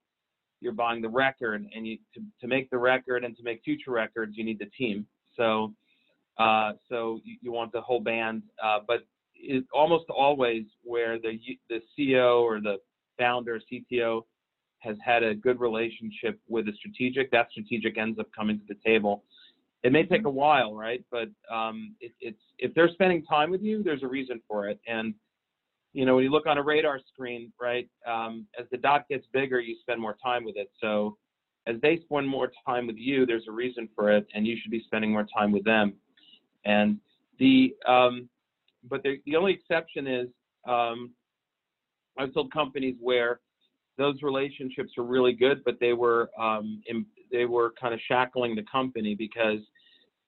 you're 0.61 0.73
buying 0.73 1.03
the 1.03 1.09
record, 1.09 1.67
and 1.75 1.87
you 1.87 1.99
to, 2.15 2.21
to 2.41 2.47
make 2.47 2.71
the 2.71 2.79
record 2.79 3.25
and 3.25 3.37
to 3.37 3.43
make 3.43 3.61
future 3.65 3.91
records, 3.91 4.37
you 4.37 4.45
need 4.45 4.59
the 4.59 4.71
team. 4.77 5.05
So, 5.37 5.75
uh, 6.39 6.73
so 6.89 7.21
you, 7.25 7.37
you, 7.43 7.53
want 7.53 7.73
the 7.73 7.81
whole 7.81 8.01
band, 8.01 8.43
uh, 8.63 8.79
but 8.87 9.01
it, 9.39 9.65
almost 9.73 10.05
always 10.11 10.65
where 10.83 11.19
the 11.19 11.39
the 11.69 11.81
CEO 11.97 12.43
or 12.43 12.61
the 12.61 12.77
founder, 13.19 13.61
CTO 13.71 14.23
has 14.81 14.97
had 15.05 15.23
a 15.23 15.35
good 15.35 15.61
relationship 15.61 16.39
with 16.49 16.69
a 16.69 16.73
strategic, 16.73 17.31
that 17.33 17.49
strategic 17.51 17.99
ends 17.99 18.19
up 18.19 18.29
coming 18.37 18.59
to 18.59 18.65
the 18.69 18.77
table. 18.87 19.25
It 19.83 19.93
may 19.93 20.05
take 20.05 20.21
mm-hmm. 20.21 20.27
a 20.27 20.31
while, 20.31 20.75
right? 20.75 21.05
But 21.11 21.29
um, 21.53 21.95
it, 22.01 22.13
it's 22.21 22.41
if 22.59 22.75
they're 22.75 22.91
spending 22.91 23.25
time 23.25 23.51
with 23.51 23.63
you, 23.63 23.83
there's 23.83 24.03
a 24.03 24.09
reason 24.09 24.41
for 24.49 24.69
it. 24.69 24.81
And 24.87 25.15
you 25.93 26.05
know, 26.05 26.17
when 26.17 26.25
you 26.25 26.31
look 26.31 26.47
on 26.47 26.59
a 26.59 26.63
radar 26.63 27.01
screen, 27.13 27.53
right, 27.61 27.89
um, 28.07 28.47
as 28.59 28.67
the 28.71 28.77
dot 28.77 29.09
gets 29.09 29.27
bigger, 29.33 29.61
you 29.61 29.77
spend 29.81 30.01
more 30.01 30.17
time 30.23 30.45
with 30.45 30.57
it. 30.57 30.71
So 30.81 31.17
as 31.67 31.77
they 31.81 32.01
spend 32.05 32.29
more 32.29 32.53
time 32.67 32.87
with 32.87 32.97
you, 32.97 33.27
there's 33.27 33.47
a 33.49 33.53
reason 33.53 33.89
for 33.95 34.11
it, 34.11 34.27
and 34.35 34.47
you 34.47 34.57
should 34.61 34.71
be 34.71 34.83
spending 34.87 35.13
more 35.13 35.27
time 35.37 35.51
with 35.51 35.65
them. 35.65 35.95
And 36.65 36.99
the 37.39 37.75
um, 37.87 38.29
but 38.89 39.03
the, 39.03 39.17
the 39.27 39.37
only 39.37 39.53
exception 39.53 40.07
is 40.07 40.29
um, 40.67 41.11
I've 42.19 42.33
told 42.35 42.53
companies 42.53 42.97
where 43.01 43.41
those 43.97 44.23
relationships 44.23 44.93
are 44.99 45.05
really 45.05 45.33
good, 45.33 45.63
but 45.65 45.79
they 45.81 45.93
were 45.93 46.31
um, 46.39 46.83
in, 46.87 47.05
they 47.33 47.45
were 47.45 47.75
kind 47.81 47.95
of 47.95 48.01
shackling 48.07 48.55
the 48.55 48.65
company 48.71 49.15
because 49.15 49.61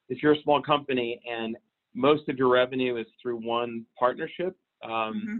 if 0.08 0.22
you're 0.22 0.32
a 0.32 0.42
small 0.42 0.60
company 0.60 1.20
and 1.30 1.56
most 1.94 2.28
of 2.28 2.36
your 2.36 2.48
revenue 2.48 2.96
is 2.96 3.06
through 3.20 3.36
one 3.36 3.84
partnership, 3.98 4.56
um, 4.84 4.90
mm-hmm. 4.90 5.36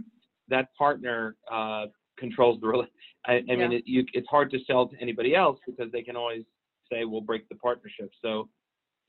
that 0.49 0.73
partner 0.77 1.35
uh, 1.51 1.85
controls 2.17 2.59
the. 2.61 2.83
I, 3.25 3.33
I 3.33 3.41
yeah. 3.45 3.55
mean, 3.55 3.71
it, 3.73 3.83
you, 3.85 4.05
it's 4.13 4.27
hard 4.29 4.49
to 4.51 4.59
sell 4.65 4.87
to 4.87 4.95
anybody 5.01 5.35
else 5.35 5.59
because 5.65 5.91
they 5.91 6.01
can 6.01 6.15
always 6.15 6.43
say 6.91 7.05
we'll 7.05 7.21
break 7.21 7.47
the 7.49 7.55
partnership. 7.55 8.11
So, 8.21 8.49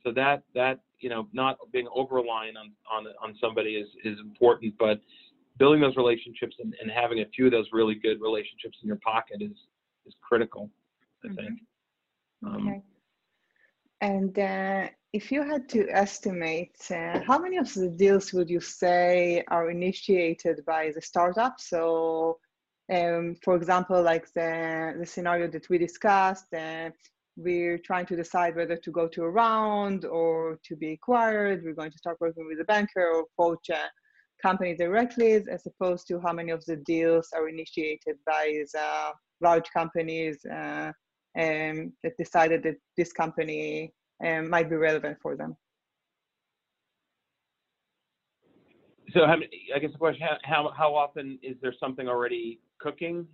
so 0.05 0.13
that 0.13 0.43
that 0.55 0.81
you 1.01 1.09
know, 1.09 1.29
not 1.33 1.59
being 1.73 1.89
over 1.95 2.17
reliant 2.17 2.57
on 2.57 2.73
on 2.91 3.07
on 3.23 3.37
somebody 3.41 3.77
is 3.77 3.89
is 4.05 4.19
important, 4.21 4.75
but 4.79 5.01
building 5.59 5.81
those 5.81 5.97
relationships 5.97 6.57
and, 6.61 6.75
and 6.81 6.91
having 6.91 7.21
a 7.21 7.27
few 7.35 7.47
of 7.47 7.53
those 7.53 7.67
really 7.73 7.95
good 7.95 8.21
relationships 8.21 8.79
in 8.83 8.87
your 8.87 8.99
pocket 9.05 9.43
is 9.43 9.57
is 10.07 10.15
critical. 10.23 10.71
I 11.25 11.29
mm-hmm. 11.29 11.37
think. 11.37 11.61
Um, 12.45 12.69
okay. 12.69 12.83
And 14.01 14.37
uh, 14.39 14.89
if 15.13 15.31
you 15.31 15.43
had 15.43 15.69
to 15.71 15.89
estimate, 15.91 16.77
uh, 16.91 17.21
how 17.25 17.39
many 17.39 17.57
of 17.57 17.73
the 17.73 17.89
deals 17.89 18.33
would 18.33 18.51
you 18.51 18.61
say 18.61 19.45
are 19.49 19.71
initiated 19.71 20.65
by 20.67 20.91
the 20.93 21.01
startup? 21.01 21.61
So, 21.61 22.39
um, 22.93 23.37
for 23.45 23.55
example, 23.55 24.03
like 24.03 24.27
the, 24.33 24.95
the 24.99 25.07
scenario 25.07 25.47
that 25.49 25.69
we 25.69 25.79
discussed, 25.79 26.53
uh, 26.53 26.91
we're 27.37 27.79
trying 27.79 28.07
to 28.07 28.17
decide 28.17 28.57
whether 28.57 28.77
to 28.77 28.91
go 28.91 29.09
to 29.09 29.23
a 29.23 29.31
round 29.31 30.05
or 30.05 30.59
to 30.65 30.77
be 30.77 30.93
acquired. 30.93 31.63
We're 31.65 31.75
going 31.75 31.91
to 31.91 31.99
start 31.99 32.19
working 32.21 32.47
with 32.47 32.61
a 32.61 32.65
banker 32.65 33.07
or 33.07 33.21
approach 33.23 33.71
a 33.71 33.91
company 34.43 34.75
directly, 34.75 35.35
as 35.35 35.67
opposed 35.67 36.07
to 36.09 36.21
how 36.21 36.33
many 36.33 36.51
of 36.51 36.65
the 36.67 36.77
deals 36.77 37.29
are 37.35 37.49
initiated 37.49 38.17
by 38.27 38.65
large 39.41 39.71
companies 39.73 40.45
uh, 40.45 40.93
um, 41.39 41.93
that 42.03 42.17
decided 42.19 42.63
that 42.65 42.77
this 42.97 43.13
company 43.13 43.93
um, 44.25 44.51
might 44.51 44.69
be 44.69 44.77
relevant 44.77 45.17
for 45.23 45.37
them. 45.37 45.57
So, 49.15 49.27
how, 49.27 49.37
I 49.75 49.79
guess 49.79 49.93
the 49.93 49.99
question: 49.99 50.27
how 50.43 50.73
how 50.77 50.95
often 50.95 51.39
is 51.43 51.57
there 51.61 51.75
something 51.79 52.09
already 52.09 52.61
cooking, 52.79 53.27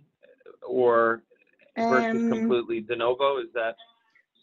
or 0.67 1.23
versus 1.77 2.21
um, 2.23 2.29
completely 2.29 2.81
de 2.81 2.95
novo? 2.95 3.37
Is 3.37 3.47
that 3.53 3.75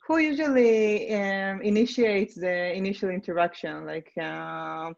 who 0.06 0.18
usually 0.18 1.12
um, 1.14 1.60
initiates 1.62 2.34
the 2.36 2.72
initial 2.74 3.10
interaction? 3.10 3.86
Like, 3.86 4.12
uh, 4.20 4.92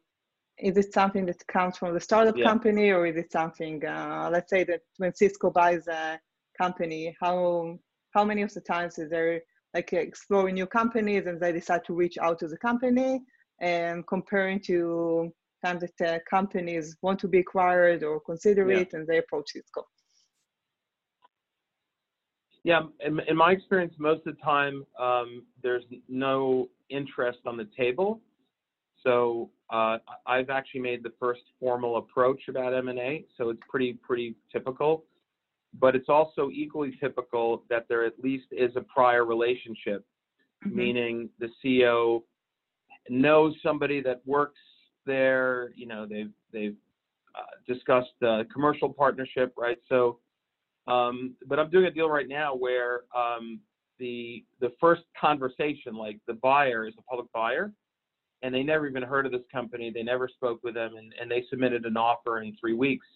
is 0.58 0.76
it 0.76 0.92
something 0.92 1.24
that 1.26 1.46
comes 1.46 1.78
from 1.78 1.94
the 1.94 2.00
startup 2.00 2.36
yeah. 2.36 2.44
company, 2.44 2.90
or 2.90 3.06
is 3.06 3.16
it 3.16 3.32
something? 3.32 3.84
Uh, 3.84 4.28
let's 4.30 4.50
say 4.50 4.64
that 4.64 4.82
when 4.98 5.14
Cisco 5.14 5.50
buys 5.50 5.86
a 5.88 6.20
company, 6.60 7.16
how 7.20 7.78
how 8.14 8.24
many 8.24 8.42
of 8.42 8.52
the 8.52 8.60
times 8.60 8.98
is 8.98 9.10
there 9.10 9.40
like 9.74 9.92
exploring 9.92 10.54
new 10.54 10.66
companies 10.66 11.26
and 11.26 11.40
they 11.40 11.52
decide 11.52 11.84
to 11.84 11.94
reach 11.94 12.16
out 12.18 12.38
to 12.38 12.48
the 12.48 12.56
company 12.56 13.22
and 13.60 14.06
comparing 14.06 14.58
to 14.60 15.32
times 15.64 15.82
that 15.82 16.14
uh, 16.14 16.18
companies 16.28 16.96
want 17.02 17.18
to 17.20 17.28
be 17.28 17.40
acquired 17.40 18.02
or 18.02 18.20
consider 18.20 18.70
yeah. 18.70 18.78
it 18.78 18.94
and 18.94 19.06
they 19.06 19.18
approach 19.18 19.50
Cisco? 19.52 19.86
Yeah, 22.64 22.82
in, 23.04 23.20
in 23.28 23.36
my 23.36 23.52
experience, 23.52 23.94
most 23.98 24.26
of 24.26 24.36
the 24.36 24.42
time 24.42 24.84
um, 25.00 25.44
there's 25.62 25.84
no 26.08 26.68
interest 26.90 27.38
on 27.46 27.56
the 27.56 27.68
table. 27.76 28.20
So 29.04 29.50
uh, 29.70 29.98
I've 30.26 30.50
actually 30.50 30.80
made 30.80 31.02
the 31.02 31.12
first 31.20 31.42
formal 31.60 31.98
approach 31.98 32.42
about 32.48 32.74
M&A, 32.74 33.24
so 33.36 33.50
it's 33.50 33.60
pretty 33.70 33.92
pretty 33.92 34.34
typical 34.52 35.04
but 35.78 35.94
it's 35.94 36.08
also 36.08 36.50
equally 36.52 36.96
typical 37.00 37.64
that 37.68 37.86
there 37.88 38.04
at 38.04 38.18
least 38.22 38.46
is 38.52 38.70
a 38.76 38.80
prior 38.80 39.24
relationship, 39.24 40.04
mm-hmm. 40.66 40.76
meaning 40.76 41.28
the 41.38 41.48
CEO 41.64 42.22
knows 43.08 43.54
somebody 43.62 44.00
that 44.02 44.22
works 44.26 44.60
there. 45.06 45.72
You 45.76 45.86
know, 45.86 46.06
they've 46.06 46.32
they've 46.52 46.76
uh, 47.34 47.72
discussed 47.72 48.12
the 48.20 48.46
commercial 48.52 48.92
partnership, 48.92 49.52
right? 49.56 49.78
So, 49.88 50.18
um, 50.88 51.34
but 51.46 51.58
I'm 51.58 51.70
doing 51.70 51.86
a 51.86 51.90
deal 51.90 52.08
right 52.08 52.28
now 52.28 52.54
where 52.54 53.02
um, 53.16 53.60
the 53.98 54.44
the 54.60 54.72
first 54.80 55.02
conversation, 55.20 55.94
like 55.94 56.18
the 56.26 56.34
buyer 56.34 56.86
is 56.86 56.94
a 56.98 57.02
public 57.02 57.30
buyer, 57.32 57.72
and 58.42 58.54
they 58.54 58.62
never 58.62 58.88
even 58.88 59.02
heard 59.02 59.26
of 59.26 59.32
this 59.32 59.42
company. 59.52 59.90
They 59.94 60.02
never 60.02 60.28
spoke 60.28 60.60
with 60.62 60.74
them, 60.74 60.96
and, 60.96 61.14
and 61.20 61.30
they 61.30 61.44
submitted 61.50 61.84
an 61.84 61.96
offer 61.96 62.40
in 62.40 62.56
three 62.58 62.74
weeks. 62.74 63.06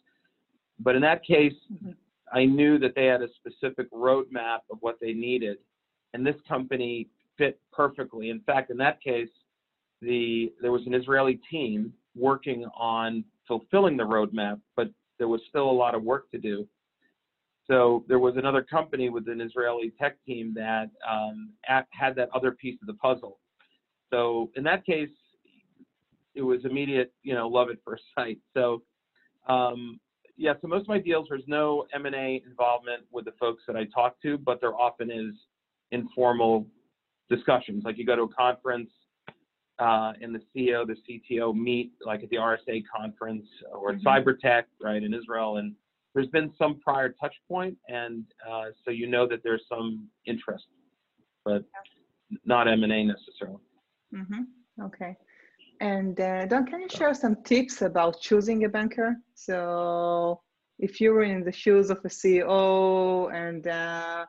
But 0.81 0.97
in 0.97 1.03
that 1.03 1.25
case, 1.25 1.55
mm-hmm. 1.73 1.93
I 2.33 2.45
knew 2.45 2.79
that 2.79 2.95
they 2.95 3.07
had 3.07 3.23
a 3.23 3.29
specific 3.37 3.91
roadmap 3.93 4.61
of 4.71 4.79
what 4.81 4.99
they 5.01 5.13
needed, 5.13 5.59
and 6.13 6.27
this 6.27 6.37
company 6.49 7.09
fit 7.39 7.59
perfectly. 7.73 8.31
In 8.31 8.41
fact, 8.41 8.71
in 8.71 8.77
that 8.79 9.01
case, 9.03 9.29
the 10.03 10.53
there 10.61 10.73
was 10.73 10.87
an 10.87 10.95
Israeli 10.95 11.41
team 11.51 11.93
working 12.15 12.67
on 12.77 13.25
fulfilling 13.49 13.97
the 13.97 14.03
roadmap, 14.03 14.61
but 14.77 14.89
there 15.19 15.29
was 15.29 15.41
still 15.49 15.71
a 15.71 15.73
lot 15.73 15.95
of 15.95 16.03
work 16.03 16.31
to 16.33 16.39
do. 16.39 16.67
So 17.69 18.05
there 18.09 18.19
was 18.19 18.37
another 18.37 18.63
company 18.63 19.09
with 19.09 19.29
an 19.29 19.41
Israeli 19.41 19.93
tech 19.99 20.17
team 20.27 20.53
that 20.55 20.91
um, 21.09 21.51
at, 21.69 21.87
had 21.91 22.17
that 22.17 22.29
other 22.35 22.53
piece 22.53 22.79
of 22.81 22.87
the 22.87 22.95
puzzle. 22.95 23.39
So 24.11 24.51
in 24.57 24.65
that 24.65 24.85
case, 24.85 25.09
it 26.35 26.43
was 26.43 26.65
immediate, 26.65 27.13
you 27.23 27.35
know, 27.35 27.47
love 27.49 27.69
at 27.71 27.77
first 27.85 28.03
sight. 28.15 28.39
So 28.55 28.83
um, 29.49 30.01
yeah, 30.37 30.55
so 30.61 30.69
most 30.69 30.83
of 30.83 30.89
my 30.89 30.99
deals, 30.99 31.27
there's 31.29 31.47
no 31.47 31.87
M&A 31.95 32.43
involvement 32.47 33.05
with 33.11 33.27
the 33.27 33.33
folks 33.39 33.63
that 33.67 33.77
I 33.77 33.85
talk 33.85 34.21
to, 34.23 34.39
but 34.39 34.61
there 34.61 34.75
often 34.75 35.11
is 35.11 35.35
informal 35.91 36.67
discussions. 37.29 37.85
Like 37.85 37.99
you 37.99 38.07
go 38.07 38.17
to 38.17 38.23
a 38.23 38.29
conference 38.29 38.91
uh, 39.79 40.13
and 40.21 40.35
the 40.35 40.41
CEO, 40.55 40.87
the 40.87 40.97
CTO 41.09 41.55
meet 41.55 41.93
like 42.05 42.23
at 42.23 42.31
the 42.31 42.37
RSA 42.37 42.83
conference 42.95 43.47
or 43.73 43.91
at 43.91 43.99
mm-hmm. 43.99 44.07
Cybertech, 44.09 44.65
right, 44.81 45.03
in 45.03 45.13
Israel. 45.15 45.59
And 45.59 45.75
there's 46.15 46.29
been 46.29 46.53
some 46.59 46.79
prior 46.81 47.15
touch 47.21 47.35
point, 47.49 47.77
and 47.89 48.25
uh, 48.49 48.67
so 48.85 48.91
you 48.91 49.07
know 49.07 49.27
that 49.27 49.43
there's 49.43 49.65
some 49.69 50.09
interest, 50.27 50.67
but 51.45 51.65
not 52.45 52.69
M&A 52.69 53.05
necessarily. 53.05 53.59
Mm-hmm. 54.15 54.85
Okay. 54.85 55.17
And 55.81 56.19
uh, 56.21 56.47
Don, 56.47 56.67
can 56.67 56.81
you 56.81 56.89
share 56.89 57.15
some 57.15 57.37
tips 57.43 57.83
about 57.83 58.21
choosing 58.21 58.65
a 58.65 58.69
banker? 58.69 59.17
So 59.35 60.41
if 60.79 61.01
you 61.01 61.13
were 61.13 61.25
in 61.25 61.45
the 61.45 61.53
shoes 61.53 61.91
of 61.91 61.99
a 62.05 62.09
CEO 62.09 63.33
and 63.35 63.67
uh, 63.67 64.27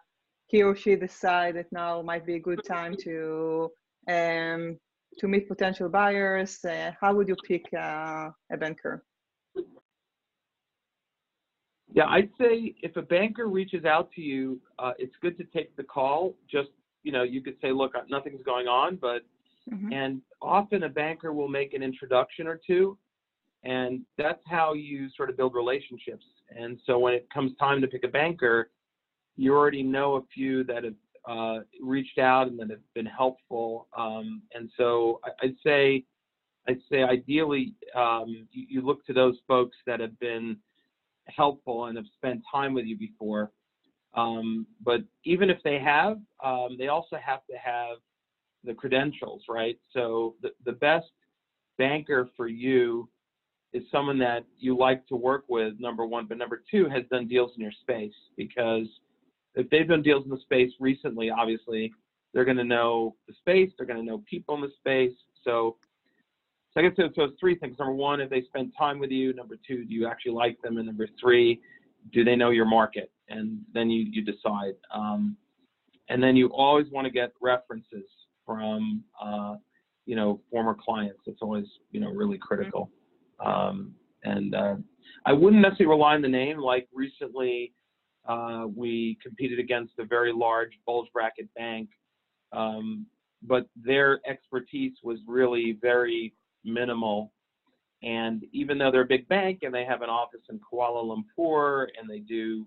he 0.47 0.63
or 0.63 0.75
she 0.75 0.95
decide 0.95 1.55
that 1.55 1.71
now 1.71 2.01
might 2.01 2.25
be 2.25 2.35
a 2.35 2.39
good 2.39 2.61
time 2.65 2.95
to 3.03 3.69
um, 4.09 4.77
to 5.19 5.27
meet 5.27 5.47
potential 5.47 5.89
buyers, 5.89 6.63
uh, 6.65 6.91
how 6.99 7.13
would 7.13 7.27
you 7.27 7.35
pick 7.47 7.65
uh, 7.73 8.29
a 8.51 8.57
banker? 8.57 9.03
Yeah, 11.93 12.05
I'd 12.07 12.29
say 12.39 12.73
if 12.81 12.95
a 12.97 13.03
banker 13.03 13.47
reaches 13.47 13.85
out 13.85 14.11
to 14.13 14.21
you, 14.21 14.59
uh, 14.79 14.93
it's 14.97 15.13
good 15.21 15.37
to 15.37 15.43
take 15.45 15.75
the 15.75 15.83
call. 15.83 16.35
Just 16.51 16.69
you 17.03 17.11
know, 17.11 17.23
you 17.23 17.41
could 17.41 17.55
say, 17.61 17.71
look, 17.71 17.93
nothing's 18.09 18.41
going 18.43 18.67
on, 18.67 18.95
but 18.95 19.21
mm-hmm. 19.71 19.91
and 19.93 20.21
often 20.41 20.83
a 20.83 20.89
banker 20.89 21.33
will 21.33 21.49
make 21.49 21.73
an 21.73 21.83
introduction 21.83 22.47
or 22.47 22.59
two, 22.65 22.97
and 23.63 24.01
that's 24.17 24.41
how 24.47 24.73
you 24.73 25.09
sort 25.15 25.29
of 25.29 25.37
build 25.37 25.53
relationships. 25.53 26.25
And 26.49 26.79
so 26.85 26.97
when 26.97 27.13
it 27.13 27.27
comes 27.31 27.51
time 27.59 27.81
to 27.81 27.87
pick 27.87 28.03
a 28.03 28.07
banker, 28.07 28.71
you 29.35 29.53
already 29.53 29.83
know 29.83 30.15
a 30.15 30.21
few 30.33 30.63
that 30.65 30.83
have 30.83 30.93
uh, 31.27 31.59
reached 31.81 32.17
out 32.19 32.47
and 32.47 32.59
that 32.59 32.69
have 32.69 32.93
been 32.93 33.05
helpful. 33.05 33.87
Um, 33.97 34.41
and 34.53 34.69
so 34.77 35.19
I'd 35.41 35.55
say, 35.63 36.03
I'd 36.67 36.81
say 36.91 37.03
ideally 37.03 37.75
um, 37.95 38.47
you, 38.51 38.65
you 38.69 38.81
look 38.81 39.05
to 39.05 39.13
those 39.13 39.35
folks 39.47 39.77
that 39.85 39.99
have 39.99 40.17
been 40.19 40.57
helpful 41.27 41.85
and 41.85 41.97
have 41.97 42.05
spent 42.15 42.41
time 42.51 42.73
with 42.73 42.85
you 42.85 42.97
before. 42.97 43.51
Um, 44.15 44.67
but 44.81 45.01
even 45.25 45.49
if 45.49 45.57
they 45.63 45.79
have, 45.79 46.17
um, 46.43 46.75
they 46.77 46.87
also 46.87 47.17
have 47.23 47.45
to 47.49 47.57
have 47.57 47.97
the 48.63 48.73
credentials, 48.73 49.43
right? 49.49 49.77
So 49.91 50.35
the, 50.41 50.49
the 50.65 50.73
best 50.73 51.07
banker 51.77 52.29
for 52.37 52.47
you 52.47 53.09
is 53.73 53.83
someone 53.91 54.19
that 54.19 54.45
you 54.59 54.77
like 54.77 55.05
to 55.07 55.15
work 55.15 55.45
with, 55.49 55.73
number 55.79 56.05
one, 56.05 56.27
but 56.27 56.37
number 56.37 56.63
two, 56.69 56.87
has 56.89 57.03
done 57.11 57.27
deals 57.27 57.51
in 57.55 57.61
your 57.61 57.71
space 57.71 58.13
because 58.37 58.87
if 59.55 59.69
they've 59.69 59.87
done 59.87 60.03
deals 60.03 60.23
in 60.25 60.29
the 60.29 60.39
space 60.41 60.71
recently, 60.79 61.31
obviously 61.31 61.91
they're 62.33 62.45
going 62.45 62.57
to 62.57 62.63
know 62.63 63.15
the 63.27 63.33
space, 63.33 63.71
they're 63.77 63.87
going 63.87 63.99
to 63.99 64.05
know 64.05 64.23
people 64.29 64.55
in 64.55 64.61
the 64.61 64.71
space. 64.77 65.15
So 65.43 65.77
so 66.73 66.79
I 66.79 66.83
guess 66.83 66.93
so, 66.97 67.09
so 67.15 67.31
three 67.39 67.55
things. 67.55 67.77
Number 67.77 67.93
one, 67.93 68.19
if 68.19 68.29
they 68.29 68.41
spend 68.43 68.73
time 68.77 68.99
with 68.99 69.11
you. 69.11 69.33
Number 69.33 69.57
two, 69.67 69.85
do 69.85 69.93
you 69.93 70.07
actually 70.07 70.33
like 70.33 70.59
them? 70.61 70.77
And 70.77 70.87
number 70.87 71.07
three, 71.19 71.61
do 72.11 72.23
they 72.23 72.35
know 72.35 72.49
your 72.49 72.65
market? 72.65 73.11
And 73.29 73.59
then 73.73 73.89
you, 73.89 74.05
you 74.11 74.23
decide. 74.23 74.73
Um, 74.93 75.37
and 76.09 76.21
then 76.21 76.35
you 76.35 76.47
always 76.47 76.89
want 76.91 77.05
to 77.05 77.11
get 77.11 77.31
references 77.41 78.05
from, 78.45 79.03
uh, 79.23 79.55
you 80.05 80.15
know, 80.15 80.41
former 80.51 80.75
clients. 80.75 81.21
It's 81.27 81.41
always, 81.41 81.65
you 81.91 81.99
know, 81.99 82.09
really 82.09 82.37
critical. 82.37 82.89
Um, 83.43 83.93
and 84.23 84.55
uh, 84.55 84.75
I 85.25 85.33
wouldn't 85.33 85.61
necessarily 85.61 85.95
rely 85.95 86.15
on 86.15 86.21
the 86.21 86.27
name. 86.27 86.57
Like 86.57 86.87
recently, 86.93 87.73
uh, 88.27 88.65
we 88.75 89.17
competed 89.21 89.59
against 89.59 89.93
a 89.99 90.05
very 90.05 90.33
large 90.33 90.71
bulge 90.85 91.07
bracket 91.13 91.53
bank, 91.55 91.89
um, 92.51 93.05
but 93.41 93.67
their 93.75 94.19
expertise 94.27 94.93
was 95.03 95.19
really 95.27 95.77
very 95.81 96.33
minimal. 96.63 97.31
And 98.01 98.45
even 98.51 98.77
though 98.77 98.91
they're 98.91 99.01
a 99.01 99.05
big 99.05 99.27
bank 99.29 99.59
and 99.61 99.73
they 99.73 99.85
have 99.85 100.01
an 100.01 100.09
office 100.09 100.41
in 100.49 100.59
Kuala 100.59 101.03
Lumpur 101.03 101.87
and 101.99 102.09
they 102.09 102.19
do 102.19 102.65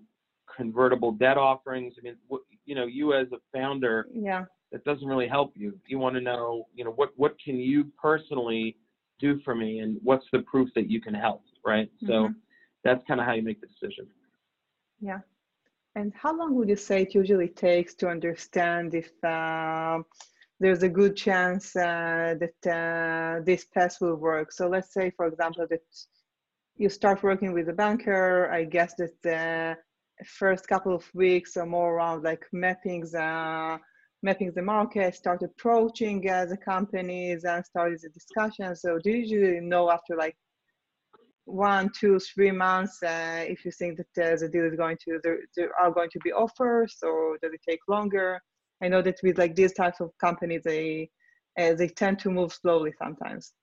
convertible 0.55 1.11
debt 1.11 1.37
offerings, 1.37 1.93
I 1.99 2.01
mean, 2.03 2.15
you 2.65 2.75
know, 2.75 2.85
you 2.85 3.13
as 3.13 3.27
a 3.31 3.37
founder, 3.55 4.07
yeah, 4.11 4.45
that 4.71 4.83
doesn't 4.83 5.07
really 5.07 5.27
help 5.27 5.53
you. 5.55 5.79
You 5.87 5.99
want 5.99 6.15
to 6.15 6.21
know, 6.21 6.67
you 6.73 6.83
know, 6.83 6.91
what 6.91 7.11
what 7.17 7.35
can 7.43 7.57
you 7.59 7.91
personally 8.01 8.77
do 9.19 9.39
for 9.41 9.53
me, 9.53 9.79
and 9.79 9.99
what's 10.03 10.25
the 10.31 10.39
proof 10.39 10.69
that 10.75 10.89
you 10.89 10.99
can 10.99 11.13
help, 11.13 11.43
right? 11.65 11.89
Mm-hmm. 12.03 12.07
So 12.07 12.29
that's 12.83 13.03
kind 13.07 13.19
of 13.19 13.27
how 13.27 13.33
you 13.33 13.43
make 13.43 13.61
the 13.61 13.67
decision. 13.67 14.07
Yeah. 14.99 15.19
And 15.95 16.13
how 16.13 16.35
long 16.37 16.53
would 16.55 16.69
you 16.69 16.75
say 16.75 17.01
it 17.01 17.15
usually 17.15 17.47
takes 17.47 17.95
to 17.95 18.07
understand 18.07 18.93
if 18.93 19.11
uh, 19.23 19.99
there's 20.59 20.83
a 20.83 20.89
good 20.89 21.15
chance 21.15 21.75
uh, 21.75 22.35
that 22.39 22.59
uh, 22.69 23.43
this 23.45 23.65
path 23.65 23.97
will 24.01 24.15
work. 24.15 24.51
So 24.51 24.67
let's 24.67 24.93
say, 24.93 25.11
for 25.15 25.27
example, 25.27 25.67
that 25.69 25.83
you 26.77 26.89
start 26.89 27.23
working 27.23 27.53
with 27.53 27.69
a 27.69 27.73
banker. 27.73 28.49
I 28.51 28.63
guess 28.63 28.93
that 28.95 29.21
the 29.23 29.77
first 30.25 30.67
couple 30.67 30.95
of 30.95 31.03
weeks 31.13 31.57
are 31.57 31.65
more 31.65 31.95
around 31.95 32.23
like 32.23 32.45
mapping 32.51 33.01
the 33.01 33.77
mapping 34.23 34.51
the 34.51 34.61
market, 34.63 35.13
start 35.13 35.43
approaching 35.43 36.27
uh, 36.27 36.45
the 36.45 36.57
companies, 36.57 37.43
and 37.43 37.63
start 37.63 37.93
the 38.01 38.09
discussion. 38.09 38.75
So 38.75 38.97
do 38.97 39.11
you 39.11 39.17
usually 39.17 39.61
know 39.61 39.91
after 39.91 40.15
like 40.15 40.35
one, 41.45 41.91
two, 41.97 42.19
three 42.19 42.51
months 42.51 43.01
uh, 43.03 43.45
if 43.47 43.63
you 43.63 43.71
think 43.71 43.97
that 43.97 44.33
uh, 44.33 44.35
the 44.37 44.49
deal 44.49 44.65
is 44.65 44.75
going 44.75 44.97
to 45.05 45.19
there, 45.23 45.39
there 45.55 45.71
are 45.81 45.91
going 45.91 46.09
to 46.09 46.19
be 46.19 46.31
offers, 46.31 46.97
or 47.03 47.37
does 47.41 47.53
it 47.53 47.61
take 47.67 47.79
longer? 47.87 48.41
I 48.81 48.87
know 48.87 49.01
that 49.01 49.19
with 49.23 49.37
like 49.37 49.55
these 49.55 49.73
types 49.73 49.99
of 49.99 50.11
companies, 50.19 50.61
they 50.63 51.09
uh, 51.59 51.73
they 51.73 51.87
tend 51.87 52.19
to 52.19 52.29
move 52.29 52.53
slowly 52.53 52.93
sometimes. 53.01 53.53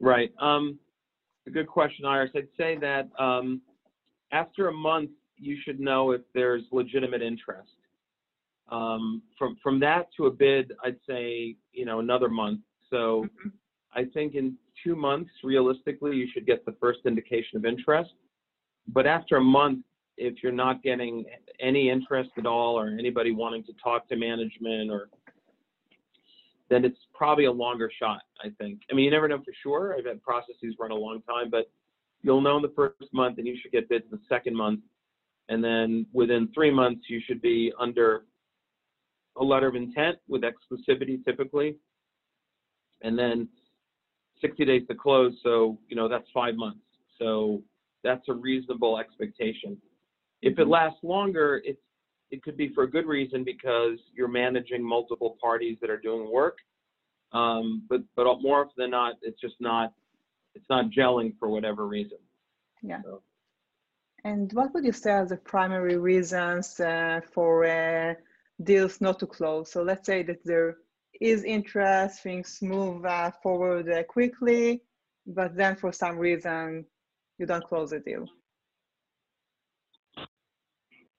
Right. 0.00 0.32
Um, 0.40 0.78
a 1.46 1.50
good 1.50 1.68
question, 1.68 2.04
Iris. 2.04 2.30
I'd 2.34 2.48
say 2.58 2.76
that 2.78 3.08
um, 3.18 3.60
after 4.32 4.68
a 4.68 4.72
month, 4.72 5.10
you 5.36 5.56
should 5.62 5.80
know 5.80 6.12
if 6.12 6.22
there's 6.34 6.62
legitimate 6.72 7.22
interest. 7.22 7.70
Um, 8.70 9.22
from 9.38 9.56
from 9.62 9.78
that 9.80 10.08
to 10.16 10.26
a 10.26 10.30
bid, 10.30 10.72
I'd 10.84 10.98
say 11.08 11.56
you 11.72 11.84
know 11.84 12.00
another 12.00 12.28
month. 12.28 12.60
So. 12.90 13.26
I 13.96 14.04
think 14.12 14.34
in 14.34 14.56
two 14.84 14.94
months, 14.94 15.30
realistically, 15.42 16.16
you 16.16 16.28
should 16.32 16.46
get 16.46 16.66
the 16.66 16.76
first 16.78 17.00
indication 17.06 17.56
of 17.56 17.64
interest. 17.64 18.10
But 18.88 19.06
after 19.06 19.36
a 19.36 19.40
month, 19.40 19.84
if 20.16 20.42
you're 20.42 20.52
not 20.52 20.82
getting 20.82 21.24
any 21.60 21.90
interest 21.90 22.30
at 22.38 22.46
all 22.46 22.78
or 22.78 22.88
anybody 22.88 23.32
wanting 23.32 23.64
to 23.64 23.72
talk 23.82 24.08
to 24.08 24.16
management 24.16 24.90
or 24.90 25.08
then 26.68 26.84
it's 26.84 26.98
probably 27.14 27.44
a 27.44 27.52
longer 27.52 27.90
shot, 27.96 28.22
I 28.42 28.48
think. 28.58 28.80
I 28.90 28.94
mean, 28.94 29.04
you 29.04 29.10
never 29.10 29.28
know 29.28 29.38
for 29.38 29.52
sure. 29.62 29.94
I've 29.96 30.06
had 30.06 30.22
processes 30.22 30.74
run 30.80 30.90
a 30.90 30.96
long 30.96 31.22
time, 31.22 31.48
but 31.48 31.70
you'll 32.22 32.40
know 32.40 32.56
in 32.56 32.62
the 32.62 32.72
first 32.74 33.12
month 33.12 33.38
and 33.38 33.46
you 33.46 33.56
should 33.60 33.70
get 33.70 33.88
bids 33.88 34.04
in 34.10 34.18
the 34.18 34.24
second 34.28 34.56
month. 34.56 34.80
And 35.48 35.62
then 35.62 36.06
within 36.12 36.48
three 36.52 36.72
months, 36.72 37.04
you 37.08 37.20
should 37.24 37.40
be 37.40 37.72
under 37.78 38.24
a 39.36 39.44
letter 39.44 39.68
of 39.68 39.76
intent 39.76 40.16
with 40.28 40.42
exclusivity 40.42 41.24
typically. 41.24 41.76
And 43.02 43.16
then 43.16 43.48
60 44.40 44.64
days 44.64 44.82
to 44.88 44.94
close. 44.94 45.34
So, 45.42 45.78
you 45.88 45.94
know, 45.94 46.08
that's 46.08 46.26
five 46.34 46.56
months. 46.56 46.80
So 47.18 47.62
that's 48.02 48.28
a 48.28 48.32
reasonable 48.32 48.98
expectation. 48.98 49.76
If 50.42 50.58
it 50.58 50.68
lasts 50.68 51.00
longer, 51.02 51.62
it's 51.64 51.80
it 52.30 52.42
could 52.42 52.56
be 52.56 52.68
for 52.74 52.82
a 52.84 52.90
good 52.90 53.06
reason 53.06 53.44
because 53.44 53.98
you're 54.12 54.28
managing 54.28 54.82
multiple 54.82 55.36
parties 55.40 55.78
that 55.80 55.90
are 55.90 55.98
doing 55.98 56.30
work. 56.30 56.58
Um, 57.32 57.82
but 57.88 58.02
but 58.14 58.24
more 58.40 58.60
often 58.62 58.74
than 58.76 58.90
not, 58.90 59.14
it's 59.22 59.40
just 59.40 59.56
not 59.60 59.92
it's 60.54 60.66
not 60.68 60.90
gelling 60.90 61.34
for 61.38 61.48
whatever 61.48 61.86
reason. 61.86 62.18
Yeah. 62.82 63.02
So. 63.02 63.22
And 64.24 64.52
what 64.52 64.74
would 64.74 64.84
you 64.84 64.92
say 64.92 65.12
are 65.12 65.26
the 65.26 65.36
primary 65.36 65.98
reasons 65.98 66.80
uh, 66.80 67.20
for 67.32 67.64
uh, 67.64 68.14
deals 68.62 69.00
not 69.00 69.20
to 69.20 69.26
close? 69.26 69.70
So 69.70 69.82
let's 69.82 70.06
say 70.06 70.22
that 70.24 70.44
there 70.44 70.78
is 71.20 71.44
interest, 71.44 72.22
things 72.22 72.58
move 72.60 73.04
uh, 73.04 73.30
forward 73.42 73.88
uh, 73.90 74.02
quickly, 74.04 74.82
but 75.26 75.56
then 75.56 75.76
for 75.76 75.92
some 75.92 76.18
reason 76.18 76.84
you 77.38 77.46
don't 77.46 77.64
close 77.64 77.90
the 77.90 78.00
deal. 78.00 78.26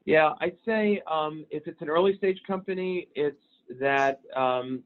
Yeah, 0.07 0.35
I'd 0.39 0.55
say 0.65 1.01
um, 1.05 1.45
if 1.51 1.67
it's 1.67 1.81
an 1.81 1.89
early 1.89 2.15
stage 2.15 2.39
company, 2.47 3.09
it's 3.13 3.43
that 3.77 4.21
um, 4.37 4.81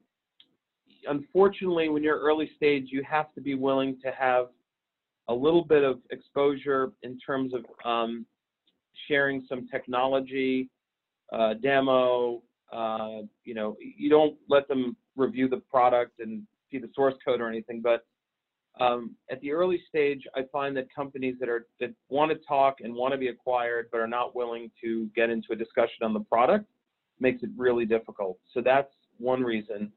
unfortunately, 1.07 1.89
when 1.89 2.01
you're 2.01 2.19
early 2.19 2.49
stage, 2.57 2.87
you 2.87 3.03
have 3.07 3.31
to 3.35 3.41
be 3.41 3.53
willing 3.53 3.99
to 4.03 4.11
have 4.11 4.47
a 5.27 5.33
little 5.33 5.63
bit 5.63 5.83
of 5.83 5.99
exposure 6.09 6.91
in 7.03 7.19
terms 7.19 7.53
of 7.53 7.63
um, 7.85 8.25
sharing 9.07 9.45
some 9.47 9.67
technology, 9.67 10.71
uh, 11.31 11.53
demo. 11.61 12.41
Uh, 12.73 13.19
you 13.43 13.53
know, 13.53 13.77
you 13.79 14.09
don't 14.09 14.35
let 14.49 14.67
them 14.67 14.97
review 15.15 15.47
the 15.47 15.57
product 15.69 16.19
and 16.19 16.41
see 16.71 16.79
the 16.79 16.89
source 16.95 17.13
code 17.23 17.41
or 17.41 17.47
anything, 17.47 17.79
but 17.79 18.07
um, 18.79 19.15
at 19.29 19.39
the 19.41 19.51
early 19.51 19.81
stage, 19.87 20.23
I 20.35 20.41
find 20.51 20.75
that 20.77 20.87
companies 20.93 21.35
that 21.39 21.49
are 21.49 21.67
that 21.79 21.93
want 22.09 22.31
to 22.31 22.37
talk 22.47 22.77
and 22.81 22.93
want 22.93 23.13
to 23.13 23.17
be 23.17 23.27
acquired 23.27 23.89
but 23.91 23.99
are 23.99 24.07
not 24.07 24.35
willing 24.35 24.71
to 24.83 25.09
get 25.15 25.29
into 25.29 25.51
a 25.51 25.55
discussion 25.55 26.03
on 26.03 26.13
the 26.13 26.21
product 26.21 26.65
makes 27.19 27.43
it 27.43 27.49
really 27.55 27.85
difficult. 27.85 28.39
So 28.53 28.61
that's 28.61 28.91
one 29.17 29.43
reason. 29.43 29.91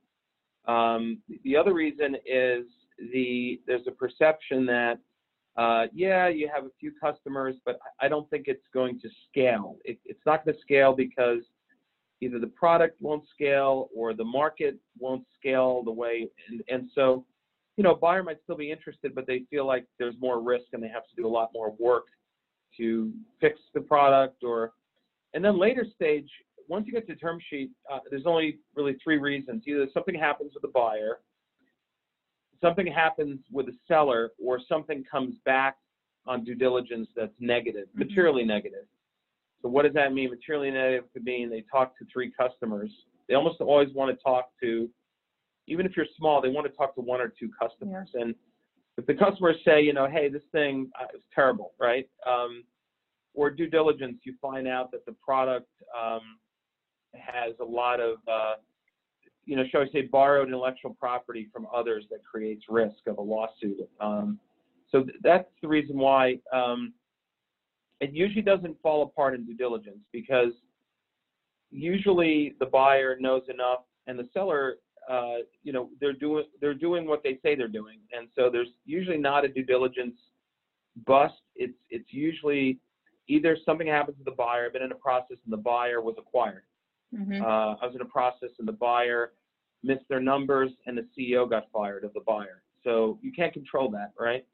Um, 0.66 1.18
the 1.44 1.56
other 1.56 1.72
reason 1.72 2.16
is 2.26 2.64
the 3.12 3.60
there's 3.66 3.86
a 3.86 3.92
perception 3.92 4.66
that 4.66 4.98
uh, 5.56 5.84
yeah, 5.94 6.28
you 6.28 6.50
have 6.52 6.64
a 6.64 6.70
few 6.80 6.92
customers, 7.00 7.54
but 7.64 7.78
I 8.00 8.08
don't 8.08 8.28
think 8.28 8.46
it's 8.48 8.66
going 8.72 8.98
to 9.00 9.08
scale. 9.30 9.76
It, 9.84 9.98
it's 10.04 10.20
not 10.26 10.44
going 10.44 10.56
to 10.56 10.60
scale 10.60 10.94
because 10.94 11.42
either 12.20 12.40
the 12.40 12.48
product 12.48 13.00
won't 13.00 13.24
scale 13.32 13.88
or 13.94 14.14
the 14.14 14.24
market 14.24 14.78
won't 14.98 15.24
scale 15.38 15.84
the 15.84 15.92
way, 15.92 16.28
and, 16.48 16.62
and 16.68 16.90
so, 16.94 17.24
you 17.76 17.82
know, 17.82 17.92
a 17.92 17.96
buyer 17.96 18.22
might 18.22 18.38
still 18.42 18.56
be 18.56 18.70
interested, 18.70 19.14
but 19.14 19.26
they 19.26 19.44
feel 19.50 19.66
like 19.66 19.84
there's 19.98 20.14
more 20.20 20.40
risk 20.40 20.66
and 20.72 20.82
they 20.82 20.88
have 20.88 21.06
to 21.08 21.16
do 21.16 21.26
a 21.26 21.28
lot 21.28 21.50
more 21.52 21.74
work 21.78 22.04
to 22.76 23.12
fix 23.40 23.58
the 23.74 23.80
product 23.80 24.42
or, 24.44 24.72
and 25.34 25.44
then 25.44 25.58
later 25.58 25.84
stage, 25.94 26.28
once 26.68 26.86
you 26.86 26.92
get 26.92 27.06
to 27.06 27.16
term 27.16 27.38
sheet, 27.50 27.70
uh, 27.92 27.98
there's 28.10 28.26
only 28.26 28.58
really 28.74 28.96
three 29.02 29.18
reasons. 29.18 29.62
Either 29.66 29.86
something 29.92 30.14
happens 30.14 30.52
with 30.54 30.62
the 30.62 30.68
buyer, 30.68 31.18
something 32.60 32.86
happens 32.86 33.40
with 33.52 33.66
the 33.66 33.74
seller, 33.86 34.30
or 34.42 34.58
something 34.68 35.04
comes 35.10 35.34
back 35.44 35.76
on 36.26 36.42
due 36.44 36.54
diligence 36.54 37.08
that's 37.14 37.38
negative, 37.38 37.88
Mhm. 37.90 37.98
materially 37.98 38.44
negative. 38.44 38.86
So 39.60 39.68
what 39.68 39.82
does 39.82 39.92
that 39.94 40.14
mean? 40.14 40.30
Materially 40.30 40.70
negative 40.70 41.12
could 41.12 41.24
mean 41.24 41.50
they 41.50 41.62
talk 41.62 41.98
to 41.98 42.04
three 42.06 42.30
customers. 42.30 42.90
They 43.26 43.34
almost 43.34 43.60
always 43.60 43.92
want 43.92 44.16
to 44.16 44.22
talk 44.22 44.52
to, 44.60 44.90
even 45.66 45.86
if 45.86 45.96
you're 45.96 46.06
small, 46.16 46.40
they 46.40 46.48
want 46.48 46.66
to 46.70 46.76
talk 46.76 46.94
to 46.94 47.00
one 47.00 47.20
or 47.20 47.28
two 47.28 47.50
customers. 47.60 48.10
And 48.14 48.34
if 48.96 49.06
the 49.06 49.14
customers 49.14 49.56
say, 49.64 49.82
you 49.82 49.92
know, 49.92 50.06
hey, 50.06 50.28
this 50.28 50.42
thing 50.52 50.90
uh, 51.00 51.06
is 51.14 51.22
terrible, 51.34 51.72
right? 51.80 52.08
Um, 52.26 52.64
or 53.34 53.50
due 53.50 53.68
diligence, 53.68 54.18
you 54.24 54.34
find 54.40 54.68
out 54.68 54.92
that 54.92 55.04
the 55.06 55.12
product 55.12 55.68
um, 55.98 56.20
has 57.14 57.54
a 57.60 57.64
lot 57.64 58.00
of, 58.00 58.18
uh, 58.28 58.54
you 59.44 59.56
know, 59.56 59.64
shall 59.70 59.82
we 59.82 59.90
say, 59.92 60.02
borrowed 60.02 60.48
intellectual 60.48 60.94
property 60.94 61.48
from 61.52 61.66
others 61.74 62.04
that 62.10 62.24
creates 62.24 62.64
risk 62.68 63.06
of 63.06 63.18
a 63.18 63.22
lawsuit. 63.22 63.88
Um, 64.00 64.38
so 64.90 65.02
th- 65.02 65.16
that's 65.22 65.48
the 65.60 65.68
reason 65.68 65.98
why 65.98 66.38
um, 66.52 66.92
it 68.00 68.12
usually 68.12 68.42
doesn't 68.42 68.80
fall 68.80 69.02
apart 69.02 69.34
in 69.34 69.44
due 69.44 69.56
diligence 69.56 69.98
because 70.12 70.52
usually 71.70 72.54
the 72.60 72.66
buyer 72.66 73.16
knows 73.18 73.42
enough 73.48 73.80
and 74.06 74.18
the 74.18 74.28
seller, 74.32 74.76
uh, 75.08 75.36
you 75.62 75.72
know, 75.72 75.90
they're 76.00 76.12
doing 76.12 76.44
they're 76.60 76.74
doing 76.74 77.06
what 77.06 77.22
they 77.22 77.38
say 77.42 77.54
they're 77.54 77.68
doing, 77.68 77.98
and 78.16 78.28
so 78.34 78.48
there's 78.50 78.68
usually 78.84 79.18
not 79.18 79.44
a 79.44 79.48
due 79.48 79.64
diligence 79.64 80.16
bust. 81.06 81.34
It's 81.56 81.78
it's 81.90 82.12
usually 82.12 82.78
either 83.28 83.56
something 83.64 83.86
happens 83.86 84.18
to 84.18 84.24
the 84.24 84.30
buyer, 84.30 84.66
I've 84.66 84.72
been 84.72 84.82
in 84.82 84.92
a 84.92 84.96
process 84.96 85.38
and 85.44 85.52
the 85.52 85.56
buyer 85.58 86.00
was 86.00 86.14
acquired. 86.18 86.64
Mhm. 87.14 87.40
Uh, 87.40 87.76
I 87.80 87.86
was 87.86 87.94
in 87.94 88.00
a 88.00 88.06
process 88.06 88.50
and 88.58 88.68
the 88.68 88.72
buyer 88.72 89.32
missed 89.82 90.06
their 90.08 90.20
numbers 90.20 90.72
and 90.86 90.96
the 90.96 91.06
CEO 91.16 91.48
got 91.48 91.70
fired 91.70 92.04
of 92.04 92.12
the 92.12 92.20
buyer. 92.20 92.62
So 92.82 93.18
you 93.22 93.32
can't 93.32 93.52
control 93.52 93.90
that, 93.90 94.12
right? 94.18 94.46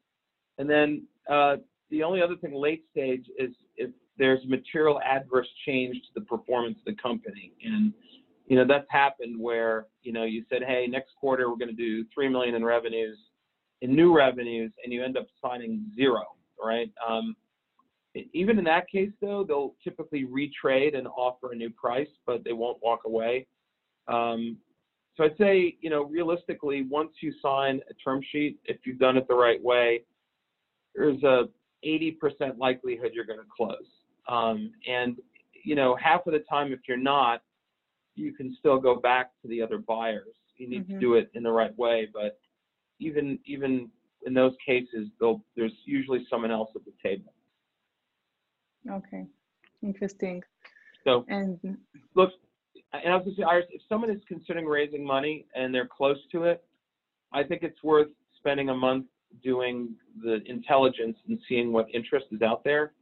And 0.57 0.69
then 0.69 1.07
uh, 1.27 1.57
the 1.89 2.03
only 2.03 2.21
other 2.21 2.35
thing 2.37 2.53
late 2.53 2.85
stage 2.91 3.29
is 3.37 3.51
if 3.75 3.91
there's 4.17 4.45
material 4.45 5.01
adverse 5.01 5.47
change 5.65 5.95
to 5.95 6.13
the 6.15 6.21
performance 6.21 6.77
of 6.79 6.85
the 6.85 7.01
company. 7.01 7.53
And, 7.63 7.93
you 8.47 8.55
know, 8.55 8.65
that's 8.67 8.87
happened 8.89 9.39
where, 9.39 9.87
you 10.03 10.11
know, 10.11 10.23
you 10.23 10.43
said, 10.49 10.61
hey, 10.65 10.87
next 10.87 11.11
quarter 11.19 11.49
we're 11.49 11.57
going 11.57 11.69
to 11.69 11.73
do 11.75 12.05
3 12.13 12.29
million 12.29 12.55
in 12.55 12.65
revenues, 12.65 13.17
in 13.81 13.95
new 13.95 14.15
revenues, 14.15 14.71
and 14.83 14.91
you 14.93 15.03
end 15.03 15.17
up 15.17 15.27
signing 15.41 15.85
zero, 15.95 16.23
right? 16.63 16.91
Um, 17.07 17.35
even 18.33 18.57
in 18.59 18.65
that 18.65 18.89
case, 18.89 19.11
though, 19.21 19.43
they'll 19.43 19.75
typically 19.83 20.25
retrade 20.25 20.97
and 20.97 21.07
offer 21.07 21.53
a 21.53 21.55
new 21.55 21.69
price, 21.69 22.09
but 22.25 22.43
they 22.43 22.53
won't 22.53 22.77
walk 22.83 23.01
away. 23.05 23.47
Um, 24.07 24.57
so 25.15 25.23
I'd 25.23 25.37
say, 25.37 25.77
you 25.81 25.89
know, 25.89 26.03
realistically, 26.03 26.83
once 26.83 27.11
you 27.21 27.33
sign 27.41 27.81
a 27.89 27.93
term 27.93 28.21
sheet, 28.31 28.57
if 28.65 28.77
you've 28.85 28.99
done 28.99 29.17
it 29.17 29.27
the 29.27 29.35
right 29.35 29.61
way, 29.61 30.03
there's 30.95 31.21
a 31.23 31.47
80% 31.85 32.57
likelihood 32.57 33.11
you're 33.13 33.25
going 33.25 33.39
to 33.39 33.45
close. 33.55 33.87
Um, 34.27 34.71
and, 34.87 35.17
you 35.63 35.75
know, 35.75 35.95
half 35.95 36.27
of 36.27 36.33
the 36.33 36.39
time, 36.39 36.73
if 36.73 36.79
you're 36.87 36.97
not, 36.97 37.41
you 38.15 38.33
can 38.33 38.55
still 38.59 38.79
go 38.79 38.95
back 38.95 39.31
to 39.41 39.47
the 39.47 39.61
other 39.61 39.77
buyers. 39.77 40.35
You 40.57 40.67
need 40.67 40.87
to 40.89 40.95
Mhm. 40.95 40.99
do 40.99 41.13
it 41.15 41.31
in 41.33 41.43
the 41.43 41.51
right 41.51 41.75
way, 41.77 42.07
but 42.13 42.39
even 42.99 43.39
even 43.45 43.91
in 44.25 44.33
those 44.33 44.55
cases, 44.57 45.09
there's 45.55 45.85
usually 45.85 46.25
someone 46.25 46.51
else 46.51 46.75
at 46.75 46.85
the 46.85 46.93
table. 47.01 47.33
Okay, 48.87 49.25
interesting. 49.81 50.43
So 51.03 51.25
And 51.27 51.59
look, 52.13 52.33
and 52.93 53.11
I 53.11 53.15
was 53.15 53.25
going 53.25 53.35
to 53.35 53.41
say, 53.41 53.45
Iris, 53.45 53.65
if 53.71 53.81
someone 53.89 54.11
is 54.11 54.23
considering 54.25 54.65
raising 54.65 55.03
money 55.03 55.47
and 55.55 55.73
they're 55.73 55.87
close 55.87 56.23
to 56.27 56.43
it, 56.43 56.63
I 57.31 57.43
think 57.43 57.63
it's 57.63 57.81
worth 57.83 58.09
spending 58.37 58.69
a 58.69 58.75
month 58.75 59.07
doing 59.41 59.95
the 60.21 60.43
intelligence 60.45 61.17
and 61.27 61.39
seeing 61.47 61.71
what 61.71 61.87
interest 61.93 62.27
is 62.31 62.41
out 62.41 62.63
there. 62.63 62.93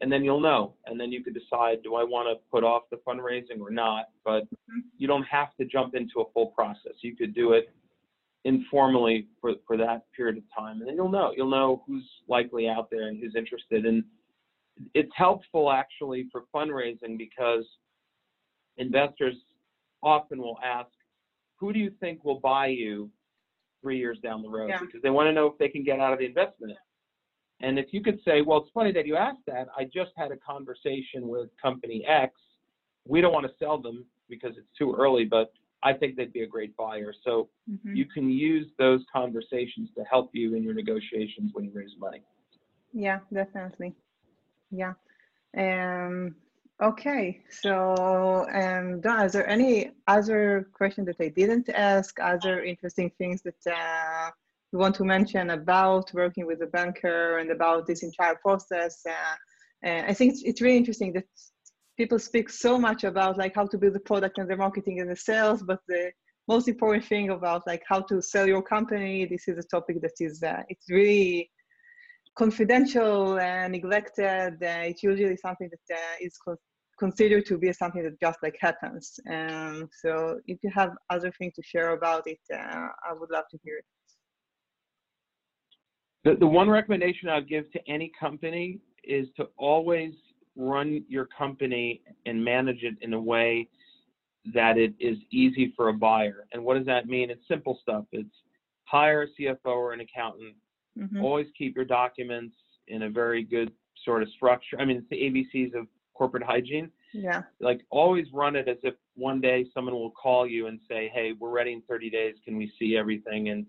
And 0.00 0.12
then 0.12 0.24
you'll 0.24 0.40
know. 0.40 0.74
And 0.86 0.98
then 0.98 1.12
you 1.12 1.22
could 1.22 1.34
decide, 1.34 1.82
do 1.82 1.94
I 1.94 2.02
want 2.02 2.28
to 2.28 2.42
put 2.50 2.64
off 2.64 2.82
the 2.90 2.98
fundraising 3.06 3.60
or 3.60 3.70
not? 3.70 4.06
But 4.24 4.44
mm-hmm. 4.44 4.80
you 4.98 5.06
don't 5.06 5.22
have 5.22 5.54
to 5.58 5.64
jump 5.64 5.94
into 5.94 6.20
a 6.20 6.30
full 6.32 6.48
process. 6.48 6.92
You 7.00 7.16
could 7.16 7.34
do 7.34 7.52
it 7.52 7.72
informally 8.44 9.28
for, 9.40 9.52
for 9.66 9.76
that 9.78 10.02
period 10.14 10.36
of 10.36 10.42
time. 10.56 10.80
And 10.80 10.88
then 10.88 10.96
you'll 10.96 11.10
know. 11.10 11.32
You'll 11.34 11.50
know 11.50 11.82
who's 11.86 12.04
likely 12.28 12.68
out 12.68 12.90
there 12.90 13.08
and 13.08 13.18
who's 13.18 13.34
interested. 13.36 13.86
And 13.86 14.04
it's 14.92 15.12
helpful 15.14 15.70
actually 15.70 16.28
for 16.30 16.42
fundraising 16.54 17.16
because 17.16 17.64
investors 18.76 19.36
often 20.02 20.38
will 20.38 20.58
ask, 20.62 20.90
who 21.56 21.72
do 21.72 21.78
you 21.78 21.92
think 22.00 22.24
will 22.24 22.40
buy 22.40 22.66
you 22.66 23.08
three 23.80 23.98
years 23.98 24.18
down 24.22 24.42
the 24.42 24.48
road? 24.48 24.68
Yeah. 24.68 24.80
Because 24.80 25.00
they 25.02 25.10
want 25.10 25.28
to 25.28 25.32
know 25.32 25.46
if 25.46 25.56
they 25.58 25.68
can 25.68 25.84
get 25.84 26.00
out 26.00 26.12
of 26.12 26.18
the 26.18 26.26
investment. 26.26 26.72
And 27.64 27.78
if 27.78 27.86
you 27.92 28.02
could 28.02 28.20
say, 28.26 28.42
well, 28.42 28.58
it's 28.58 28.70
funny 28.74 28.92
that 28.92 29.06
you 29.06 29.16
asked 29.16 29.46
that. 29.46 29.68
I 29.76 29.84
just 29.84 30.10
had 30.18 30.30
a 30.32 30.36
conversation 30.36 31.28
with 31.28 31.48
company 31.60 32.04
X. 32.06 32.34
We 33.06 33.22
don't 33.22 33.32
want 33.32 33.46
to 33.46 33.52
sell 33.58 33.78
them 33.78 34.04
because 34.28 34.52
it's 34.58 34.68
too 34.78 34.94
early, 34.94 35.24
but 35.24 35.50
I 35.82 35.94
think 35.94 36.16
they'd 36.16 36.32
be 36.32 36.42
a 36.42 36.46
great 36.46 36.76
buyer. 36.76 37.14
So 37.24 37.48
mhm. 37.70 37.96
you 37.96 38.04
can 38.04 38.28
use 38.28 38.66
those 38.78 39.02
conversations 39.10 39.88
to 39.96 40.04
help 40.04 40.28
you 40.34 40.54
in 40.54 40.62
your 40.62 40.74
negotiations 40.74 41.52
when 41.54 41.64
you 41.64 41.70
raise 41.72 41.94
money. 41.98 42.22
Yeah, 42.92 43.20
definitely. 43.32 43.94
Yeah. 44.70 44.92
Um, 45.56 46.34
okay. 46.82 47.42
So, 47.50 48.46
um, 48.52 49.00
Don, 49.00 49.24
is 49.24 49.32
there 49.32 49.48
any 49.48 49.92
other 50.06 50.68
question 50.74 51.06
that 51.06 51.16
I 51.18 51.28
didn't 51.28 51.70
ask? 51.70 52.20
Other 52.20 52.62
interesting 52.62 53.10
things 53.16 53.40
that 53.42 53.62
uh, 53.66 54.30
you 54.74 54.80
want 54.80 54.96
to 54.96 55.04
mention 55.04 55.50
about 55.50 56.12
working 56.12 56.46
with 56.46 56.60
a 56.60 56.66
banker 56.66 57.38
and 57.38 57.52
about 57.52 57.86
this 57.86 58.02
entire 58.02 58.34
process? 58.42 59.00
Uh, 59.08 59.36
and 59.84 60.04
I 60.10 60.12
think 60.12 60.34
it's, 60.42 60.60
really 60.60 60.76
interesting 60.76 61.12
that 61.12 61.26
people 61.96 62.18
speak 62.18 62.50
so 62.50 62.76
much 62.76 63.04
about 63.04 63.38
like 63.38 63.54
how 63.54 63.66
to 63.68 63.78
build 63.78 63.94
the 63.94 64.00
product 64.00 64.38
and 64.38 64.50
the 64.50 64.56
marketing 64.56 64.98
and 65.00 65.08
the 65.08 65.14
sales, 65.14 65.62
but 65.62 65.78
the 65.86 66.10
most 66.48 66.66
important 66.66 67.04
thing 67.04 67.30
about 67.30 67.62
like 67.68 67.84
how 67.88 68.00
to 68.00 68.20
sell 68.20 68.48
your 68.48 68.62
company, 68.62 69.26
this 69.26 69.46
is 69.46 69.58
a 69.58 69.68
topic 69.68 70.02
that 70.02 70.16
is 70.18 70.42
uh, 70.42 70.62
it's 70.68 70.90
really 70.90 71.52
confidential 72.36 73.38
and 73.38 73.74
neglected. 73.74 74.54
Uh, 74.60 74.90
it's 74.90 75.04
usually 75.04 75.36
something 75.36 75.70
that 75.70 75.96
uh, 75.96 76.16
is 76.20 76.36
con- 76.44 76.56
considered 76.98 77.46
to 77.46 77.58
be 77.58 77.72
something 77.72 78.02
that 78.02 78.18
just 78.20 78.38
like 78.42 78.56
happens. 78.60 79.20
Um, 79.30 79.88
so 80.02 80.40
if 80.48 80.58
you 80.64 80.70
have 80.74 80.90
other 81.10 81.30
things 81.38 81.54
to 81.54 81.62
share 81.62 81.90
about 81.92 82.24
it, 82.26 82.40
uh, 82.52 82.88
I 83.08 83.12
would 83.12 83.30
love 83.30 83.44
to 83.52 83.58
hear 83.62 83.76
it. 83.76 83.84
The, 86.24 86.34
the 86.36 86.46
one 86.46 86.68
recommendation 86.68 87.28
I'd 87.28 87.48
give 87.48 87.70
to 87.72 87.80
any 87.88 88.10
company 88.18 88.80
is 89.04 89.28
to 89.36 89.48
always 89.56 90.12
run 90.56 91.04
your 91.08 91.26
company 91.26 92.02
and 92.26 92.42
manage 92.42 92.82
it 92.82 92.94
in 93.02 93.12
a 93.12 93.20
way 93.20 93.68
that 94.54 94.78
it 94.78 94.94
is 94.98 95.18
easy 95.30 95.72
for 95.76 95.88
a 95.88 95.92
buyer. 95.92 96.46
And 96.52 96.64
what 96.64 96.76
does 96.76 96.86
that 96.86 97.06
mean? 97.06 97.30
It's 97.30 97.46
simple 97.48 97.78
stuff. 97.82 98.04
It's 98.12 98.34
hire 98.84 99.22
a 99.22 99.26
CFO 99.42 99.66
or 99.66 99.92
an 99.92 100.00
accountant. 100.00 100.54
Mhm. 100.96 101.22
Always 101.22 101.50
keep 101.56 101.74
your 101.74 101.84
documents 101.84 102.56
in 102.88 103.02
a 103.02 103.10
very 103.10 103.42
good 103.42 103.72
sort 104.04 104.22
of 104.22 104.28
structure. 104.30 104.78
I 104.78 104.84
mean, 104.84 104.98
it's 104.98 105.08
the 105.08 105.20
ABCs 105.20 105.74
of 105.74 105.88
corporate 106.14 106.42
hygiene. 106.42 106.90
Yeah. 107.12 107.42
Like 107.60 107.84
always 107.90 108.32
run 108.32 108.56
it 108.56 108.68
as 108.68 108.78
if 108.82 108.94
one 109.14 109.40
day 109.40 109.66
someone 109.74 109.94
will 109.94 110.10
call 110.10 110.46
you 110.46 110.66
and 110.66 110.80
say, 110.88 111.08
"Hey, 111.08 111.32
we're 111.32 111.50
ready 111.50 111.72
in 111.72 111.82
30 111.82 112.10
days. 112.10 112.38
Can 112.44 112.56
we 112.56 112.68
see 112.78 112.96
everything?" 112.96 113.48
And 113.48 113.66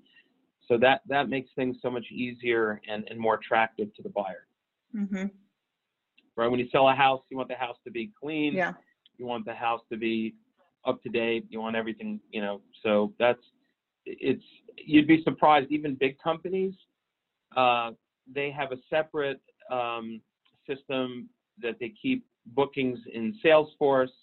so 0.67 0.77
that 0.77 1.01
that 1.07 1.29
makes 1.29 1.49
things 1.55 1.77
so 1.81 1.89
much 1.89 2.05
easier 2.11 2.81
and, 2.89 3.07
and 3.09 3.19
more 3.19 3.35
attractive 3.35 3.93
to 3.95 4.01
the 4.01 4.09
buyer. 4.09 4.47
hmm 4.93 5.25
Right? 6.37 6.47
When 6.49 6.59
you 6.59 6.67
sell 6.69 6.89
a 6.89 6.93
house, 6.93 7.21
you 7.29 7.37
want 7.37 7.49
the 7.49 7.55
house 7.55 7.77
to 7.85 7.91
be 7.91 8.11
clean. 8.21 8.53
Yeah. 8.53 8.73
You 9.17 9.25
want 9.25 9.45
the 9.45 9.53
house 9.53 9.79
to 9.89 9.97
be 9.97 10.35
up 10.85 11.01
to 11.03 11.09
date. 11.09 11.45
You 11.49 11.61
want 11.61 11.75
everything, 11.77 12.19
you 12.29 12.41
know. 12.41 12.61
So 12.83 13.13
that's 13.17 13.39
it's 14.05 14.43
you'd 14.77 15.07
be 15.07 15.23
surprised. 15.23 15.71
Even 15.71 15.95
big 15.95 16.17
companies, 16.19 16.73
uh, 17.55 17.91
they 18.33 18.51
have 18.51 18.71
a 18.71 18.77
separate 18.89 19.41
um, 19.71 20.21
system 20.67 21.29
that 21.61 21.75
they 21.79 21.93
keep 22.01 22.25
bookings 22.47 22.99
in 23.13 23.33
Salesforce, 23.43 24.13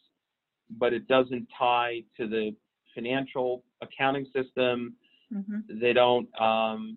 but 0.79 0.93
it 0.93 1.09
doesn't 1.09 1.49
tie 1.59 2.03
to 2.19 2.29
the 2.29 2.55
financial 2.95 3.65
accounting 3.81 4.27
system. 4.35 4.95
Hmm 5.33 5.59
They 5.81 5.93
don't 5.93 6.29
um, 6.41 6.97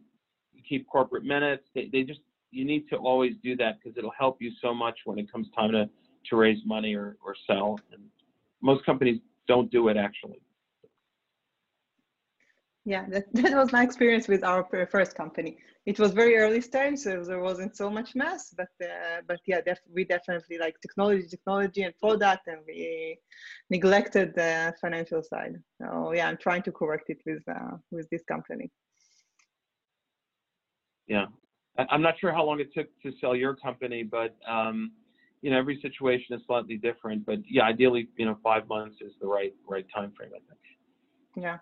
keep 0.68 0.88
corporate 0.88 1.24
minutes. 1.24 1.64
They, 1.74 1.90
they 1.92 2.04
just 2.04 2.20
you 2.52 2.66
need 2.66 2.88
to 2.90 2.96
always 2.98 3.34
do 3.44 3.56
that 3.58 3.80
because 3.80 3.98
it'll 3.98 4.14
help 4.18 4.42
you 4.42 4.52
so 4.62 4.74
much 4.74 4.98
when 5.06 5.20
it 5.20 5.32
comes 5.32 5.48
time 5.56 5.72
to 5.72 5.90
to 6.30 6.36
raise 6.36 6.60
money 6.66 6.96
or 6.96 7.18
or 7.26 7.36
sell. 7.48 7.80
And 7.92 8.04
most 8.62 8.86
companies 8.86 9.20
don't 9.48 9.72
do 9.72 9.88
it 9.90 9.98
actually. 9.98 10.40
Yeah, 12.86 13.06
that, 13.10 13.26
that 13.34 13.54
was 13.56 13.72
my 13.72 13.84
experience 13.84 14.28
with 14.28 14.44
our 14.44 14.64
first 14.92 15.16
company. 15.16 15.58
It 15.86 16.00
was 16.00 16.12
very 16.12 16.38
early 16.38 16.62
stage, 16.62 17.00
so 17.00 17.24
there 17.24 17.42
wasn't 17.42 17.76
so 17.76 17.90
much 17.90 18.16
mess, 18.16 18.54
but 18.56 18.70
uh, 18.82 19.22
but 19.28 19.40
yeah, 19.46 19.62
def 19.62 19.80
we 19.94 20.04
definitely 20.06 20.58
like 20.58 20.76
technology, 20.82 21.28
technology, 21.28 21.82
and 21.84 21.98
product, 21.98 22.48
and 22.48 22.60
we 22.68 23.18
neglected 23.70 24.34
the 24.36 24.74
financial 24.80 25.22
side. 25.24 25.56
So 25.80 26.14
yeah, 26.14 26.28
I'm 26.28 26.38
trying 26.38 26.64
to 26.64 26.72
correct 26.72 27.10
it 27.10 27.20
with 27.26 27.44
uh, 27.48 27.78
with 27.92 28.08
this 28.10 28.24
company. 28.24 28.72
Yeah, 31.08 31.26
I'm 31.78 32.02
not 32.02 32.20
sure 32.20 32.32
how 32.32 32.46
long 32.46 32.60
it 32.60 32.74
took 32.74 32.88
to 33.04 33.12
sell 33.20 33.36
your 33.36 33.56
company, 33.56 34.02
but 34.04 34.36
um, 34.48 34.92
you 35.42 35.50
know 35.52 35.58
every 35.58 35.80
situation 35.82 36.36
is 36.36 36.42
slightly 36.46 36.78
different. 36.78 37.26
But 37.26 37.40
yeah, 37.48 37.64
ideally, 37.64 38.10
you 38.18 38.26
know, 38.26 38.38
five 38.44 38.68
months 38.68 38.98
is 39.02 39.14
the 39.22 39.28
right 39.28 39.54
right 39.68 39.86
time 39.94 40.14
frame, 40.18 40.32
I 40.36 40.42
think. 40.50 40.62
Yeah. 41.36 41.58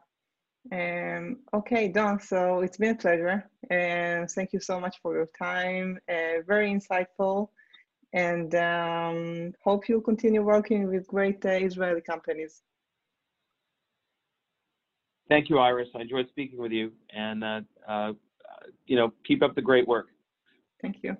Um, 0.72 1.40
okay, 1.54 1.88
Don, 1.90 2.20
so 2.20 2.62
it's 2.62 2.78
been 2.78 2.92
a 2.92 2.96
pleasure. 2.96 3.50
And 3.70 4.30
thank 4.30 4.54
you 4.54 4.60
so 4.60 4.80
much 4.80 4.98
for 5.02 5.14
your 5.14 5.30
time. 5.38 6.00
Uh, 6.10 6.42
very 6.48 6.72
insightful. 6.72 7.50
And 8.14 8.54
um, 8.56 9.54
hope 9.64 9.90
you 9.90 10.00
continue 10.02 10.44
working 10.44 10.88
with 10.88 11.08
great 11.08 11.44
uh, 11.46 11.50
Israeli 11.50 12.02
companies. 12.02 12.62
Thank 15.30 15.50
you, 15.50 15.58
Iris. 15.58 15.90
I 15.96 16.02
enjoyed 16.02 16.28
speaking 16.30 16.60
with 16.60 16.72
you. 16.72 16.92
And, 17.10 17.44
uh, 17.44 17.62
uh, 17.88 18.14
you 18.86 18.96
know, 18.96 19.14
keep 19.26 19.42
up 19.42 19.56
the 19.56 19.62
great 19.62 19.88
work. 19.88 20.08
Thank 20.82 20.98
you. 21.02 21.18